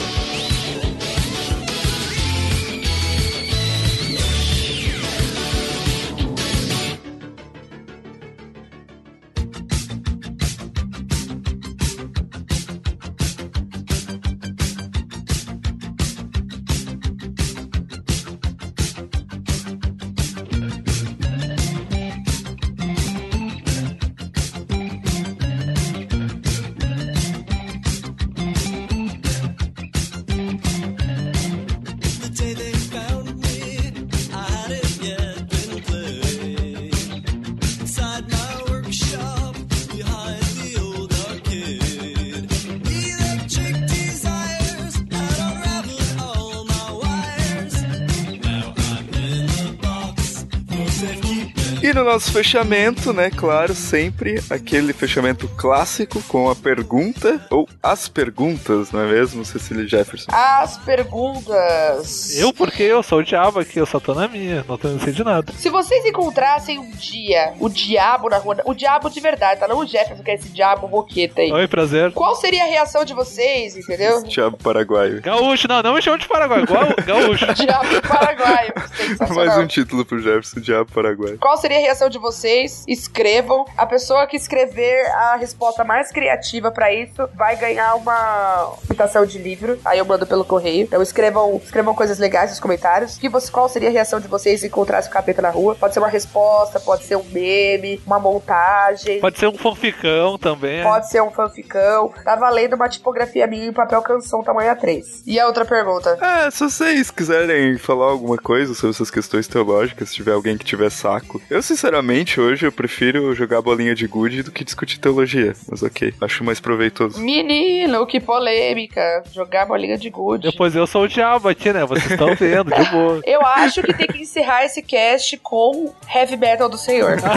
E 51.84 51.92
no 51.94 52.06
nosso 52.06 52.32
fechamento, 52.32 53.12
né, 53.12 53.30
claro, 53.30 53.76
sempre 53.76 54.42
aquele 54.50 54.94
fechamento 54.94 55.50
clássico 55.50 56.24
com 56.30 56.50
a 56.50 56.56
pergunta, 56.56 57.46
ou 57.52 57.68
as 57.84 58.08
perguntas, 58.08 58.94
não 58.94 59.02
é 59.02 59.08
mesmo, 59.08 59.44
Cecília 59.44 59.86
Jefferson? 59.86 60.32
As 60.32 60.78
perguntas. 60.78 62.38
Eu, 62.38 62.54
porque 62.54 62.84
eu 62.84 63.04
sou 63.04 63.20
o 63.20 63.24
diabo 63.24 63.60
aqui, 63.60 63.82
eu 63.82 63.86
só 63.86 64.00
tô 64.00 64.14
na 64.14 64.30
minha, 64.30 64.64
não 64.66 64.78
tenho 64.78 64.98
sei 65.02 65.12
de 65.12 65.26
nada. 65.26 65.52
Se 65.58 65.70
vocês 65.70 66.06
encontrassem 66.06 66.80
um 66.80 66.90
dia 66.92 67.52
o 67.60 67.68
diabo 67.68 68.30
na 68.30 68.38
rua, 68.38 68.62
o 68.64 68.74
diabo 68.74 69.10
de 69.10 69.20
verdade, 69.20 69.60
tá? 69.60 69.68
Não 69.68 69.80
o 69.80 69.86
Jefferson, 69.86 70.24
que 70.24 70.32
é 70.32 70.36
esse 70.36 70.48
diabo 70.48 70.88
boqueta 70.88 71.42
aí. 71.42 71.52
Oi, 71.52 71.68
prazer. 71.68 72.14
Qual 72.14 72.34
seria 72.38 72.64
a 72.64 72.68
reação 72.68 73.04
de 73.04 73.14
vocês, 73.14 73.76
entendeu? 73.76 74.24
Diabo 74.24 74.56
paraguaio. 74.56 75.22
Gaúcho, 75.22 75.68
não, 75.68 75.84
não 75.84 75.96
me 75.96 76.02
chama 76.02 76.18
de 76.18 76.30
Paraguai, 76.30 76.64
igual 76.64 76.86
gaúcho. 77.06 77.54
Diabo 77.56 78.02
paraguaio. 78.08 78.74
Mais 79.36 79.58
um 79.58 79.68
título 79.68 80.06
pro 80.06 80.20
Jefferson, 80.20 80.62
Diabo 80.62 80.90
paraguaio. 80.90 81.38
Qual 81.40 81.58
seria 81.58 81.73
a 81.78 81.82
reação 81.82 82.10
de 82.10 82.18
vocês? 82.18 82.84
Escrevam. 82.88 83.66
A 83.78 83.86
pessoa 83.86 84.28
que 84.28 84.38
escrever 84.38 85.06
a 85.12 85.36
resposta 85.36 85.84
mais 85.84 86.12
criativa 86.12 86.72
pra 86.72 86.94
isso 86.94 87.28
vai 87.36 87.56
ganhar 87.56 87.96
uma 87.96 88.74
citação 88.86 89.26
de 89.26 89.38
livro. 89.38 89.80
Aí 89.86 90.00
eu 90.00 90.06
mando 90.06 90.26
pelo 90.26 90.46
correio. 90.46 90.84
Então 90.84 91.02
escrevam, 91.02 91.60
escrevam 91.64 91.94
coisas 91.94 92.20
legais 92.20 92.50
nos 92.50 92.60
comentários. 92.60 93.18
Que 93.18 93.30
você, 93.30 93.52
qual 93.52 93.68
seria 93.68 93.90
a 93.90 93.92
reação 93.92 94.20
de 94.20 94.28
vocês 94.28 94.62
se 94.62 94.68
encontrasse 94.68 95.10
o 95.10 95.12
capeta 95.12 95.42
na 95.42 95.50
rua? 95.50 95.76
Pode 95.76 95.94
ser 95.94 96.00
uma 96.00 96.10
resposta, 96.10 96.80
pode 96.80 97.04
ser 97.04 97.16
um 97.16 97.24
meme, 97.24 98.02
uma 98.06 98.20
montagem. 98.20 99.20
Pode 99.20 99.40
ser 99.40 99.48
um 99.48 99.58
fanficão 99.58 100.38
também. 100.38 100.84
Pode 100.84 101.10
ser 101.10 101.22
um 101.22 101.32
fanficão. 101.32 102.14
Tá 102.24 102.36
valendo 102.36 102.76
uma 102.76 102.88
tipografia 102.90 103.48
minha 103.48 103.66
em 103.66 103.74
papel 103.74 104.02
canção 104.02 104.44
tamanho 104.44 104.76
A3. 104.76 105.24
E 105.26 105.40
a 105.40 105.48
outra 105.48 105.66
pergunta? 105.66 106.18
É, 106.22 106.52
se 106.52 106.60
vocês 106.64 107.10
quiserem 107.10 107.78
falar 107.78 108.12
alguma 108.12 108.38
coisa 108.38 108.74
sobre 108.74 108.92
essas 108.92 109.10
questões 109.10 109.48
teológicas, 109.48 110.10
se 110.10 110.16
tiver 110.16 110.34
alguém 110.34 110.58
que 110.58 110.66
tiver 110.66 110.92
saco. 110.92 111.42
Eu, 111.50 111.63
sinceramente, 111.64 112.40
hoje 112.40 112.66
eu 112.66 112.72
prefiro 112.72 113.34
jogar 113.34 113.62
bolinha 113.62 113.96
de 113.96 114.06
gude 114.06 114.44
do 114.44 114.52
que 114.52 114.64
discutir 114.64 115.00
teologia. 115.00 115.54
Mas 115.70 115.82
ok, 115.82 116.14
acho 116.22 116.44
mais 116.44 116.60
proveitoso. 116.60 117.20
Menino, 117.20 118.06
que 118.06 118.20
polêmica. 118.20 119.24
Jogar 119.32 119.66
bolinha 119.66 119.98
de 119.98 120.10
gude. 120.10 120.50
Depois 120.52 120.76
eu 120.76 120.86
sou 120.86 121.04
o 121.04 121.08
diabo 121.08 121.48
aqui, 121.48 121.72
né? 121.72 121.86
Vocês 121.86 122.12
estão 122.12 122.36
vendo, 122.36 122.72
de 122.72 122.90
boa. 122.92 123.22
Eu 123.26 123.42
acho 123.46 123.82
que 123.82 123.94
tem 123.94 124.08
que 124.08 124.22
encerrar 124.22 124.66
esse 124.66 124.82
cast 124.82 125.38
com 125.38 125.94
heavy 126.14 126.38
metal 126.38 126.70
do 126.70 126.78
Senhor. 126.78 127.18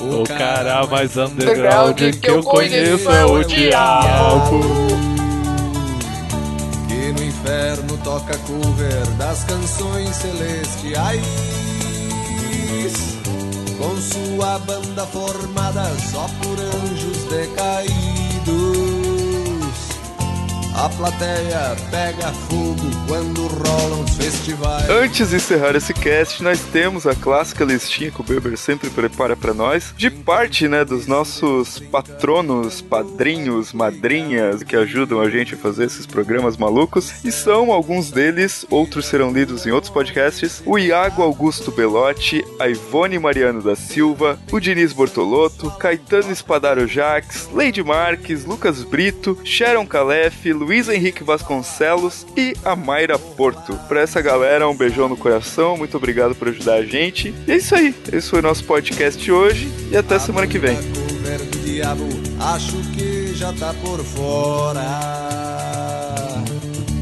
O 0.00 0.24
cara 0.24 0.86
mais 0.86 1.16
underground 1.16 1.98
que 1.98 2.30
eu 2.30 2.42
conheço 2.42 3.10
é 3.10 3.24
o 3.24 3.42
diabo. 3.42 4.60
Que 6.88 7.12
no 7.12 7.24
inferno 7.24 7.98
toca 8.04 8.36
cover 8.38 9.06
das 9.16 9.44
canções 9.44 10.16
celestiais. 10.16 11.67
Com 13.78 13.96
sua 13.96 14.58
banda 14.58 15.06
formada 15.06 15.84
só 16.10 16.28
por 16.42 16.60
anjos 16.60 17.24
decaídos. 17.30 18.07
A 20.78 20.88
plateia 20.90 21.76
pega 21.90 22.32
fogo 22.48 22.76
quando 23.08 23.48
rolam 23.48 24.04
os 24.04 24.14
festivais. 24.14 24.88
Antes 24.88 25.30
de 25.30 25.36
encerrar 25.36 25.74
esse 25.74 25.92
cast, 25.92 26.40
nós 26.40 26.60
temos 26.60 27.04
a 27.04 27.16
clássica 27.16 27.64
listinha 27.64 28.12
que 28.12 28.20
o 28.20 28.22
Beber 28.22 28.56
sempre 28.56 28.88
prepara 28.88 29.34
pra 29.34 29.52
nós, 29.52 29.92
de 29.96 30.08
parte, 30.08 30.68
né, 30.68 30.84
dos 30.84 31.08
nossos 31.08 31.80
patronos, 31.80 32.80
padrinhos, 32.80 33.72
madrinhas 33.72 34.62
que 34.62 34.76
ajudam 34.76 35.20
a 35.20 35.28
gente 35.28 35.54
a 35.54 35.58
fazer 35.58 35.86
esses 35.86 36.06
programas 36.06 36.56
malucos. 36.56 37.24
E 37.24 37.32
são 37.32 37.72
alguns 37.72 38.12
deles, 38.12 38.64
outros 38.70 39.06
serão 39.06 39.32
lidos 39.32 39.66
em 39.66 39.72
outros 39.72 39.92
podcasts: 39.92 40.62
o 40.64 40.78
Iago 40.78 41.22
Augusto 41.22 41.72
Belotti, 41.72 42.44
a 42.60 42.68
Ivone 42.68 43.18
Mariano 43.18 43.60
da 43.60 43.74
Silva, 43.74 44.38
o 44.52 44.60
Diniz 44.60 44.92
Bortolotto, 44.92 45.72
Caetano 45.72 46.30
Espadaro 46.30 46.86
Jaques, 46.86 47.48
Lady 47.52 47.82
Marques, 47.82 48.44
Lucas 48.44 48.84
Brito, 48.84 49.36
Sharon 49.42 49.84
Calef, 49.84 50.52
Luiz 50.52 50.67
Henrique 50.72 51.24
Vasconcelos 51.24 52.26
e 52.36 52.54
a 52.64 52.76
Mayra 52.76 53.18
Porto. 53.18 53.74
Pra 53.88 54.00
essa 54.00 54.20
galera, 54.20 54.68
um 54.68 54.76
beijão 54.76 55.08
no 55.08 55.16
coração, 55.16 55.76
muito 55.76 55.96
obrigado 55.96 56.34
por 56.34 56.48
ajudar 56.48 56.74
a 56.74 56.84
gente. 56.84 57.34
E 57.46 57.52
é 57.52 57.56
isso 57.56 57.74
aí, 57.74 57.94
esse 58.12 58.28
foi 58.28 58.40
o 58.40 58.42
nosso 58.42 58.64
podcast 58.64 59.32
hoje 59.32 59.68
e 59.90 59.96
até 59.96 60.18
semana 60.18 60.46
que 60.46 60.58
vem. 60.58 60.76
A 60.76 61.58
diabo, 61.64 62.06
acho 62.40 62.76
que 62.92 63.32
já 63.34 63.52
tá 63.52 63.72
por 63.82 63.98
fora. 64.00 64.82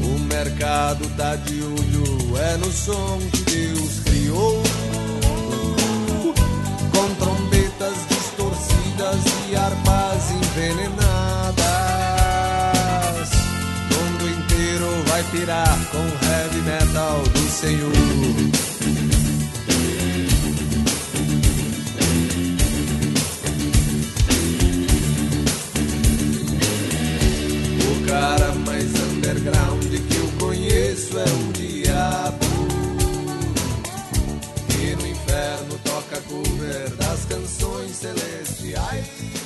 O 0.01 0.19
mercado 0.33 1.05
tá 1.17 1.35
de 1.35 1.61
olho, 1.61 2.37
é 2.37 2.57
no 2.57 2.71
som 2.71 3.19
que 3.31 3.41
Deus 3.51 3.99
criou. 4.05 4.63
Com 6.91 7.15
trombetas 7.15 7.95
distorcidas 8.07 9.49
e 9.49 9.55
harpas 9.55 10.31
envenenadas. 10.31 11.16
Pirar 15.31 15.77
com 15.91 15.97
heavy 15.97 16.61
metal 16.61 17.21
do 17.23 17.39
Senhor. 17.49 17.91
O 27.83 28.07
cara 28.07 28.53
mais 28.65 28.85
underground 29.11 29.85
que 29.85 30.15
eu 30.15 30.27
conheço 30.39 31.17
é 31.17 31.23
o 31.23 31.53
diabo. 31.53 32.45
Que 34.69 34.95
no 34.95 35.07
inferno 35.07 35.79
toca 35.83 36.21
cover 36.21 36.89
das 36.95 37.25
canções 37.25 37.95
celestiais. 37.95 39.36